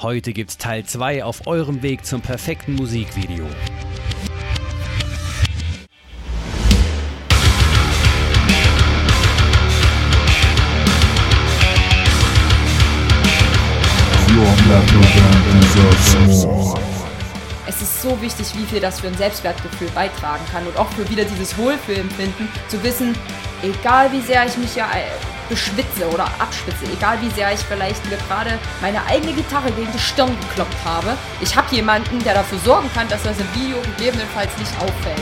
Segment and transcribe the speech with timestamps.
[0.00, 3.44] Heute gibt's Teil 2 auf eurem Weg zum perfekten Musikvideo.
[17.66, 21.10] Es ist so wichtig, wie viel das für ein Selbstwertgefühl beitragen kann und auch für
[21.10, 23.16] wieder dieses Wohlfühlempfinden, zu wissen,
[23.64, 24.88] egal wie sehr ich mich ja
[25.48, 29.98] beschwitze oder abschwitze, egal wie sehr ich vielleicht mir gerade meine eigene Gitarre gegen die
[29.98, 34.56] Stirn gekloppt habe, ich habe jemanden, der dafür sorgen kann, dass das im Video gegebenenfalls
[34.58, 35.20] nicht auffällt.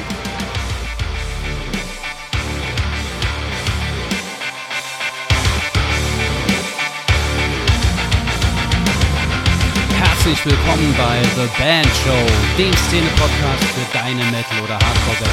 [9.98, 15.30] Herzlich willkommen bei The Band Show, dem Szene-Podcast für deine Metal- oder Hardcore-Band.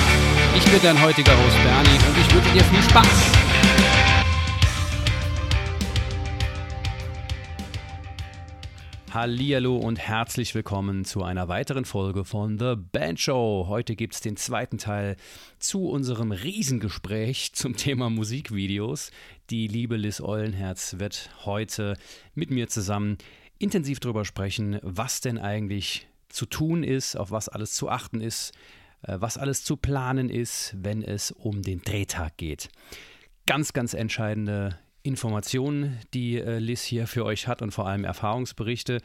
[0.56, 3.53] Ich bin dein heutiger Host Bernie und ich wünsche dir viel Spaß.
[9.14, 13.68] Hallihallo und herzlich willkommen zu einer weiteren Folge von The Band Show.
[13.70, 15.18] Heute gibt es den zweiten Teil
[15.60, 19.12] zu unserem Riesengespräch zum Thema Musikvideos.
[19.52, 21.96] Die liebe Liz Eulenherz wird heute
[22.34, 23.20] mit mir zusammen
[23.60, 28.52] intensiv darüber sprechen, was denn eigentlich zu tun ist, auf was alles zu achten ist,
[29.04, 32.70] äh, was alles zu planen ist, wenn es um den Drehtag geht.
[33.46, 39.02] Ganz, ganz entscheidende Informationen, die äh, Liz hier für euch hat und vor allem Erfahrungsberichte.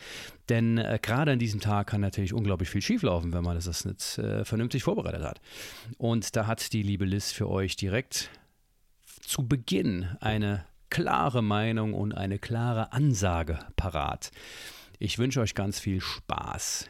[0.49, 4.19] Denn äh, gerade an diesem Tag kann natürlich unglaublich viel schieflaufen, wenn man das nicht
[4.19, 5.41] äh, vernünftig vorbereitet hat.
[5.99, 8.31] Und da hat die liebe Liz für euch direkt
[9.21, 14.31] zu Beginn eine klare Meinung und eine klare Ansage parat.
[15.01, 16.89] Ich wünsche euch ganz viel Spaß.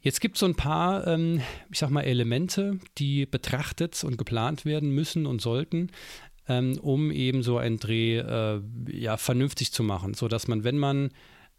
[0.00, 4.64] Jetzt gibt es so ein paar, ähm, ich sag mal, Elemente, die betrachtet und geplant
[4.64, 5.90] werden müssen und sollten,
[6.48, 11.10] ähm, um eben so einen Dreh äh, ja, vernünftig zu machen, sodass man, wenn man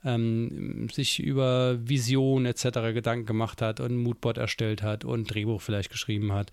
[0.05, 2.63] ähm, sich über Vision etc.
[2.93, 6.51] Gedanken gemacht hat und ein Moodboard erstellt hat und ein Drehbuch vielleicht geschrieben hat,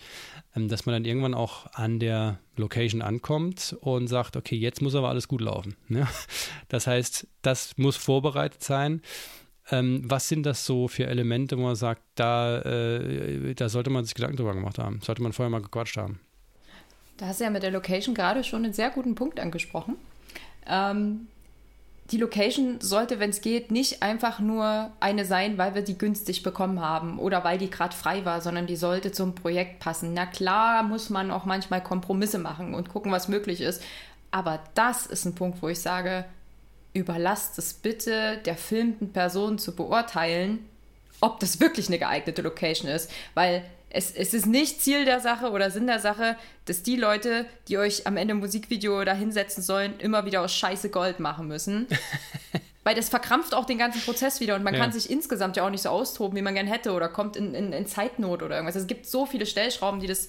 [0.54, 4.94] ähm, dass man dann irgendwann auch an der Location ankommt und sagt, okay, jetzt muss
[4.94, 5.76] aber alles gut laufen.
[5.88, 6.06] Ne?
[6.68, 9.02] Das heißt, das muss vorbereitet sein.
[9.70, 14.04] Ähm, was sind das so für Elemente, wo man sagt, da, äh, da sollte man
[14.04, 16.20] sich Gedanken drüber gemacht haben, sollte man vorher mal gequatscht haben?
[17.20, 19.96] Da hast du ja mit der Location gerade schon einen sehr guten Punkt angesprochen.
[20.66, 21.28] Ähm,
[22.10, 26.42] die Location sollte, wenn es geht, nicht einfach nur eine sein, weil wir die günstig
[26.42, 30.14] bekommen haben oder weil die gerade frei war, sondern die sollte zum Projekt passen.
[30.14, 33.82] Na klar muss man auch manchmal Kompromisse machen und gucken, was möglich ist.
[34.30, 36.24] Aber das ist ein Punkt, wo ich sage,
[36.94, 40.64] überlasst es bitte der filmten Person zu beurteilen,
[41.20, 43.10] ob das wirklich eine geeignete Location ist.
[43.34, 47.44] Weil es, es ist nicht Ziel der Sache oder Sinn der Sache, dass die Leute,
[47.68, 51.48] die euch am Ende ein Musikvideo da hinsetzen sollen, immer wieder aus Scheiße Gold machen
[51.48, 51.86] müssen.
[52.84, 54.80] Weil das verkrampft auch den ganzen Prozess wieder und man ja.
[54.80, 57.54] kann sich insgesamt ja auch nicht so austoben, wie man gern hätte oder kommt in,
[57.54, 58.76] in, in Zeitnot oder irgendwas.
[58.76, 60.28] Es gibt so viele Stellschrauben, die das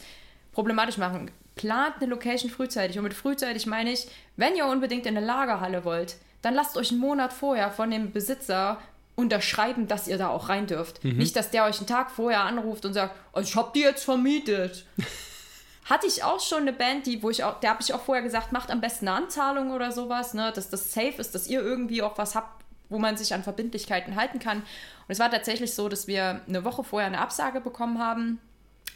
[0.51, 1.31] problematisch machen.
[1.55, 5.85] Plant eine Location frühzeitig und mit frühzeitig meine ich, wenn ihr unbedingt in eine Lagerhalle
[5.85, 8.79] wollt, dann lasst euch einen Monat vorher von dem Besitzer
[9.15, 11.03] unterschreiben, dass ihr da auch rein dürft.
[11.03, 11.17] Mhm.
[11.17, 14.03] Nicht, dass der euch einen Tag vorher anruft und sagt, oh, ich hab die jetzt
[14.03, 14.85] vermietet.
[15.85, 18.23] Hatte ich auch schon eine Band, die, wo ich auch, der habe ich auch vorher
[18.23, 21.61] gesagt, macht am besten eine Anzahlung oder sowas, ne, dass das safe ist, dass ihr
[21.61, 24.59] irgendwie auch was habt, wo man sich an Verbindlichkeiten halten kann.
[24.59, 24.65] Und
[25.07, 28.39] es war tatsächlich so, dass wir eine Woche vorher eine Absage bekommen haben.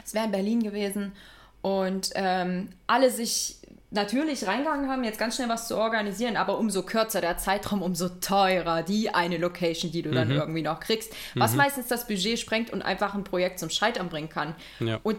[0.04, 1.12] Es wäre in Berlin gewesen
[1.60, 3.56] und ähm, alle sich
[3.96, 8.08] natürlich reingegangen haben, jetzt ganz schnell was zu organisieren, aber umso kürzer der Zeitraum, umso
[8.08, 10.36] teurer die eine Location, die du dann mhm.
[10.36, 11.56] irgendwie noch kriegst, was mhm.
[11.58, 14.54] meistens das Budget sprengt und einfach ein Projekt zum Scheitern bringen kann.
[14.78, 15.00] Ja.
[15.02, 15.18] Und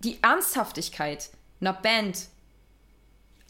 [0.00, 1.28] die Ernsthaftigkeit
[1.60, 2.28] einer Band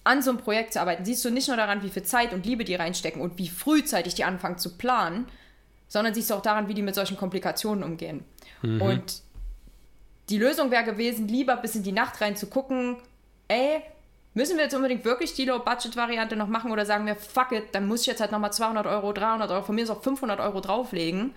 [0.05, 2.47] an so einem Projekt zu arbeiten, siehst du nicht nur daran, wie viel Zeit und
[2.47, 5.27] Liebe die reinstecken und wie frühzeitig die anfangen zu planen,
[5.87, 8.25] sondern siehst du auch daran, wie die mit solchen Komplikationen umgehen.
[8.63, 8.81] Mhm.
[8.81, 9.23] Und
[10.31, 12.97] die Lösung wäre gewesen, lieber bis in die Nacht rein zu gucken,
[13.49, 13.83] ey,
[14.35, 17.89] Müssen wir jetzt unbedingt wirklich die Low-Budget-Variante noch machen oder sagen wir, fuck it, dann
[17.89, 20.61] muss ich jetzt halt nochmal 200 Euro, 300 Euro, von mir ist auch 500 Euro
[20.61, 21.35] drauflegen,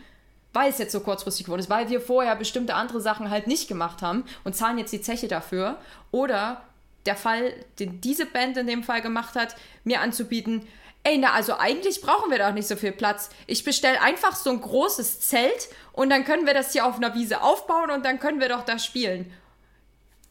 [0.54, 3.68] weil es jetzt so kurzfristig geworden ist, weil wir vorher bestimmte andere Sachen halt nicht
[3.68, 5.78] gemacht haben und zahlen jetzt die Zeche dafür.
[6.12, 6.62] Oder
[7.06, 10.68] der Fall, den diese Band in dem Fall gemacht hat, mir anzubieten,
[11.04, 13.30] ey, na, also eigentlich brauchen wir doch nicht so viel Platz.
[13.48, 17.16] Ich bestelle einfach so ein großes Zelt und dann können wir das hier auf einer
[17.16, 19.32] Wiese aufbauen und dann können wir doch da spielen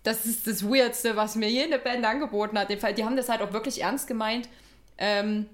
[0.03, 2.71] das ist das Weirdste, was mir jede Band angeboten hat.
[2.71, 4.49] Die haben das halt auch wirklich ernst gemeint.
[4.99, 5.47] Ähm,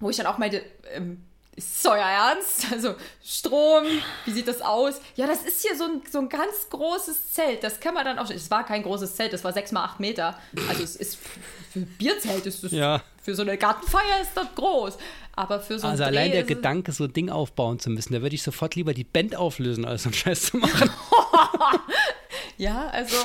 [0.00, 0.62] wo ich dann auch meinte,
[0.94, 1.22] ähm,
[1.54, 2.66] ist euer Ernst?
[2.72, 3.84] Also Strom,
[4.24, 5.00] wie sieht das aus?
[5.16, 7.62] Ja, das ist hier so ein, so ein ganz großes Zelt.
[7.62, 8.30] Das kann man dann auch.
[8.30, 10.38] Es war kein großes Zelt, das war sechs mal acht Meter.
[10.68, 11.18] Also es ist
[11.72, 12.72] für Bierzelt ist das.
[12.72, 13.02] Ja.
[13.22, 14.98] Für so eine Gartenfeier ist das groß.
[15.34, 18.20] Aber für so ein Also allein der Gedanke, so ein Ding aufbauen zu müssen, da
[18.22, 20.90] würde ich sofort lieber die Band auflösen, als so einen Scheiß zu machen.
[22.58, 23.16] Ja, also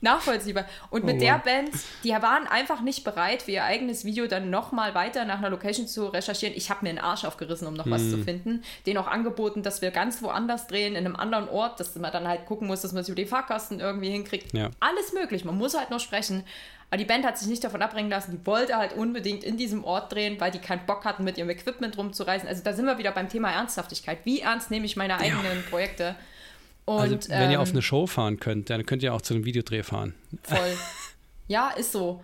[0.00, 0.66] nachvollziehbar.
[0.90, 1.38] Und mit Oh der.
[1.38, 1.70] Band,
[2.04, 5.88] die waren einfach nicht bereit, für ihr eigenes Video dann nochmal weiter nach einer Location
[5.88, 6.54] zu recherchieren.
[6.56, 8.10] Ich habe mir den Arsch aufgerissen, um noch was Hm.
[8.10, 8.62] zu finden.
[8.86, 12.28] Denen auch angeboten, dass wir ganz woanders drehen, in einem anderen Ort, dass man dann
[12.28, 14.52] halt gucken muss, dass man es über die Fahrkasten irgendwie hinkriegt.
[14.52, 14.70] Ja.
[14.78, 16.44] Alles möglich, man muss halt nur sprechen.
[16.90, 19.84] Aber die Band hat sich nicht davon abbringen lassen, die wollte halt unbedingt in diesem
[19.84, 22.48] Ort drehen, weil die keinen Bock hatten, mit ihrem Equipment rumzureisen.
[22.48, 24.18] Also da sind wir wieder beim Thema Ernsthaftigkeit.
[24.24, 26.14] Wie ernst nehme ich meine eigenen Projekte?
[26.84, 29.34] Und, Also, wenn ihr ähm, auf eine Show fahren könnt, dann könnt ihr auch zu
[29.34, 30.14] einem Videodreh fahren.
[30.42, 30.76] Voll.
[31.48, 32.22] ja, ist so.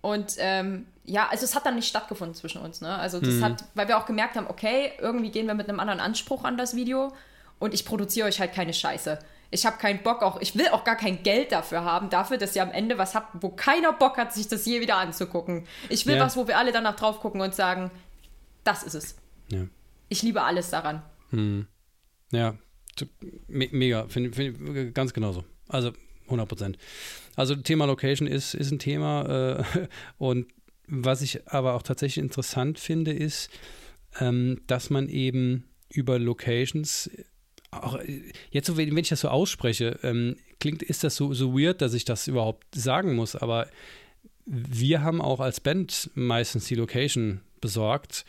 [0.00, 2.80] Und ähm, ja, also es hat dann nicht stattgefunden zwischen uns.
[2.80, 2.94] Ne?
[2.94, 6.00] Also das hat, weil wir auch gemerkt haben, okay, irgendwie gehen wir mit einem anderen
[6.00, 7.12] Anspruch an das Video
[7.58, 9.18] und ich produziere euch halt keine Scheiße.
[9.52, 12.54] Ich habe keinen Bock auch, ich will auch gar kein Geld dafür haben, dafür, dass
[12.54, 15.66] ihr am Ende was habt, wo keiner Bock hat, sich das je wieder anzugucken.
[15.88, 16.24] Ich will Ja.
[16.24, 17.90] was, wo wir alle danach drauf gucken und sagen,
[18.64, 19.16] das ist es.
[19.48, 19.66] Ja.
[20.08, 21.02] Ich liebe alles daran.
[22.32, 22.54] Ja,
[22.96, 23.08] t-
[23.48, 25.44] me mega, finde find, ganz genauso.
[25.68, 25.92] Also
[26.26, 26.78] 100 Prozent.
[27.36, 29.86] Also Thema Location ist, ist ein Thema äh,
[30.18, 30.46] und
[30.86, 33.50] was ich aber auch tatsächlich interessant finde, ist,
[34.18, 37.10] ähm, dass man eben über Locations
[37.70, 41.80] auch, äh, jetzt wenn ich das so ausspreche, ähm, klingt, ist das so, so weird,
[41.82, 43.68] dass ich das überhaupt sagen muss, aber
[44.46, 48.24] wir haben auch als Band meistens die Location besorgt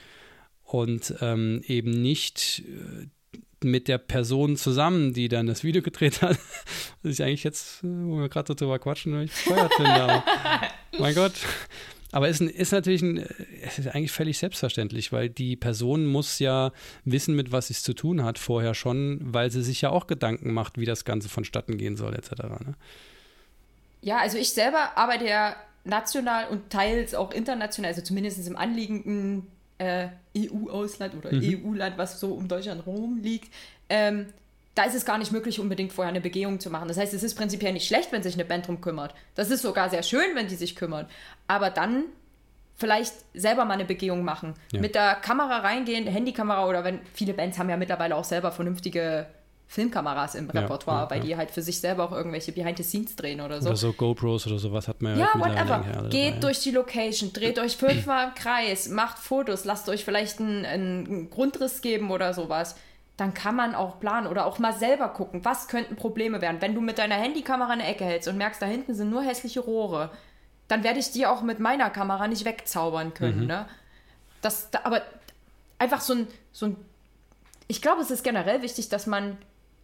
[0.64, 3.08] und ähm, eben nicht äh,
[3.64, 6.38] mit der Person zusammen, die dann das Video gedreht hat.
[7.04, 9.92] Was ich eigentlich jetzt, äh, wo wir gerade so drüber quatschen, weil ich bescheuert finde.
[9.92, 10.24] Aber,
[11.00, 11.34] mein Gott.
[12.12, 13.26] Aber ist, ist natürlich ein,
[13.64, 16.72] es ist eigentlich völlig selbstverständlich, weil die Person muss ja
[17.06, 20.08] wissen, mit was sie es zu tun hat, vorher schon, weil sie sich ja auch
[20.08, 22.32] Gedanken macht, wie das Ganze vonstatten gehen soll, etc.
[22.44, 22.76] Ne?
[24.02, 29.48] Ja, also ich selber arbeite ja national und teils auch international, also zumindest im anliegenden
[29.78, 33.52] äh, EU-Ausland oder EU-Land, was so um Deutschland rum liegt.
[33.90, 34.28] Ähm,
[34.76, 36.88] da ist es gar nicht möglich, unbedingt vorher eine Begehung zu machen.
[36.88, 39.14] Das heißt, es ist prinzipiell nicht schlecht, wenn sich eine Band drum kümmert.
[39.36, 41.10] Das ist sogar sehr schön, wenn die sich kümmert.
[41.48, 42.06] Aber dann
[42.76, 44.56] vielleicht selber mal eine Begehung machen.
[44.72, 44.82] Ja.
[44.82, 49.28] Mit der Kamera reingehen, Handykamera oder wenn viele Bands haben ja mittlerweile auch selber vernünftige
[49.68, 51.24] Filmkameras im Repertoire, ja, weil ja.
[51.24, 53.70] die halt für sich selber auch irgendwelche Behind the Scenes drehen oder so.
[53.70, 56.10] Oder so GoPros oder sowas hat man ja, Ja, whatever.
[56.10, 60.42] Geht dabei, durch die Location, dreht euch fünfmal im Kreis, macht Fotos, lasst euch vielleicht
[60.42, 62.76] einen, einen Grundriss geben oder sowas.
[63.18, 66.62] Dann kann man auch planen oder auch mal selber gucken, was könnten Probleme werden.
[66.62, 69.60] Wenn du mit deiner Handykamera eine Ecke hältst und merkst, da hinten sind nur hässliche
[69.60, 70.12] Rohre,
[70.68, 73.46] dann werde ich die auch mit meiner Kamera nicht wegzaubern können.
[73.46, 73.68] Ne?
[74.42, 75.02] Das, da, aber
[75.78, 76.78] einfach so ein, so ein.
[77.68, 79.38] Ich glaube, es ist generell wichtig, dass man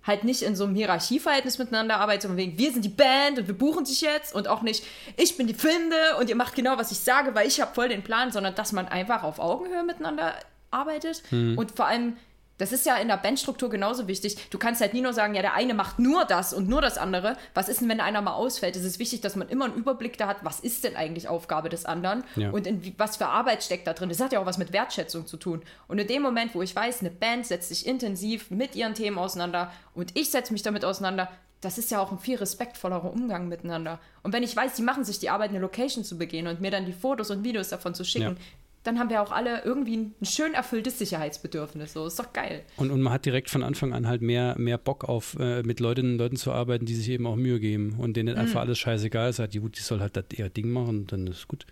[0.08, 3.48] halt nicht in so einem Hierarchieverhältnis miteinander arbeitet, sondern wegen, wir sind die Band und
[3.48, 4.86] wir buchen dich jetzt und auch nicht,
[5.18, 7.90] ich bin die Filmende und ihr macht genau, was ich sage, weil ich habe voll
[7.90, 10.34] den Plan, sondern dass man einfach auf Augenhöhe miteinander
[10.72, 11.24] arbeitet
[11.58, 12.16] und vor allem,
[12.58, 14.50] das ist ja in der Bandstruktur genauso wichtig.
[14.50, 16.98] Du kannst halt nie nur sagen, ja, der eine macht nur das und nur das
[16.98, 17.38] andere.
[17.54, 18.76] Was ist denn, wenn einer mal ausfällt?
[18.76, 21.70] Es ist wichtig, dass man immer einen Überblick da hat, was ist denn eigentlich Aufgabe
[21.70, 22.50] des anderen Ja.
[22.52, 24.10] und in was für Arbeit steckt da drin.
[24.10, 25.62] Das hat ja auch was mit Wertschätzung zu tun.
[25.88, 29.18] Und in dem Moment, wo ich weiß, eine Band setzt sich intensiv mit ihren Themen
[29.18, 31.30] auseinander und ich setze mich damit auseinander,
[31.62, 34.00] das ist ja auch ein viel respektvollerer Umgang miteinander.
[34.22, 36.70] Und wenn ich weiß, die machen sich die Arbeit, eine Location zu begehen und mir
[36.70, 38.44] dann die Fotos und Videos davon zu schicken, Ja.
[38.88, 41.94] Dann haben wir auch alle irgendwie ein schön erfülltes Sicherheitsbedürfnis.
[41.94, 42.64] So, ist doch geil.
[42.78, 45.80] Und, und man hat direkt von Anfang an halt mehr, mehr Bock auf, äh, mit
[45.80, 48.42] Leuten, Leuten zu arbeiten, die sich eben auch Mühe geben und denen Mhm.
[48.42, 49.40] einfach alles scheißegal ist.
[49.40, 51.66] Halt, die, gut, die soll halt das ihr Ding machen dann ist gut.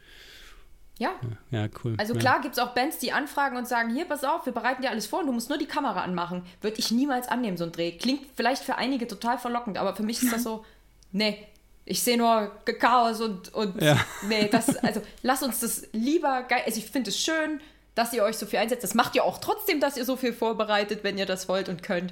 [0.98, 1.12] Ja.
[1.52, 1.96] Ja, cool.
[1.98, 2.20] Also ja.
[2.20, 4.90] klar gibt es auch Bands, die anfragen und sagen, hier, pass auf, wir bereiten dir
[4.90, 6.44] alles vor und du musst nur die Kamera anmachen.
[6.62, 7.92] Würde ich niemals annehmen, so ein Dreh.
[7.94, 10.64] Klingt vielleicht für einige total verlockend, aber für mich ist das so,
[11.12, 11.38] nee,
[11.86, 13.98] ich sehe nur Chaos und, und Ja.
[14.28, 17.60] nee, das, also lass uns das lieber geil, also ich finde es schön,
[17.94, 18.84] dass ihr euch so viel einsetzt.
[18.84, 21.82] Das macht ihr auch trotzdem, dass ihr so viel vorbereitet, wenn ihr das wollt und
[21.84, 22.12] könnt.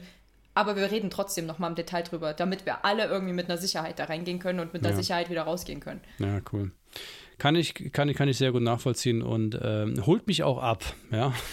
[0.55, 3.97] Aber wir reden trotzdem nochmal im Detail drüber, damit wir alle irgendwie mit einer Sicherheit
[3.99, 5.01] da reingehen können und mit einer Ja.
[5.01, 5.99] Sicherheit wieder rausgehen können.
[6.19, 6.71] Ja, cool.
[7.39, 10.83] Kann ich, kann, ich- kann ich sehr gut nachvollziehen und ähm, holt mich auch ab,
[11.11, 11.33] ja.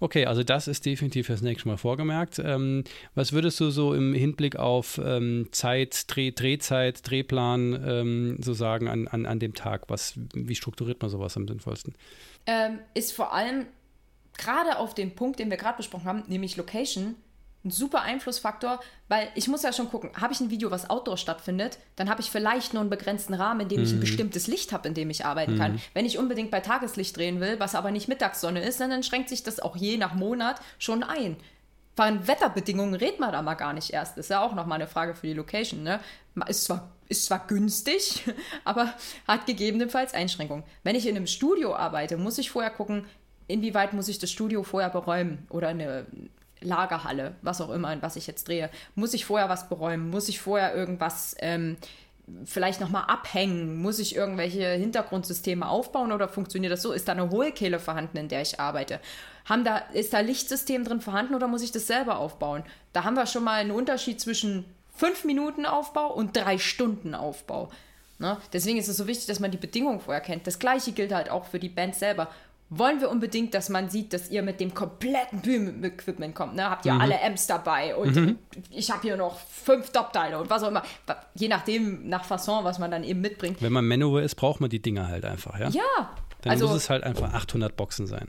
[0.00, 2.38] Okay, also das ist definitiv fürs nächste Mal vorgemerkt.
[2.38, 2.84] Ähm,
[3.14, 8.88] was würdest du so im Hinblick auf ähm, Zeit, Dreh, Drehzeit, Drehplan ähm, so sagen
[8.88, 9.84] an, an, an dem Tag?
[9.88, 11.94] Was, wie strukturiert man sowas am sinnvollsten?
[12.46, 13.66] ähm, ist vor allem
[14.36, 17.14] gerade auf dem Punkt, den wir gerade besprochen haben, nämlich Location,
[17.64, 21.16] ein super Einflussfaktor, weil ich muss ja schon gucken, habe ich ein Video, was outdoor
[21.16, 24.72] stattfindet, dann habe ich vielleicht nur einen begrenzten Rahmen, in dem ich ein bestimmtes Licht
[24.72, 25.80] habe, in dem ich arbeiten kann.
[25.94, 29.30] Wenn ich unbedingt bei Tageslicht drehen will, was aber nicht Mittagssonne ist, dann, dann schränkt
[29.30, 31.36] sich das auch je nach Monat schon ein.
[31.96, 34.18] Von Wetterbedingungen redet man da mal gar nicht erst.
[34.18, 35.84] Das ist ja auch nochmal eine Frage für die Location.
[35.84, 36.00] Ne?
[36.48, 38.24] Ist, zwar, ist zwar günstig,
[38.64, 38.92] aber
[39.28, 40.64] hat gegebenenfalls Einschränkungen.
[40.82, 43.06] Wenn ich in einem Studio arbeite, muss ich vorher gucken,
[43.46, 46.06] inwieweit muss ich das Studio vorher beräumen oder eine
[46.64, 48.70] Lagerhalle, was auch immer, in was ich jetzt drehe.
[48.94, 50.10] Muss ich vorher was beräumen?
[50.10, 51.76] Muss ich vorher irgendwas ähm,
[52.44, 53.80] vielleicht nochmal abhängen?
[53.80, 56.92] Muss ich irgendwelche Hintergrundsysteme aufbauen oder funktioniert das so?
[56.92, 59.00] Ist da eine Hohlkehle vorhanden, in der ich arbeite?
[59.44, 62.64] Haben da, ist da Lichtsystem drin vorhanden oder muss ich das selber aufbauen?
[62.92, 64.64] Da haben wir schon mal einen Unterschied zwischen
[64.96, 67.70] fünf Minuten Aufbau und drei Stunden Aufbau.
[68.18, 68.38] Ne?
[68.52, 70.46] Deswegen ist es so wichtig, dass man die Bedingungen vorher kennt.
[70.46, 72.28] Das gleiche gilt halt auch für die Band selber
[72.78, 76.54] wollen wir unbedingt, dass man sieht, dass ihr mit dem kompletten Bühnenequipment kommt.
[76.56, 76.68] Ne?
[76.68, 77.00] Habt ihr mhm.
[77.00, 78.38] alle Amps dabei und mhm.
[78.70, 80.82] ich habe hier noch fünf Top-Teile und was auch immer.
[81.34, 83.60] Je nachdem, nach Fasson, was man dann eben mitbringt.
[83.62, 85.68] Wenn man Manowar ist, braucht man die Dinger halt einfach, ja?
[85.70, 86.10] Ja.
[86.42, 88.28] Dann also, muss es halt einfach 800 Boxen sein.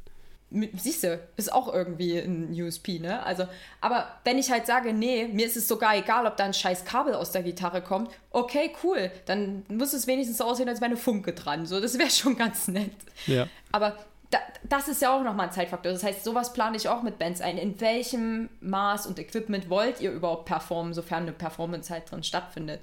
[0.77, 3.21] Siehst du, ist auch irgendwie ein USP, ne?
[3.23, 3.45] Also,
[3.81, 6.85] aber wenn ich halt sage, nee, mir ist es sogar egal, ob da ein scheiß
[6.85, 10.91] Kabel aus der Gitarre kommt, okay, cool, dann muss es wenigstens so aussehen, als wäre
[10.91, 11.65] eine Funke dran.
[11.65, 12.93] So, das wäre schon ganz nett.
[13.25, 13.47] Ja.
[13.71, 13.97] Aber
[14.31, 15.91] da, das ist ja auch nochmal ein Zeitfaktor.
[15.91, 17.57] Das heißt, sowas plane ich auch mit Bands ein.
[17.57, 22.81] In welchem Maß und Equipment wollt ihr überhaupt performen, sofern eine Performance halt drin stattfindet?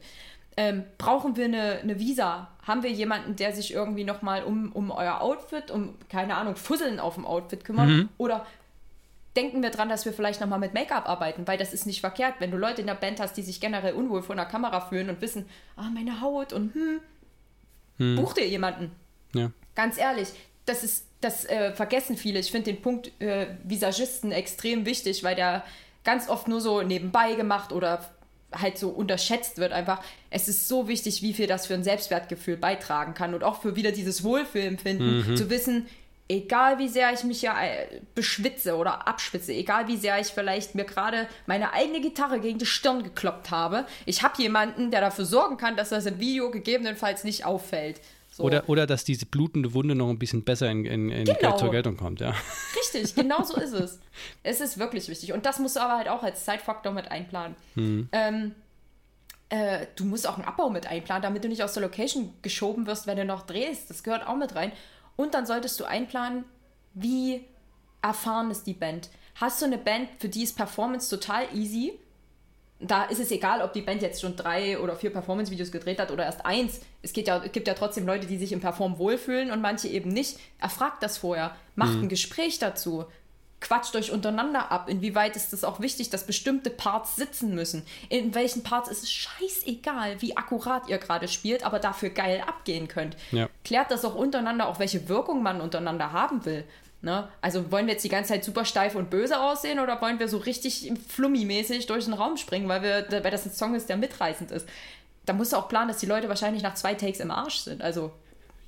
[0.57, 2.49] Ähm, brauchen wir eine, eine, Visa?
[2.67, 7.01] Haben wir jemanden, der sich irgendwie nochmal um, um euer Outfit, um, keine Ahnung, Fusseln
[7.01, 7.89] auf dem Outfit kümmert?
[7.89, 8.09] Mhm.
[8.19, 8.47] Oder
[9.35, 12.35] denken wir dran, dass wir vielleicht nochmal mit Make-up arbeiten, weil das ist nicht verkehrt,
[12.39, 15.09] wenn du Leute in der Band hast, die sich generell unwohl vor einer Kamera fühlen
[15.09, 15.47] und wissen,
[15.77, 17.01] ah, meine Haut und hm,
[17.97, 18.17] hm.
[18.17, 18.93] buch dir jemanden.
[19.33, 19.51] Ja.
[19.75, 20.29] Ganz ehrlich,
[20.67, 22.41] das ist das äh, vergessen viele.
[22.41, 25.65] Ich finde den Punkt äh, Visagisten extrem wichtig, weil der
[26.05, 28.11] ganz oft nur so nebenbei gemacht oder
[28.53, 30.03] halt so unterschätzt wird einfach.
[30.31, 33.77] Es ist so wichtig, wie viel das für ein Selbstwertgefühl beitragen kann und auch für
[33.77, 35.37] wieder dieses Wohlfühlempfinden, mhm.
[35.37, 35.87] zu wissen,
[36.29, 40.75] egal wie sehr ich mich ja äh, beschwitze oder abschwitze, egal wie sehr ich vielleicht
[40.75, 45.25] mir gerade meine eigene Gitarre gegen die Stirn gekloppt habe, ich habe jemanden, der dafür
[45.25, 48.01] sorgen kann, dass das im Video gegebenenfalls nicht auffällt.
[48.33, 48.45] So.
[48.45, 51.55] Oder, oder dass diese blutende Wunde noch ein bisschen besser in, in, in genau.
[51.59, 52.35] zur Geltung kommt, ja.
[52.77, 54.01] Richtig, genau so ist es.
[54.43, 55.35] Es ist wirklich wichtig.
[55.35, 57.55] Und das musst du aber halt auch als Zeitfaktor mit einplanen.
[57.75, 58.09] Hm.
[58.11, 58.55] Ähm,
[59.51, 62.87] äh, du musst auch einen Abbau mit einplanen, damit du nicht aus der Location geschoben
[62.87, 63.91] wirst, wenn du noch drehst.
[63.91, 64.73] Das gehört auch mit rein.
[65.17, 66.45] Und dann solltest du einplanen,
[66.95, 67.45] wie
[68.01, 69.11] erfahren ist die Band.
[69.35, 71.99] Hast du eine Band, für die ist Performance total easy?
[72.83, 76.11] Da ist es egal, ob die Band jetzt schon drei oder vier Performance-Videos gedreht hat
[76.11, 76.81] oder erst eins.
[77.03, 79.89] Es, geht ja, es gibt ja trotzdem Leute, die sich im Perform wohlfühlen und manche
[79.89, 80.39] eben nicht.
[80.59, 82.03] Erfragt das vorher, macht mhm.
[82.03, 83.05] ein Gespräch dazu,
[83.61, 84.89] quatscht euch untereinander ab.
[84.89, 87.85] Inwieweit ist es auch wichtig, dass bestimmte Parts sitzen müssen?
[88.09, 92.89] In welchen Parts ist es scheißegal, wie akkurat ihr gerade spielt, aber dafür geil abgehen
[92.89, 93.17] könnt.
[93.31, 93.49] Ja.
[93.65, 96.65] Klärt das auch untereinander, auch welche Wirkung man untereinander haben will.
[97.03, 97.29] Ne?
[97.41, 100.29] Also wollen wir jetzt die ganze Zeit super steif und böse aussehen oder wollen wir
[100.29, 103.97] so richtig flummi-mäßig durch den Raum springen, weil, wir, weil das ein Song ist, der
[103.97, 104.69] mitreißend ist?
[105.27, 107.83] Da musst du auch planen, dass die Leute wahrscheinlich nach zwei Takes im Arsch sind.
[107.83, 108.13] Also.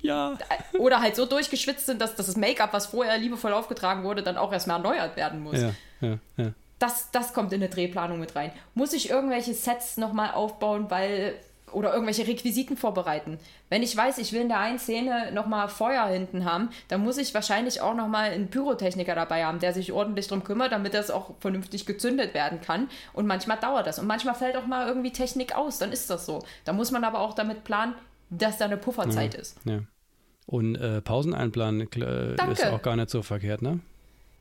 [0.01, 0.33] Ja.
[0.33, 4.21] Äh, oder halt so durchgeschwitzt sind, dass, dass das Make-up, was vorher liebevoll aufgetragen wurde,
[4.21, 5.61] dann auch erstmal erneuert werden muss.
[5.61, 6.51] Ja, ja, ja.
[6.77, 8.51] Das, das kommt in eine Drehplanung mit rein.
[8.73, 11.35] Muss ich irgendwelche Sets nochmal aufbauen, weil
[11.75, 13.37] oder irgendwelche Requisiten vorbereiten.
[13.69, 17.17] Wenn ich weiß, ich will in der einen Szene nochmal Feuer hinten haben, dann muss
[17.17, 21.11] ich wahrscheinlich auch nochmal einen Pyrotechniker dabei haben, der sich ordentlich darum kümmert, damit das
[21.11, 22.87] auch vernünftig gezündet werden kann.
[23.13, 23.99] Und manchmal dauert das.
[23.99, 26.43] Und manchmal fällt auch mal irgendwie Technik aus, dann ist das so.
[26.63, 27.93] Da muss man aber auch damit planen,
[28.29, 29.57] dass da eine Pufferzeit ja, ist.
[29.65, 29.79] Ja.
[30.47, 33.79] Und äh, Pausen einplanen äh, ist auch gar nicht so verkehrt, ne?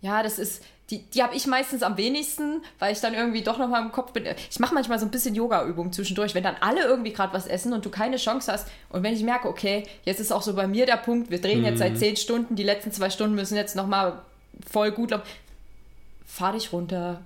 [0.05, 3.57] Ja, das ist, die, die habe ich meistens am wenigsten, weil ich dann irgendwie doch
[3.57, 4.27] nochmal im Kopf bin.
[4.51, 7.73] Ich mache manchmal so ein bisschen Yoga-Übungen zwischendurch, wenn dann alle irgendwie gerade was essen
[7.73, 8.69] und du keine Chance hast.
[8.91, 11.65] Und wenn ich merke, okay, jetzt ist auch so bei mir der Punkt, wir drehen
[11.65, 11.97] jetzt seit mhm.
[11.97, 14.21] zehn Stunden, die letzten zwei Stunden müssen jetzt nochmal
[14.71, 15.25] voll gut laufen.
[16.27, 17.23] Fahr dich runter,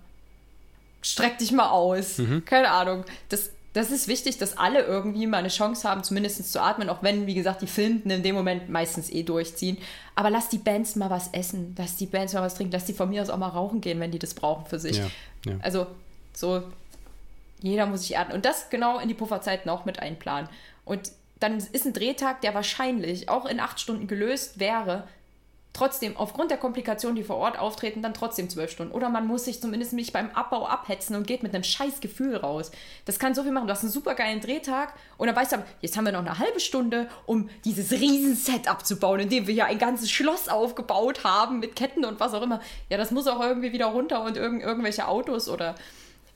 [1.02, 2.18] streck dich mal aus.
[2.18, 2.44] Mhm.
[2.44, 3.04] Keine Ahnung.
[3.28, 7.02] Das, das ist wichtig, dass alle irgendwie mal eine Chance haben, zumindest zu atmen, auch
[7.02, 9.78] wenn, wie gesagt, die Filmten in dem Moment meistens eh durchziehen.
[10.14, 12.94] Aber lass die Bands mal was essen, lass die Bands mal was trinken, lass die
[12.94, 14.96] von mir aus auch mal rauchen gehen, wenn die das brauchen für sich.
[14.96, 15.06] Ja,
[15.46, 15.52] ja.
[15.60, 15.86] Also
[16.32, 16.62] so,
[17.60, 18.32] jeder muss sich erden.
[18.32, 20.48] Und das genau in die Pufferzeiten auch mit einplanen.
[20.84, 25.04] Und dann ist ein Drehtag, der wahrscheinlich auch in acht Stunden gelöst wäre,
[25.78, 28.92] trotzdem aufgrund der Komplikationen, die vor Ort auftreten, dann trotzdem zwölf Stunden.
[28.92, 32.36] Oder man muss sich zumindest nicht beim Abbau abhetzen und geht mit einem scheiß Gefühl
[32.36, 32.72] raus.
[33.04, 33.68] Das kann so viel machen.
[33.68, 36.38] Du hast einen super geilen Drehtag und dann weißt du, jetzt haben wir noch eine
[36.38, 41.60] halbe Stunde, um dieses riesen Set abzubauen, indem wir hier ein ganzes Schloss aufgebaut haben
[41.60, 42.60] mit Ketten und was auch immer.
[42.90, 45.76] Ja, das muss auch irgendwie wieder runter und irg irgendwelche Autos oder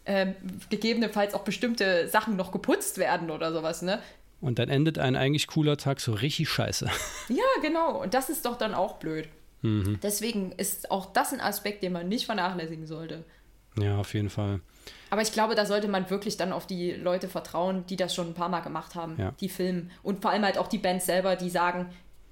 [0.06, 0.34] ähm,
[0.70, 4.00] gegebenenfalls auch bestimmte Sachen noch geputzt werden oder sowas, ne?
[4.42, 6.90] Und dann endet ein eigentlich cooler Tag so richtig scheiße.
[7.28, 8.02] Ja, genau.
[8.02, 9.28] Und das ist doch dann auch blöd.
[9.62, 10.00] Mhm.
[10.02, 13.24] Deswegen ist auch das ein Aspekt, den man nicht vernachlässigen sollte.
[13.78, 14.60] Ja, auf jeden Fall.
[15.10, 18.28] Aber ich glaube, da sollte man wirklich dann auf die Leute vertrauen, die das schon
[18.28, 19.32] ein paar Mal gemacht haben, ja.
[19.40, 19.90] die filmen.
[20.02, 21.90] Und vor allem halt auch die Bands selber, die sagen,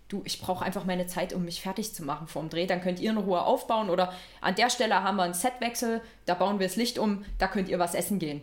[0.09, 2.67] du, ich brauche einfach meine Zeit, um mich fertig zu machen vorm Dreh.
[2.67, 6.35] Dann könnt ihr in Ruhe aufbauen oder an der Stelle haben wir einen Setwechsel, da
[6.35, 8.43] bauen wir das Licht um, da könnt ihr was essen gehen.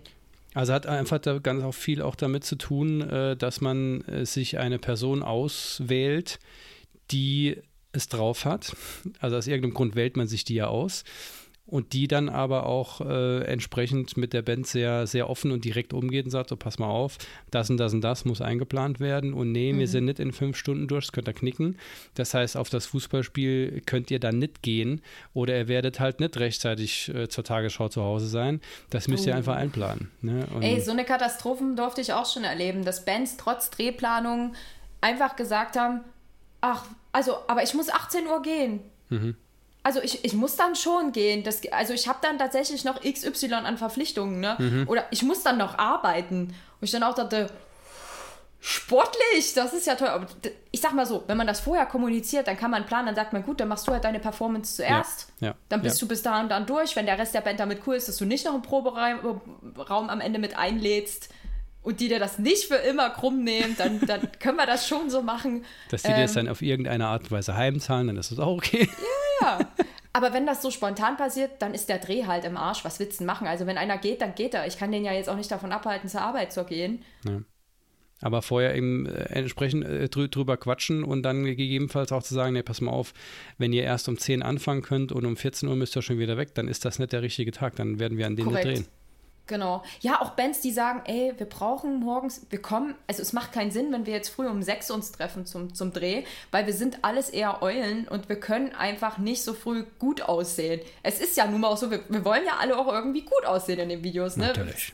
[0.58, 4.26] Also hat einfach da ganz auch viel auch damit zu tun, äh, dass man äh,
[4.26, 6.40] sich eine Person auswählt,
[7.12, 7.58] die
[7.92, 8.76] es drauf hat.
[9.20, 11.04] Also aus irgendeinem Grund wählt man sich die ja aus
[11.68, 15.94] und die dann aber auch äh, entsprechend mit der Band sehr, sehr offen und direkt
[15.94, 17.18] umgeht und sagt, so pass mal auf,
[17.52, 19.80] das und das und das muss eingeplant werden und nee, mhm.
[19.80, 21.78] wir sind nicht in fünf Stunden durch, das könnt ihr knicken.
[22.16, 25.02] Das heißt, auf das Fußballspiel könnt ihr dann nicht gehen
[25.34, 28.62] oder ihr werdet halt nicht rechtzeitig äh, zur Tagesschau zu Hause sein.
[28.90, 29.38] Das müsst ihr oh.
[29.38, 30.10] einfach einplanen.
[30.22, 30.48] Ne?
[30.62, 34.54] Ey, so eine Katastrophen durfte ich auch schon erleben, dass Bands trotz Drehplanung
[35.02, 36.00] einfach gesagt haben,
[36.62, 38.80] ach, also, aber ich muss 18 Uhr gehen.
[39.10, 39.36] Mhm
[39.88, 41.44] also ich, ich muss dann schon gehen.
[41.44, 44.58] Das, also ich habe dann tatsächlich noch XY an Verpflichtungen, ne?
[44.60, 44.84] Mhm.
[44.90, 46.48] Oder ich muss dann noch arbeiten.
[46.48, 47.50] Und ich dann auch dachte,
[48.60, 50.10] sportlich, das ist ja toll.
[50.10, 50.28] Aber
[50.72, 53.32] ich sag mal so, wenn man das vorher kommuniziert, dann kann man planen, dann sagt
[53.32, 55.30] man, gut, dann machst du halt deine Performance zuerst.
[55.40, 56.06] Ja, ja, dann bist ja.
[56.06, 56.98] du bis dahin dann durch.
[56.98, 59.42] Wenn der Rest der Band damit cool ist, dass du nicht noch einen Proberaum
[59.90, 61.30] Raum am Ende mit einlädst
[61.82, 65.10] und die dir das nicht für immer krumm nehmen, dann, dann können wir das schon
[65.10, 65.64] so machen.
[65.90, 68.40] Dass die ähm, dir das dann auf irgendeine Art und Weise heimzahlen, dann ist das
[68.40, 68.90] auch okay.
[69.42, 69.68] Ja, ja.
[70.14, 72.84] Aber wenn das so spontan passiert, dann ist der Dreh halt im Arsch.
[72.84, 73.48] Was willst du machen?
[73.48, 74.66] Also wenn einer geht, dann geht er.
[74.66, 77.04] Ich kann den ja jetzt auch nicht davon abhalten, zur Arbeit zu gehen.
[77.24, 77.42] Ja.
[78.22, 82.54] Aber vorher eben äh, entsprechend äh, drü drüber quatschen und dann gegebenenfalls auch zu sagen,
[82.54, 83.14] nee, pass mal auf,
[83.60, 86.36] wenn ihr erst um 10 anfangen könnt und um 14 Uhr müsst ihr schon wieder
[86.36, 87.76] weg, dann ist das nicht der richtige Tag.
[87.76, 88.88] Dann werden wir an den drehen.
[89.48, 89.84] Genau.
[90.02, 93.72] Ja, auch Bands, die sagen, ey, wir brauchen morgens, wir kommen, also es macht keinen
[93.72, 97.00] Sinn, wenn wir jetzt früh um sechs uns treffen zum, zum Dreh, weil wir sind
[97.04, 100.82] alles eher Eulen und wir können einfach nicht so früh gut aussehen.
[101.02, 103.46] Es ist ja nun mal auch so, wir, wir wollen ja alle auch irgendwie gut
[103.46, 104.48] aussehen in den Videos, ne?
[104.48, 104.94] Natürlich.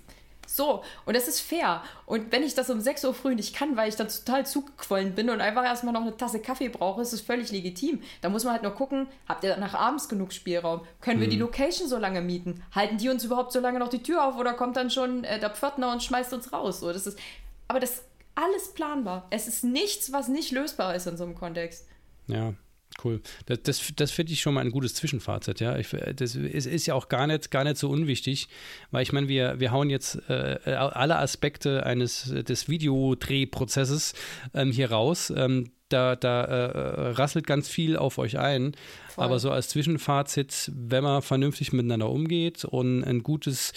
[0.54, 1.82] So, und das ist fair.
[2.06, 5.16] Und wenn ich das um 6 Uhr früh nicht kann, weil ich dann total zugequollen
[5.16, 8.04] bin und einfach erstmal noch eine Tasse Kaffee brauche, ist es völlig legitim.
[8.22, 10.82] Da muss man halt nur gucken, habt ihr nach abends genug Spielraum?
[11.02, 11.44] Können wir die mhm.
[11.44, 12.64] Location so lange mieten?
[12.72, 15.40] Halten die uns überhaupt so lange noch die Tür auf oder kommt dann schon äh,
[15.40, 16.82] der Pförtner und schmeißt uns raus?
[16.82, 17.18] So, das ist,
[17.68, 18.04] aber das ist
[18.36, 19.26] alles planbar.
[19.32, 21.88] Es ist nichts, was nicht lösbar ist in so einem Kontext.
[22.28, 22.54] Ja,
[23.02, 23.22] Cool.
[23.46, 25.78] Das, das, das finde ich schon mal ein gutes Zwischenfazit, ja.
[25.78, 28.48] Ich, das ist, ist, ja auch gar nicht, gar nicht so unwichtig,
[28.92, 34.14] weil ich meine, wir, wir hauen jetzt äh, alle Aspekte eines des Videodrehprozesses
[34.54, 35.34] ähm, hier raus.
[35.36, 38.74] Ähm, da, da äh, rasselt ganz viel auf euch ein.
[39.10, 39.24] Voll.
[39.24, 43.74] Aber so als Zwischenfazit, wenn man vernünftig miteinander umgeht und ein gutes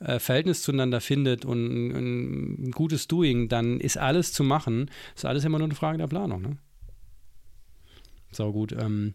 [0.00, 4.90] äh, Verhältnis zueinander findet und ein, ein gutes Doing, dann ist alles zu machen.
[5.14, 6.58] Ist alles immer nur eine Frage der Planung, ne?
[8.34, 8.72] Sau gut.
[8.72, 9.14] Ähm,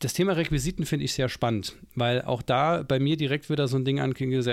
[0.00, 3.76] das Thema Requisiten finde ich sehr spannend, weil auch da bei mir direkt wieder so
[3.76, 4.46] ein Ding anklingt,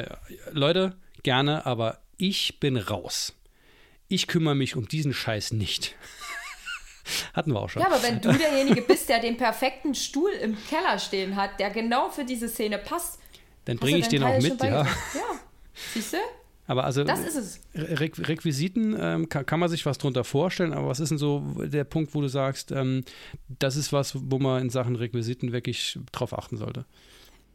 [0.51, 3.33] Leute, gerne, aber ich bin raus.
[4.07, 5.95] Ich kümmere mich um diesen Scheiß nicht.
[7.33, 7.81] Hatten wir auch schon.
[7.81, 11.71] Ja, aber wenn du derjenige bist, der den perfekten Stuhl im Keller stehen hat, der
[11.71, 13.19] genau für diese Szene passt,
[13.65, 14.83] dann bringe ich den auch mit, ja.
[14.83, 14.85] Ja,
[15.93, 16.17] siehst du?
[16.67, 17.59] Aber also das ist es.
[17.75, 21.43] Re Requisiten ähm, kann, kann, man sich was drunter vorstellen, aber was ist denn so
[21.59, 23.03] der Punkt, wo du sagst, ähm,
[23.59, 26.85] das ist was, wo man in Sachen Requisiten wirklich drauf achten sollte?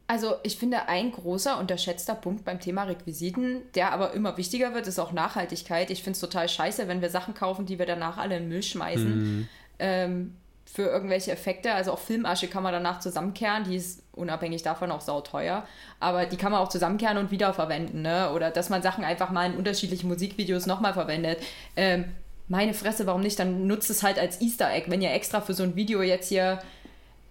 [0.06, 4.88] Also ich finde, ein großer unterschätzter Punkt beim Thema Requisiten, der aber immer wichtiger wird,
[4.88, 5.90] ist auch Nachhaltigkeit.
[5.90, 8.48] Ich finde es total scheiße, wenn wir Sachen kaufen, die wir danach alle in den
[8.48, 9.18] Müll schmeißen.
[9.18, 9.48] Mhm.
[9.78, 10.34] Ähm,
[10.72, 11.72] für irgendwelche Effekte.
[11.72, 15.66] Also auch Filmasche kann man danach zusammenkehren, die ist unabhängig davon auch sauteuer.
[15.98, 18.02] Aber die kann man auch zusammenkehren und wiederverwenden.
[18.02, 18.30] Ne?
[18.32, 21.38] Oder dass man Sachen einfach mal in unterschiedlichen Musikvideos nochmal verwendet.
[21.76, 22.04] Ähm,
[22.46, 23.38] meine Fresse, warum nicht?
[23.38, 24.90] Dann nutzt es halt als Easter Egg.
[24.90, 26.60] Wenn ihr extra für so ein Video jetzt hier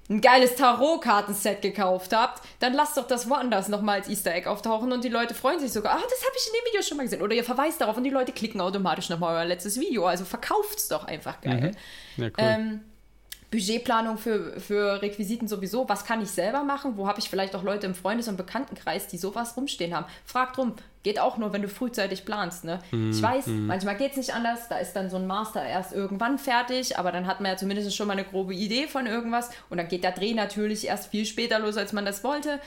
[0.09, 4.91] ein geiles Tarot-Kartenset gekauft habt, dann lasst doch das woanders nochmal als Easter Egg auftauchen
[4.91, 7.03] und die Leute freuen sich sogar, ah, das habe ich in dem Video schon mal
[7.03, 7.21] gesehen.
[7.21, 10.07] Oder ihr verweist darauf und die Leute klicken automatisch nochmal euer letztes Video.
[10.07, 11.73] Also verkauft es doch einfach geil.
[12.17, 12.23] Mhm.
[12.23, 12.33] Ja, cool.
[12.37, 12.81] Ähm,
[13.51, 15.89] Budgetplanung für, für Requisiten sowieso.
[15.89, 16.97] Was kann ich selber machen?
[16.97, 20.05] Wo habe ich vielleicht auch Leute im Freundes- und Bekanntenkreis, die sowas rumstehen haben?
[20.23, 20.75] Frag drum.
[21.01, 22.63] Geht auch nur, wenn du frühzeitig planst.
[22.63, 22.79] Ne?
[22.91, 23.65] Mm, ich weiß, mm.
[23.65, 24.67] manchmal geht es nicht anders.
[24.67, 27.95] Da ist dann so ein Master erst irgendwann fertig, aber dann hat man ja zumindest
[27.95, 29.49] schon mal eine grobe Idee von irgendwas.
[29.69, 32.59] Und dann geht der Dreh natürlich erst viel später los, als man das wollte.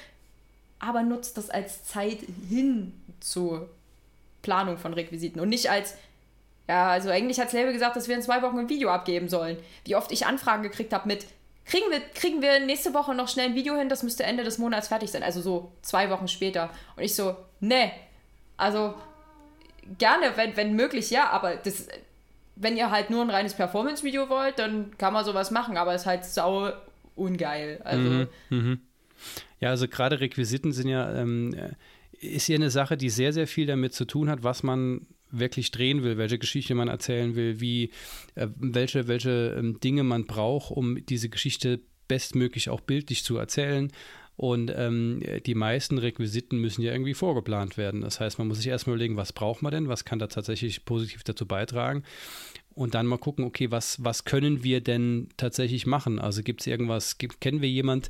[0.80, 2.18] Aber nutzt das als Zeit
[2.48, 3.68] hin zur
[4.40, 5.94] Planung von Requisiten und nicht als
[6.68, 9.59] ja, also eigentlich hat Label gesagt, dass wir in zwei Wochen ein Video abgeben sollen.
[9.85, 11.27] Wie oft ich Anfragen gekriegt habe mit,
[11.64, 14.59] kriegen wir, kriegen wir nächste Woche noch schnell ein Video hin, das müsste Ende des
[14.59, 16.70] Monats fertig sein, also so zwei Wochen später.
[16.96, 17.90] Und ich so, ne,
[18.57, 18.94] also
[19.98, 21.88] gerne, wenn, wenn möglich, ja, aber das,
[22.57, 26.03] wenn ihr halt nur ein reines Performance-Video wollt, dann kann man sowas machen, aber es
[26.03, 26.70] ist halt sau
[27.16, 27.81] ungeil.
[27.85, 28.03] Also.
[28.03, 28.77] Mhm, mh.
[29.61, 31.55] Ja, also gerade Requisiten sind ja, ähm,
[32.20, 35.70] ist ja eine Sache, die sehr, sehr viel damit zu tun hat, was man wirklich
[35.70, 37.90] drehen will, welche Geschichte man erzählen will, wie,
[38.34, 43.90] äh, welche, welche ähm, Dinge man braucht, um diese Geschichte bestmöglich auch bildlich zu erzählen.
[44.36, 48.00] Und ähm, die meisten Requisiten müssen ja irgendwie vorgeplant werden.
[48.00, 50.84] Das heißt, man muss sich erstmal überlegen, was braucht man denn, was kann da tatsächlich
[50.84, 52.02] positiv dazu beitragen.
[52.74, 56.18] Und dann mal gucken, okay, was, was können wir denn tatsächlich machen?
[56.18, 58.08] Also gibt es irgendwas, gibt, kennen wir jemand,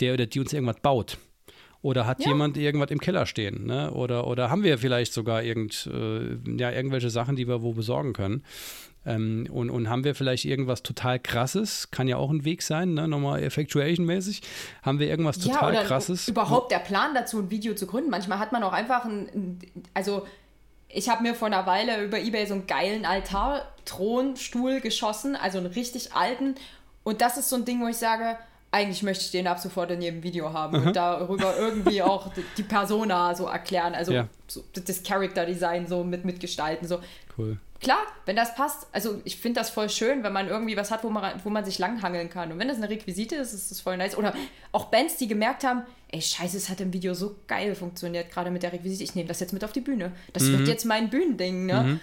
[0.00, 1.18] der oder die uns irgendwas baut?
[1.84, 2.28] Oder hat ja.
[2.28, 3.66] jemand irgendwas im Keller stehen?
[3.66, 3.92] Ne?
[3.92, 8.14] Oder, oder haben wir vielleicht sogar irgend, äh, ja, irgendwelche Sachen, die wir wo besorgen
[8.14, 8.42] können?
[9.04, 11.90] Ähm, und, und haben wir vielleicht irgendwas total krasses?
[11.90, 13.06] Kann ja auch ein Weg sein, ne?
[13.06, 14.40] nochmal Effectuation-mäßig.
[14.82, 16.26] Haben wir irgendwas total ja, oder krasses?
[16.26, 18.08] Überhaupt der Plan dazu, ein Video zu gründen.
[18.08, 19.58] Manchmal hat man auch einfach ein, ein
[19.92, 20.26] also
[20.88, 25.66] ich habe mir vor einer Weile über Ebay so einen geilen Altar-Thronstuhl geschossen, also einen
[25.66, 26.54] richtig alten.
[27.02, 28.38] Und das ist so ein Ding, wo ich sage,
[28.74, 30.86] eigentlich möchte ich den ab sofort in jedem Video haben Aha.
[30.86, 34.28] und darüber irgendwie auch die Persona so erklären, also ja.
[34.48, 36.88] so das Character Design so mit mitgestalten.
[36.88, 36.98] So.
[37.38, 37.58] Cool.
[37.80, 41.04] Klar, wenn das passt, also ich finde das voll schön, wenn man irgendwie was hat,
[41.04, 42.50] wo man, wo man sich langhangeln kann.
[42.50, 44.16] Und wenn das eine Requisite ist, ist das voll nice.
[44.16, 44.34] Oder
[44.72, 48.50] auch Bands, die gemerkt haben, ey, scheiße, es hat im Video so geil funktioniert, gerade
[48.50, 49.04] mit der Requisite.
[49.04, 50.10] Ich nehme das jetzt mit auf die Bühne.
[50.32, 50.58] Das mhm.
[50.58, 51.82] wird jetzt mein Bühnending, ne?
[51.82, 52.00] Mhm.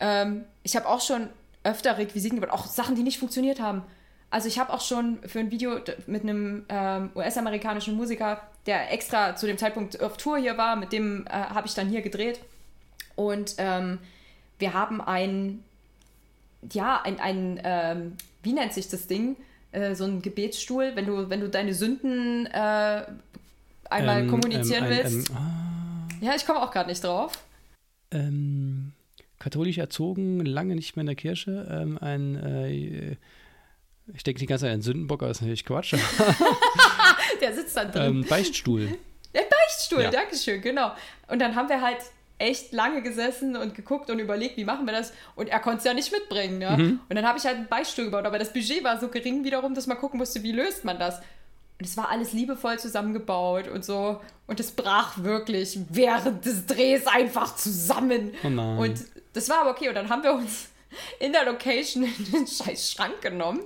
[0.00, 1.28] Ähm, ich habe auch schon
[1.62, 3.82] öfter Requisiten gemacht, auch Sachen, die nicht funktioniert haben.
[4.30, 9.34] Also ich habe auch schon für ein Video mit einem ähm, US-amerikanischen Musiker, der extra
[9.34, 12.40] zu dem Zeitpunkt auf Tour hier war, mit dem äh, habe ich dann hier gedreht.
[13.16, 13.98] Und ähm,
[14.60, 15.64] wir haben ein,
[16.72, 19.36] ja, ein, ein ähm, wie nennt sich das Ding?
[19.72, 23.04] Äh, so ein Gebetsstuhl, wenn du, wenn du deine Sünden äh,
[23.90, 25.30] einmal ähm, kommunizieren ähm, willst.
[25.32, 26.08] Ah.
[26.20, 27.32] Ja, ich komme auch gerade nicht drauf.
[28.12, 28.92] Ähm,
[29.40, 31.98] katholisch erzogen, lange nicht mehr in der Kirche.
[32.00, 33.16] Ein äh,
[34.14, 35.94] ich denke die ganze Zeit an Sündenbock, aber das ist natürlich Quatsch.
[37.40, 38.02] der sitzt dann drin.
[38.02, 38.98] Ähm, Beichtstuhl.
[39.34, 40.10] Der Beichtstuhl, ja.
[40.10, 40.92] Dankeschön, genau.
[41.28, 41.98] Und dann haben wir halt
[42.38, 45.12] echt lange gesessen und geguckt und überlegt, wie machen wir das?
[45.36, 46.58] Und er konnte es ja nicht mitbringen.
[46.58, 46.70] Ne?
[46.70, 47.00] Mhm.
[47.08, 49.74] Und dann habe ich halt einen Beichtstuhl gebaut, aber das Budget war so gering wiederum,
[49.74, 51.18] dass man gucken musste, wie löst man das.
[51.78, 54.20] Und es war alles liebevoll zusammengebaut und so.
[54.46, 58.32] Und es brach wirklich während des Drehs einfach zusammen.
[58.42, 59.00] Oh und
[59.34, 59.88] das war aber okay.
[59.88, 60.68] Und dann haben wir uns
[61.20, 63.60] in der Location in den scheiß Schrank genommen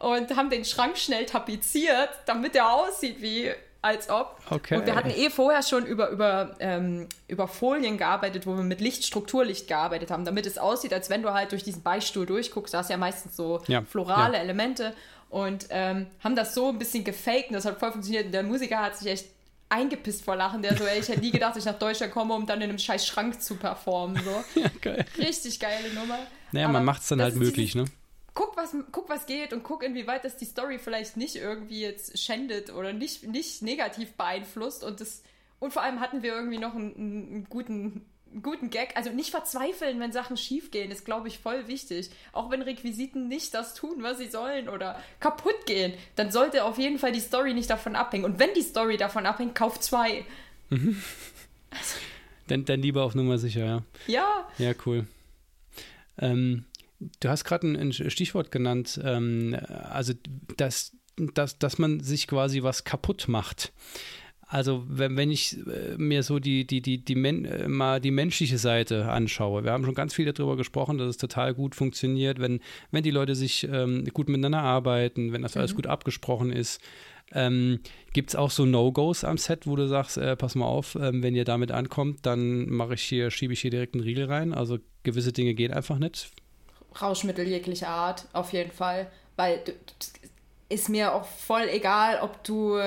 [0.00, 3.50] und haben den Schrank schnell tapeziert, damit er aussieht wie
[3.82, 4.40] als ob.
[4.50, 4.76] Okay.
[4.76, 8.80] Und wir hatten eh vorher schon über, über, ähm, über Folien gearbeitet, wo wir mit
[8.80, 12.74] Licht, Strukturlicht gearbeitet haben, damit es aussieht, als wenn du halt durch diesen Beistuhl durchguckst.
[12.74, 13.82] Da hast ja meistens so ja.
[13.82, 14.42] florale ja.
[14.42, 14.92] Elemente
[15.30, 18.26] und ähm, haben das so ein bisschen gefaked und das hat voll funktioniert.
[18.26, 19.26] Und der Musiker hat sich echt
[19.68, 22.34] eingepisst vor Lachen, der so, ey, ich hätte nie gedacht, dass ich nach Deutschland komme,
[22.34, 24.20] um dann in einem scheiß Schrank zu performen.
[24.24, 24.44] So.
[24.60, 25.04] Ja, geil.
[25.18, 26.18] Richtig geile Nummer.
[26.52, 27.84] Naja, Aber man macht es dann halt möglich, ne?
[28.36, 32.16] Guck was, guck, was geht und guck, inwieweit das die Story vielleicht nicht irgendwie jetzt
[32.18, 34.84] schändet oder nicht, nicht negativ beeinflusst.
[34.84, 35.24] Und, das,
[35.58, 38.94] und vor allem hatten wir irgendwie noch einen, einen guten, einen guten Gag.
[38.94, 42.10] Also nicht verzweifeln, wenn Sachen schiefgehen, ist, glaube ich, voll wichtig.
[42.32, 46.78] Auch wenn Requisiten nicht das tun, was sie sollen oder kaputt gehen, dann sollte auf
[46.78, 48.26] jeden Fall die Story nicht davon abhängen.
[48.26, 50.24] Und wenn die Story davon abhängt, kauf zwei.
[50.70, 51.02] Mhm.
[51.68, 51.96] Also.
[52.46, 53.82] Dann, dann lieber auf Nummer sicher, ja.
[54.06, 54.48] Ja.
[54.56, 55.06] Ja, cool.
[56.16, 56.64] Ähm,
[56.98, 60.14] Du hast gerade ein, ein, Stichwort genannt, ähm, also
[60.56, 63.72] dass, dass, dass man sich quasi was kaputt macht.
[64.48, 68.12] Also wenn, wenn ich äh, mir so die, die, die, die Men äh, mal die
[68.12, 72.38] menschliche Seite anschaue, wir haben schon ganz viel darüber gesprochen, dass es total gut funktioniert,
[72.38, 72.60] wenn,
[72.92, 75.60] wenn die Leute sich ähm, gut miteinander arbeiten, wenn das mhm.
[75.60, 76.80] alles gut abgesprochen ist.
[77.32, 77.80] Ähm,
[78.12, 81.24] Gibt es auch so No-Gos am Set, wo du sagst, äh, pass mal auf, ähm,
[81.24, 84.54] wenn ihr damit ankommt, dann mache ich hier, schiebe ich hier direkt einen Riegel rein.
[84.54, 86.30] Also gewisse Dinge gehen einfach nicht.
[87.00, 89.06] Rauschmittel jeglicher Art, auf jeden Fall.
[89.36, 89.60] Weil
[90.68, 92.80] ist mir auch voll egal, ob du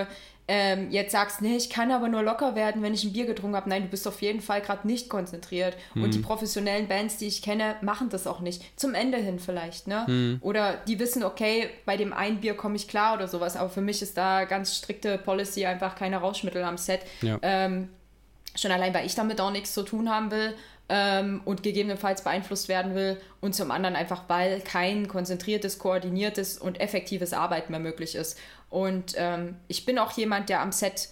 [0.51, 3.55] ähm, jetzt sagst, nee, ich kann aber nur locker werden, wenn ich ein Bier getrunken
[3.55, 3.69] habe.
[3.69, 5.77] Nein, du bist auf jeden Fall gerade nicht konzentriert.
[5.93, 6.03] Mhm.
[6.03, 8.63] Und die professionellen Bands, die ich kenne, machen das auch nicht.
[8.75, 10.05] Zum Ende hin vielleicht, ne?
[10.07, 10.37] Mhm.
[10.41, 13.55] Oder die wissen, okay, bei dem einen Bier komme ich klar oder sowas.
[13.55, 17.01] Aber für mich ist da ganz strikte Policy, einfach keine Rauschmittel am Set.
[17.21, 17.37] Ja.
[17.43, 17.89] Ähm,
[18.55, 20.55] schon allein, weil ich damit auch nichts zu tun haben will
[20.89, 26.81] ähm, und gegebenenfalls beeinflusst werden will und zum anderen einfach, weil kein konzentriertes, koordiniertes und
[26.81, 28.37] effektives Arbeiten mehr möglich ist.
[28.69, 31.09] Und ähm, ich bin auch jemand, der am Set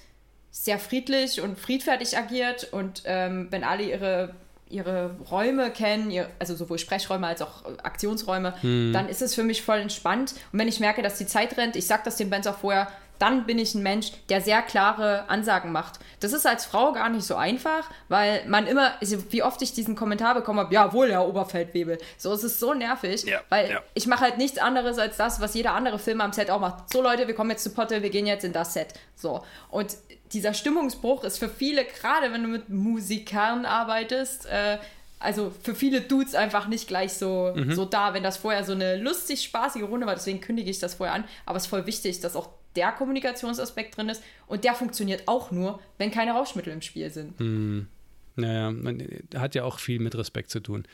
[0.51, 4.33] sehr friedlich und friedfertig agiert und ähm, wenn alle ihre
[4.69, 8.91] ihre Räume kennen, ihr, also sowohl Sprechräume als auch Aktionsräume, hm.
[8.93, 10.33] dann ist es für mich voll entspannt.
[10.51, 12.91] Und wenn ich merke, dass die Zeit rennt, ich sage das den Bands auch vorher,
[13.19, 15.99] dann bin ich ein Mensch, der sehr klare Ansagen macht.
[16.19, 19.73] Das ist als Frau gar nicht so einfach, weil man immer, also wie oft ich
[19.73, 21.97] diesen Kommentar bekommen habe, ja wohl, Herr Oberfeldwebel.
[22.17, 23.81] So ist es so nervig, ja, weil ja.
[23.93, 26.91] ich mache halt nichts anderes als das, was jeder andere Film am Set auch macht.
[26.91, 28.93] So Leute, wir kommen jetzt zu Potte, wir gehen jetzt in das Set.
[29.15, 29.43] So.
[29.69, 29.95] Und
[30.33, 34.77] dieser Stimmungsbruch ist für viele, gerade wenn du mit Musikern arbeitest, äh,
[35.19, 37.73] also für viele Dudes einfach nicht gleich so, mhm.
[37.73, 40.15] so da, wenn das vorher so eine lustig spaßige Runde war.
[40.15, 41.23] Deswegen kündige ich das vorher an.
[41.45, 44.23] Aber es ist voll wichtig, dass auch der Kommunikationsaspekt drin ist.
[44.47, 47.37] Und der funktioniert auch nur, wenn keine Rauschmittel im Spiel sind.
[47.39, 47.87] Hm.
[48.35, 49.03] Naja, man
[49.35, 50.87] hat ja auch viel mit Respekt zu tun.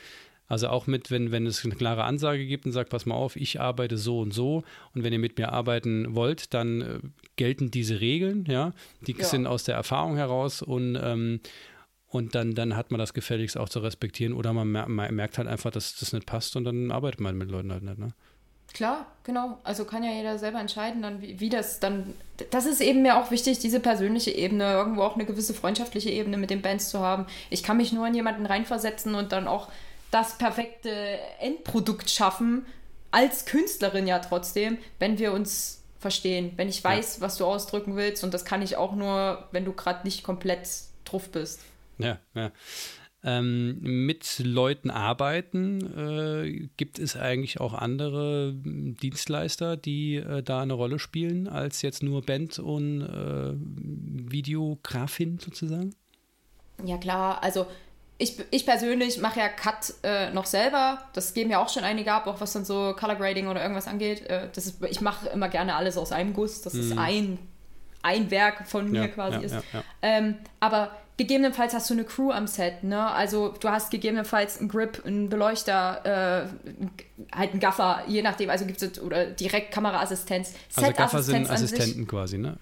[0.46, 3.36] Also auch mit, wenn, wenn es eine klare Ansage gibt und sagt, pass mal auf,
[3.36, 4.62] ich arbeite so und so
[4.94, 6.98] und wenn ihr mit mir arbeiten wollt, dann äh,
[7.36, 8.72] gelten diese Regeln, ja,
[9.06, 9.24] die ja.
[9.24, 11.40] sind aus der Erfahrung heraus und ähm,
[12.14, 15.72] und dann, dann hat man das gefälligst auch zu respektieren oder man, merkt halt einfach,
[15.72, 18.14] dass das nicht passt und dann arbeitet man mit Leuten halt nicht, ne?
[18.74, 19.58] Klar, genau.
[19.62, 22.12] Also kann ja jeder selber entscheiden, dann wie, wie, das dann.
[22.50, 26.36] Das ist eben mir auch wichtig, diese persönliche Ebene, irgendwo auch eine gewisse freundschaftliche Ebene
[26.36, 27.26] mit den Bands zu haben.
[27.50, 29.68] Ich kann mich nur in jemanden reinversetzen und dann auch
[30.10, 30.90] das perfekte
[31.38, 32.66] Endprodukt schaffen,
[33.12, 37.22] als Künstlerin ja trotzdem, wenn wir uns verstehen, wenn ich weiß, ja.
[37.22, 38.24] was du ausdrücken willst.
[38.24, 40.68] Und das kann ich auch nur, wenn du gerade nicht komplett
[41.04, 41.60] drauf bist.
[41.98, 42.50] Ja, ja
[43.24, 50.74] ähm, mit Leuten arbeiten, äh, gibt es eigentlich auch andere Dienstleister, die äh, da eine
[50.74, 53.54] Rolle spielen, als jetzt nur Band und äh,
[54.30, 55.94] Videografin sozusagen?
[56.84, 57.66] Ja klar, also
[58.18, 60.98] ich, ich persönlich mache ja Cut äh, noch selber.
[61.14, 63.88] Das geben ja auch schon einige ab, auch was dann so Color Grading oder irgendwas
[63.88, 64.26] angeht.
[64.26, 66.62] Äh, das ist, ich mache immer gerne alles aus einem Guss.
[66.62, 66.80] Das mhm.
[66.80, 67.38] ist ein,
[68.02, 69.38] ein Werk von mir ja, quasi.
[69.38, 69.54] Ja, ist.
[69.72, 73.10] Ja, ähm, aber gegebenenfalls hast du eine Crew am Set, ne?
[73.10, 78.66] Also du hast gegebenenfalls einen Grip, einen Beleuchter, äh, halt einen Gaffer, je nachdem, also
[78.66, 80.54] gibt es oder direkt Kameraassistenz.
[80.74, 82.56] Also Gaffer sind Assistenten quasi, ne?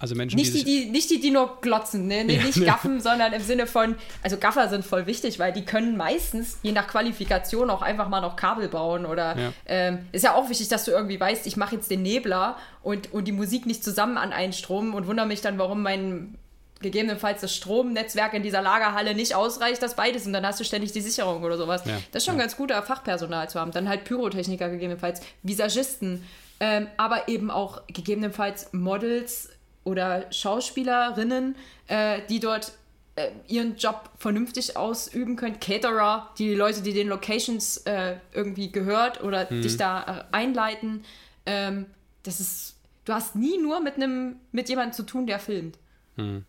[0.00, 2.24] Also Menschen, nicht die, die, nicht die, die nur glotzen, ne?
[2.24, 5.64] Nee, ja, nicht gaffen, sondern im Sinne von, also Gaffer sind voll wichtig, weil die
[5.64, 9.52] können meistens, je nach Qualifikation, auch einfach mal noch Kabel bauen oder ja.
[9.66, 13.12] Ähm, ist ja auch wichtig, dass du irgendwie weißt, ich mache jetzt den Nebler und,
[13.12, 16.38] und die Musik nicht zusammen an einen Strom und wundere mich dann, warum mein
[16.80, 20.92] gegebenenfalls das Stromnetzwerk in dieser Lagerhalle nicht ausreicht, das beides und dann hast du ständig
[20.92, 21.82] die Sicherung oder sowas.
[21.84, 22.42] Ja, das ist schon ja.
[22.42, 23.72] ganz guter Fachpersonal zu haben.
[23.72, 26.24] Dann halt Pyrotechniker gegebenenfalls, Visagisten,
[26.60, 29.50] ähm, aber eben auch gegebenenfalls Models
[29.84, 32.72] oder Schauspielerinnen, äh, die dort
[33.16, 35.58] äh, ihren Job vernünftig ausüben können.
[35.60, 39.62] Caterer, die Leute, die den Locations äh, irgendwie gehört oder mhm.
[39.62, 41.04] dich da äh, einleiten.
[41.46, 41.86] Ähm,
[42.22, 45.78] das ist, du hast nie nur mit einem, mit jemandem zu tun, der filmt.
[46.16, 46.44] Mhm.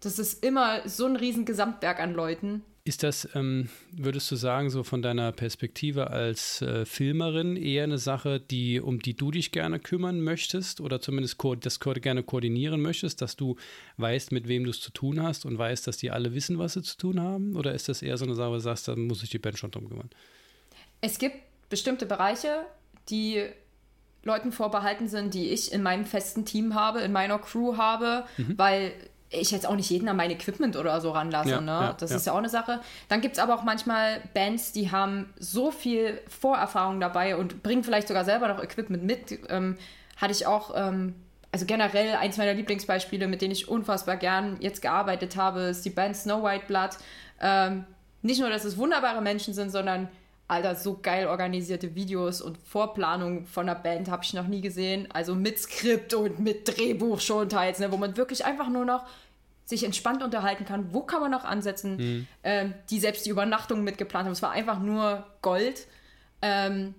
[0.00, 2.62] Das ist immer so ein riesen Gesamtwerk an Leuten.
[2.84, 7.98] Ist das, ähm, würdest du sagen, so von deiner Perspektive als äh, Filmerin eher eine
[7.98, 13.20] Sache, die, um die du dich gerne kümmern möchtest oder zumindest das gerne koordinieren möchtest,
[13.20, 13.56] dass du
[13.98, 16.72] weißt, mit wem du es zu tun hast und weißt, dass die alle wissen, was
[16.72, 17.54] sie zu tun haben?
[17.54, 19.58] Oder ist das eher so eine Sache, wo du sagst, da muss sich die Band
[19.58, 20.08] schon drum kümmern?
[21.02, 21.36] Es gibt
[21.68, 22.64] bestimmte Bereiche,
[23.10, 23.44] die
[24.22, 28.56] Leuten vorbehalten sind, die ich in meinem festen Team habe, in meiner Crew habe, mhm.
[28.56, 28.92] weil
[29.30, 31.50] ich jetzt auch nicht jeden an mein Equipment oder so ranlasse.
[31.50, 31.70] Ja, ne?
[31.70, 32.16] Ja, das ja.
[32.16, 32.80] ist ja auch eine Sache.
[33.08, 37.84] Dann gibt es aber auch manchmal Bands, die haben so viel Vorerfahrung dabei und bringen
[37.84, 39.38] vielleicht sogar selber noch Equipment mit.
[39.48, 39.78] Ähm,
[40.16, 41.14] hatte ich auch, ähm,
[41.52, 45.90] also generell eins meiner Lieblingsbeispiele, mit denen ich unfassbar gern jetzt gearbeitet habe, ist die
[45.90, 46.90] Band Snow White Blood.
[47.40, 47.84] Ähm,
[48.22, 50.08] nicht nur, dass es wunderbare Menschen sind, sondern
[50.50, 55.08] Alter, so geil organisierte Videos und Vorplanung von einer Band habe ich noch nie gesehen.
[55.12, 59.06] Also mit Skript und mit Drehbuch schon teils, ne, wo man wirklich einfach nur noch
[59.64, 60.92] sich entspannt unterhalten kann.
[60.92, 61.96] Wo kann man noch ansetzen?
[61.96, 62.26] Mhm.
[62.42, 64.32] Ähm, die selbst die Übernachtung mitgeplant haben.
[64.32, 65.86] Es war einfach nur Gold.
[66.42, 66.94] Ähm,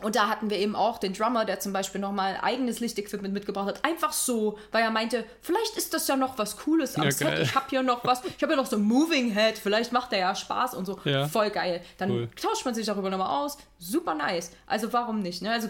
[0.00, 3.68] und da hatten wir eben auch den Drummer, der zum Beispiel nochmal eigenes Lichtequipment mitgebracht
[3.68, 3.84] hat.
[3.84, 7.38] Einfach so, weil er meinte, vielleicht ist das ja noch was Cooles am ja, Set.
[7.38, 8.22] Ich habe hier noch was.
[8.24, 9.56] Ich habe ja noch so ein Moving Head.
[9.56, 10.98] Vielleicht macht der ja Spaß und so.
[11.04, 11.28] Ja.
[11.28, 11.80] Voll geil.
[11.98, 12.28] Dann cool.
[12.34, 13.56] tauscht man sich darüber nochmal aus.
[13.78, 14.50] Super nice.
[14.66, 15.42] Also warum nicht?
[15.42, 15.52] Ne?
[15.52, 15.68] Also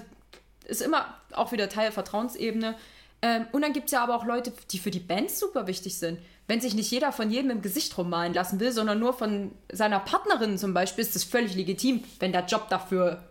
[0.65, 2.77] ist immer auch wieder Teil der Vertrauensebene.
[3.21, 5.99] Ähm, und dann gibt es ja aber auch Leute, die für die Bands super wichtig
[5.99, 6.19] sind.
[6.47, 10.01] Wenn sich nicht jeder von jedem im Gesicht rummalen lassen will, sondern nur von seiner
[10.01, 13.23] Partnerin zum Beispiel, ist das völlig legitim, wenn der Job dafür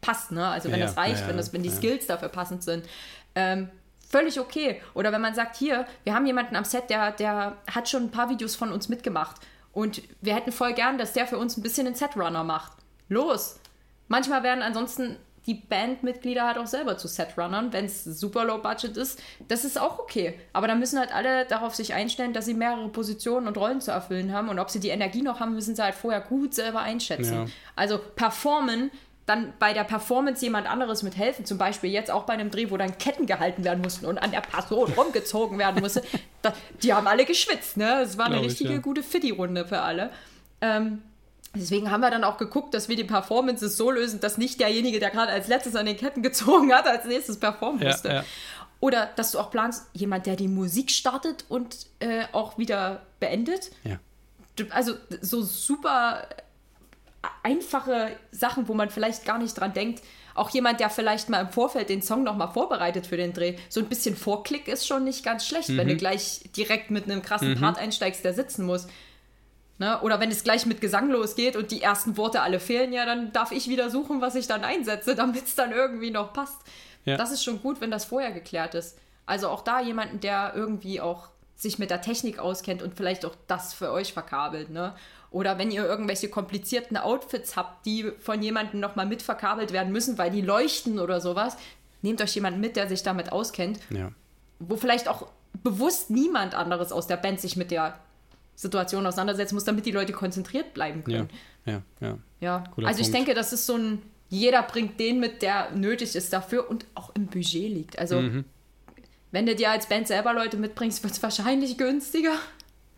[0.00, 0.46] passt, ne?
[0.46, 2.84] Also wenn ja, das reicht, ja, wenn, das, wenn die Skills dafür passend sind.
[3.34, 3.70] Ähm,
[4.08, 4.80] völlig okay.
[4.94, 8.10] Oder wenn man sagt, hier, wir haben jemanden am Set, der, der hat schon ein
[8.10, 9.36] paar Videos von uns mitgemacht.
[9.72, 12.72] Und wir hätten voll gern, dass der für uns ein bisschen den Setrunner macht.
[13.08, 13.60] Los!
[14.08, 18.96] Manchmal werden ansonsten die Bandmitglieder halt auch selber zu Setrunnern, wenn es super low budget
[18.96, 19.22] ist.
[19.46, 20.34] Das ist auch okay.
[20.52, 23.92] Aber dann müssen halt alle darauf sich einstellen, dass sie mehrere Positionen und Rollen zu
[23.92, 24.48] erfüllen haben.
[24.48, 27.34] Und ob sie die Energie noch haben, müssen sie halt vorher gut selber einschätzen.
[27.34, 27.46] Ja.
[27.76, 28.90] Also performen
[29.26, 31.44] dann bei der Performance jemand anderes mithelfen.
[31.44, 34.30] Zum Beispiel jetzt auch bei einem Dreh, wo dann Ketten gehalten werden mussten und an
[34.30, 36.02] der Person rumgezogen werden musste.
[36.42, 38.02] Das, die haben alle geschwitzt, ne?
[38.02, 38.82] Es war eine Glaube richtige ich, ja.
[38.82, 40.10] gute Fitti-Runde für alle.
[40.60, 41.02] Ähm,
[41.56, 45.00] deswegen haben wir dann auch geguckt, dass wir die Performances so lösen, dass nicht derjenige,
[45.00, 48.08] der gerade als letztes an den Ketten gezogen hat, als nächstes performen musste.
[48.08, 48.24] Ja, ja.
[48.78, 53.70] Oder dass du auch planst, jemand, der die Musik startet und äh, auch wieder beendet.
[53.82, 53.98] Ja.
[54.70, 56.28] Also so super
[57.42, 60.02] einfache Sachen, wo man vielleicht gar nicht dran denkt.
[60.34, 63.56] Auch jemand, der vielleicht mal im Vorfeld den Song nochmal vorbereitet für den Dreh.
[63.68, 65.78] So ein bisschen Vorklick ist schon nicht ganz schlecht, mhm.
[65.78, 65.98] wenn du mhm.
[65.98, 67.60] gleich direkt mit einem krassen mhm.
[67.60, 68.86] Part einsteigst, der sitzen muss.
[69.78, 70.00] Ne?
[70.02, 73.32] Oder wenn es gleich mit Gesang losgeht und die ersten Worte alle fehlen, ja, dann
[73.32, 76.60] darf ich wieder suchen, was ich dann einsetze, damit es dann irgendwie noch passt.
[77.04, 77.16] Ja.
[77.16, 78.98] Das ist schon gut, wenn das vorher geklärt ist.
[79.26, 83.34] Also auch da jemanden, der irgendwie auch sich mit der Technik auskennt und vielleicht auch
[83.46, 84.70] das für euch verkabelt.
[84.70, 84.94] Ne?
[85.30, 90.30] Oder wenn ihr irgendwelche komplizierten Outfits habt, die von jemandem nochmal mitverkabelt werden müssen, weil
[90.30, 91.56] die leuchten oder sowas,
[92.02, 93.80] nehmt euch jemanden mit, der sich damit auskennt.
[93.90, 94.12] Ja.
[94.58, 95.28] Wo vielleicht auch
[95.62, 97.98] bewusst niemand anderes aus der Band sich mit der
[98.54, 101.28] Situation auseinandersetzen muss, damit die Leute konzentriert bleiben können.
[101.64, 102.18] Ja, ja, ja.
[102.40, 102.64] ja.
[102.84, 106.68] also ich denke, das ist so ein, jeder bringt den mit, der nötig ist dafür
[106.68, 107.98] und auch im Budget liegt.
[107.98, 108.44] Also mhm.
[109.36, 112.32] Wenn du dir als Band selber Leute mitbringst, wird es wahrscheinlich günstiger.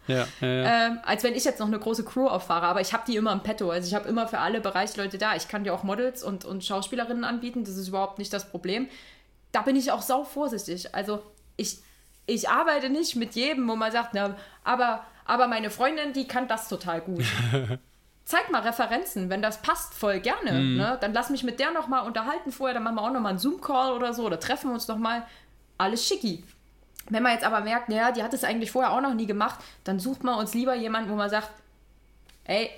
[0.06, 0.86] Ja, ja, ja.
[0.86, 2.66] Ähm, als wenn ich jetzt noch eine große Crew auffahre.
[2.66, 3.68] Aber ich habe die immer im Petto.
[3.70, 5.34] Also ich habe immer für alle Bereichsleute da.
[5.34, 7.64] Ich kann dir auch Models und, und Schauspielerinnen anbieten.
[7.64, 8.88] Das ist überhaupt nicht das Problem.
[9.50, 10.94] Da bin ich auch sau vorsichtig.
[10.94, 11.24] Also
[11.56, 11.78] ich,
[12.26, 16.46] ich arbeite nicht mit jedem, wo man sagt, na, aber, aber meine Freundin, die kann
[16.46, 17.24] das total gut.
[18.24, 20.52] Zeig mal Referenzen, wenn das passt, voll gerne.
[20.52, 20.76] Mm.
[20.76, 20.98] Ne?
[21.00, 23.92] Dann lass mich mit der nochmal unterhalten vorher, dann machen wir auch nochmal einen Zoom-Call
[23.92, 25.26] oder so oder treffen wir uns nochmal.
[25.78, 26.44] Alles schicki.
[27.10, 29.58] Wenn man jetzt aber merkt, naja, die hat es eigentlich vorher auch noch nie gemacht,
[29.84, 31.50] dann sucht man uns lieber jemanden, wo man sagt,
[32.44, 32.70] ey,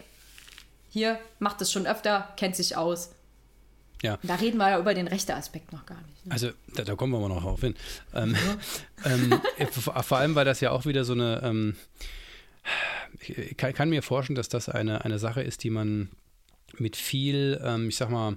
[0.89, 3.11] hier, macht es schon öfter, kennt sich aus.
[4.03, 4.19] Ja.
[4.23, 6.27] Da reden wir ja über den rechten Aspekt noch gar nicht.
[6.27, 6.33] Ne?
[6.33, 7.75] Also da, da, kommen wir mal noch drauf hin.
[8.15, 8.35] Ähm,
[9.05, 9.11] ja.
[9.13, 9.41] ähm,
[9.83, 11.77] vor allem, weil das ja auch wieder so eine, ähm,
[13.21, 16.09] ich kann, kann, mir vorstellen, dass das eine, eine Sache ist, die man
[16.79, 18.37] mit viel, ähm, ich sag mal,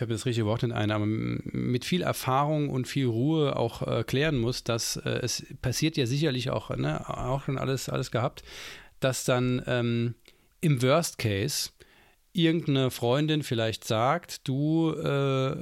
[0.00, 3.86] ich habe das richtige Wort nicht ein, aber mit viel Erfahrung und viel Ruhe auch
[3.86, 8.10] äh, klären muss, dass äh, es passiert ja sicherlich auch, ne, auch schon alles, alles
[8.10, 8.42] gehabt,
[9.00, 10.14] dass dann ähm,
[10.62, 11.68] im Worst Case
[12.32, 15.56] irgendeine Freundin vielleicht sagt, du, äh,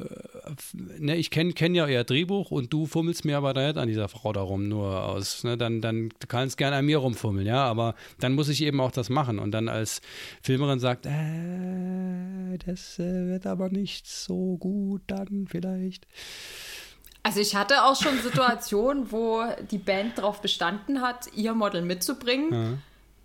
[0.99, 3.89] ne, ich kenne kenn ja euer Drehbuch und du fummelst mir aber da nicht an
[3.89, 7.65] dieser Frau darum nur aus, ne, dann, dann du kannst gerne an mir rumfummeln, ja,
[7.65, 10.03] aber dann muss ich eben auch das machen und dann als
[10.43, 16.07] Filmerin sagt, äh, das äh, wird aber nicht so gut dann vielleicht.
[17.23, 22.53] Also ich hatte auch schon Situationen, wo die Band darauf bestanden hat, ihr Model mitzubringen.
[22.53, 22.79] Ja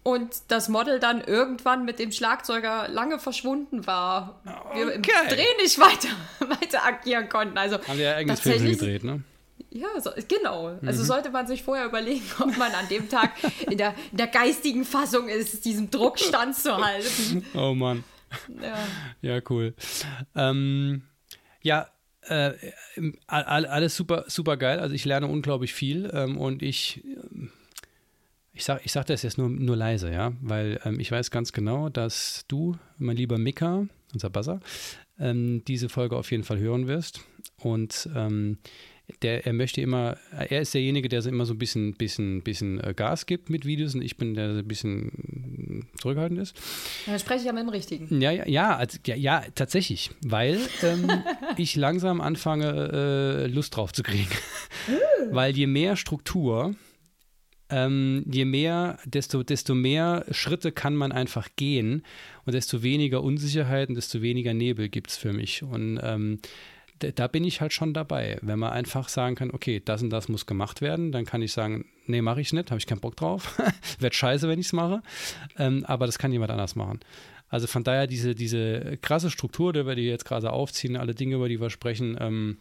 [0.03, 4.41] und das Model dann irgendwann mit dem Schlagzeuger lange verschwunden war.
[4.73, 4.95] Wir okay.
[4.95, 7.57] im Dreh nicht weiter, weiter agieren konnten.
[7.57, 9.23] Also Haben wir ja eigenes Film gedreht, ne?
[9.71, 10.67] Ja, so, genau.
[10.67, 10.87] Also mhm.
[10.87, 13.31] Also sollte man sich vorher überlegen, ob man an dem Tag
[13.69, 17.45] in der, in der geistigen Fassung ist, diesem Druck standzuhalten.
[17.55, 18.03] Oh Mann.
[18.61, 18.77] Ja,
[19.21, 19.73] ja cool.
[20.35, 21.03] Ähm,
[21.61, 21.87] ja,
[22.21, 22.53] äh,
[23.27, 24.79] alles super, super geil.
[24.79, 27.03] Also ich lerne unglaublich viel ähm, und ich
[28.53, 31.51] ich sage ich sag das jetzt nur, nur leise, ja, weil ähm, ich weiß ganz
[31.53, 34.59] genau, dass du, mein lieber Mika, unser Buzzer,
[35.19, 37.21] ähm, diese Folge auf jeden Fall hören wirst.
[37.57, 38.57] Und ähm,
[39.21, 42.93] der, er möchte immer, er ist derjenige, der immer so ein bisschen, bisschen, bisschen äh,
[42.95, 46.55] Gas gibt mit Videos und ich bin der, der ein bisschen zurückhaltend ist.
[47.05, 48.21] Dann spreche ich ja mit dem Richtigen.
[48.21, 51.09] Ja, ja, ja, also, ja, ja tatsächlich, weil ähm,
[51.57, 54.29] ich langsam anfange, äh, Lust drauf zu kriegen.
[55.31, 56.75] weil je mehr Struktur,
[57.69, 62.04] ähm, je mehr, desto, desto mehr Schritte kann man einfach gehen
[62.45, 65.63] und desto weniger Unsicherheit und desto weniger Nebel gibt es für mich.
[65.63, 66.39] Und ähm,
[66.99, 68.38] da bin ich halt schon dabei.
[68.41, 71.52] Wenn man einfach sagen kann, okay, das und das muss gemacht werden, dann kann ich
[71.52, 73.60] sagen, nee, mache ich nicht, habe ich keinen Bock drauf.
[73.99, 75.02] Wird scheiße, wenn ich es mache.
[75.58, 76.99] Ähm, aber das kann jemand anders machen.
[77.49, 81.49] Also von daher diese, diese krasse Struktur, die wir jetzt gerade aufziehen, alle Dinge, über
[81.49, 82.58] die wir sprechen, ähm,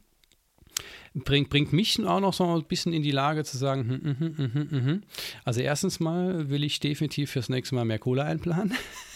[1.15, 4.37] bringt, bringt mich auch noch so ein bisschen in die Lage zu sagen, hm, hm,
[4.37, 5.03] hm, hm, hm.
[5.45, 8.75] also erstens mal will ich definitiv fürs nächste Mal mehr Kohle einplanen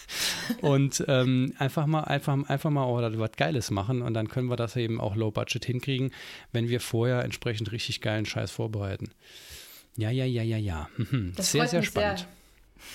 [0.61, 4.55] und ähm, einfach mal einfach, einfach mal auch was Geiles machen und dann können wir
[4.55, 6.11] das eben auch Low Budget hinkriegen,
[6.51, 9.11] wenn wir vorher entsprechend richtig geilen Scheiß vorbereiten.
[9.97, 10.89] Ja, ja, ja, ja, ja.
[10.97, 11.33] Mhm.
[11.39, 12.27] Sehr, sehr spannend.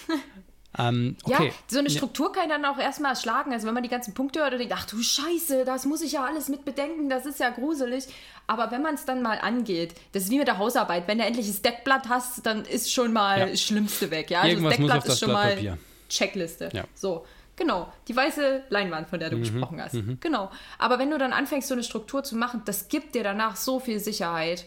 [0.07, 0.19] Sehr.
[0.79, 1.49] Ähm, okay.
[1.49, 3.53] Ja, so eine Struktur kann dann auch erstmal schlagen.
[3.53, 6.13] Also wenn man die ganzen Punkte hört und denkt, ach du Scheiße, das muss ich
[6.13, 8.07] ja alles mit bedenken, das ist ja gruselig.
[8.47, 11.07] Aber wenn man es dann mal angeht, das ist wie mit der Hausarbeit.
[11.09, 13.47] Wenn du endlich das Deckblatt hast, dann ist schon mal ja.
[13.47, 14.31] das Schlimmste weg.
[14.31, 14.41] Ja?
[14.41, 15.79] Also Irgendwas das Deckblatt ist schon mal
[16.09, 16.71] Checkliste.
[16.73, 16.85] Ja.
[16.95, 17.27] So.
[17.55, 19.95] Genau, die weiße Leinwand, von der du mhm, gesprochen hast.
[19.95, 20.17] Mhm.
[20.21, 20.51] Genau.
[20.79, 23.79] Aber wenn du dann anfängst, so eine Struktur zu machen, das gibt dir danach so
[23.79, 24.65] viel Sicherheit.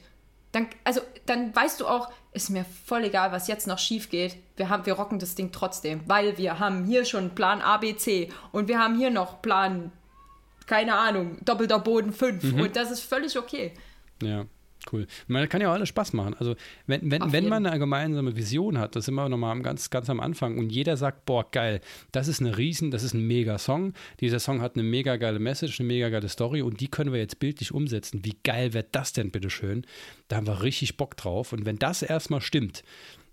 [0.56, 4.38] Dann, also, dann weißt du auch, ist mir voll egal, was jetzt noch schief geht.
[4.56, 7.98] Wir, haben, wir rocken das Ding trotzdem, weil wir haben hier schon Plan A, B,
[7.98, 9.92] C und wir haben hier noch Plan,
[10.66, 12.62] keine Ahnung, doppelter Boden 5 mhm.
[12.62, 13.74] und das ist völlig okay.
[14.22, 14.46] Ja.
[14.92, 15.08] Cool.
[15.28, 16.36] Man kann ja auch alles Spaß machen.
[16.38, 16.56] Also
[16.86, 20.20] wenn, wenn, wenn man eine gemeinsame Vision hat, das sind wir nochmal ganz, ganz am
[20.20, 23.94] Anfang und jeder sagt, boah, geil, das ist eine riesen, das ist ein mega Song.
[24.20, 27.20] Dieser Song hat eine mega geile Message, eine mega geile Story und die können wir
[27.20, 28.24] jetzt bildlich umsetzen.
[28.24, 29.86] Wie geil wäre das denn, bitteschön?
[30.28, 31.52] Da haben wir richtig Bock drauf.
[31.52, 32.84] Und wenn das erstmal stimmt,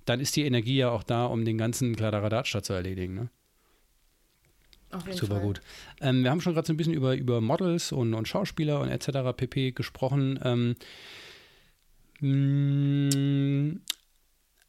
[0.07, 3.15] dann ist die Energie ja auch da, um den ganzen Kladderadatsch zu erledigen.
[3.15, 3.29] Ne?
[5.13, 5.43] Super Fall.
[5.43, 5.61] gut.
[6.01, 8.89] Ähm, wir haben schon gerade so ein bisschen über, über Models und, und Schauspieler und
[8.89, 9.35] etc.
[9.37, 9.73] pp.
[9.73, 10.39] gesprochen.
[10.43, 10.77] Ähm, hm,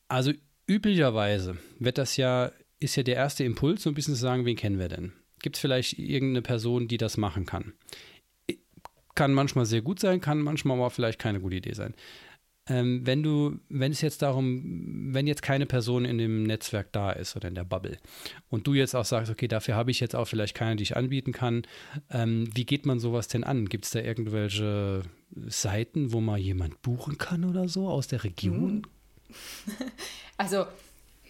[0.08, 0.32] also
[0.68, 4.56] üblicherweise wird das ja, ist ja der erste Impuls, so ein bisschen zu sagen, wen
[4.56, 5.14] kennen wir denn?
[5.42, 7.74] Gibt es vielleicht irgendeine Person, die das machen kann?
[9.16, 11.94] Kann manchmal sehr gut sein, kann manchmal aber vielleicht keine gute Idee sein.
[12.68, 17.12] Ähm, wenn du, wenn es jetzt darum, wenn jetzt keine Person in dem Netzwerk da
[17.12, 17.98] ist oder in der Bubble
[18.50, 20.96] und du jetzt auch sagst, okay, dafür habe ich jetzt auch vielleicht keine, die ich
[20.96, 21.64] anbieten kann,
[22.10, 23.68] ähm, wie geht man sowas denn an?
[23.68, 25.04] Gibt es da irgendwelche
[25.48, 28.88] Seiten, wo man jemand buchen kann oder so aus der Region?
[30.36, 30.66] Also,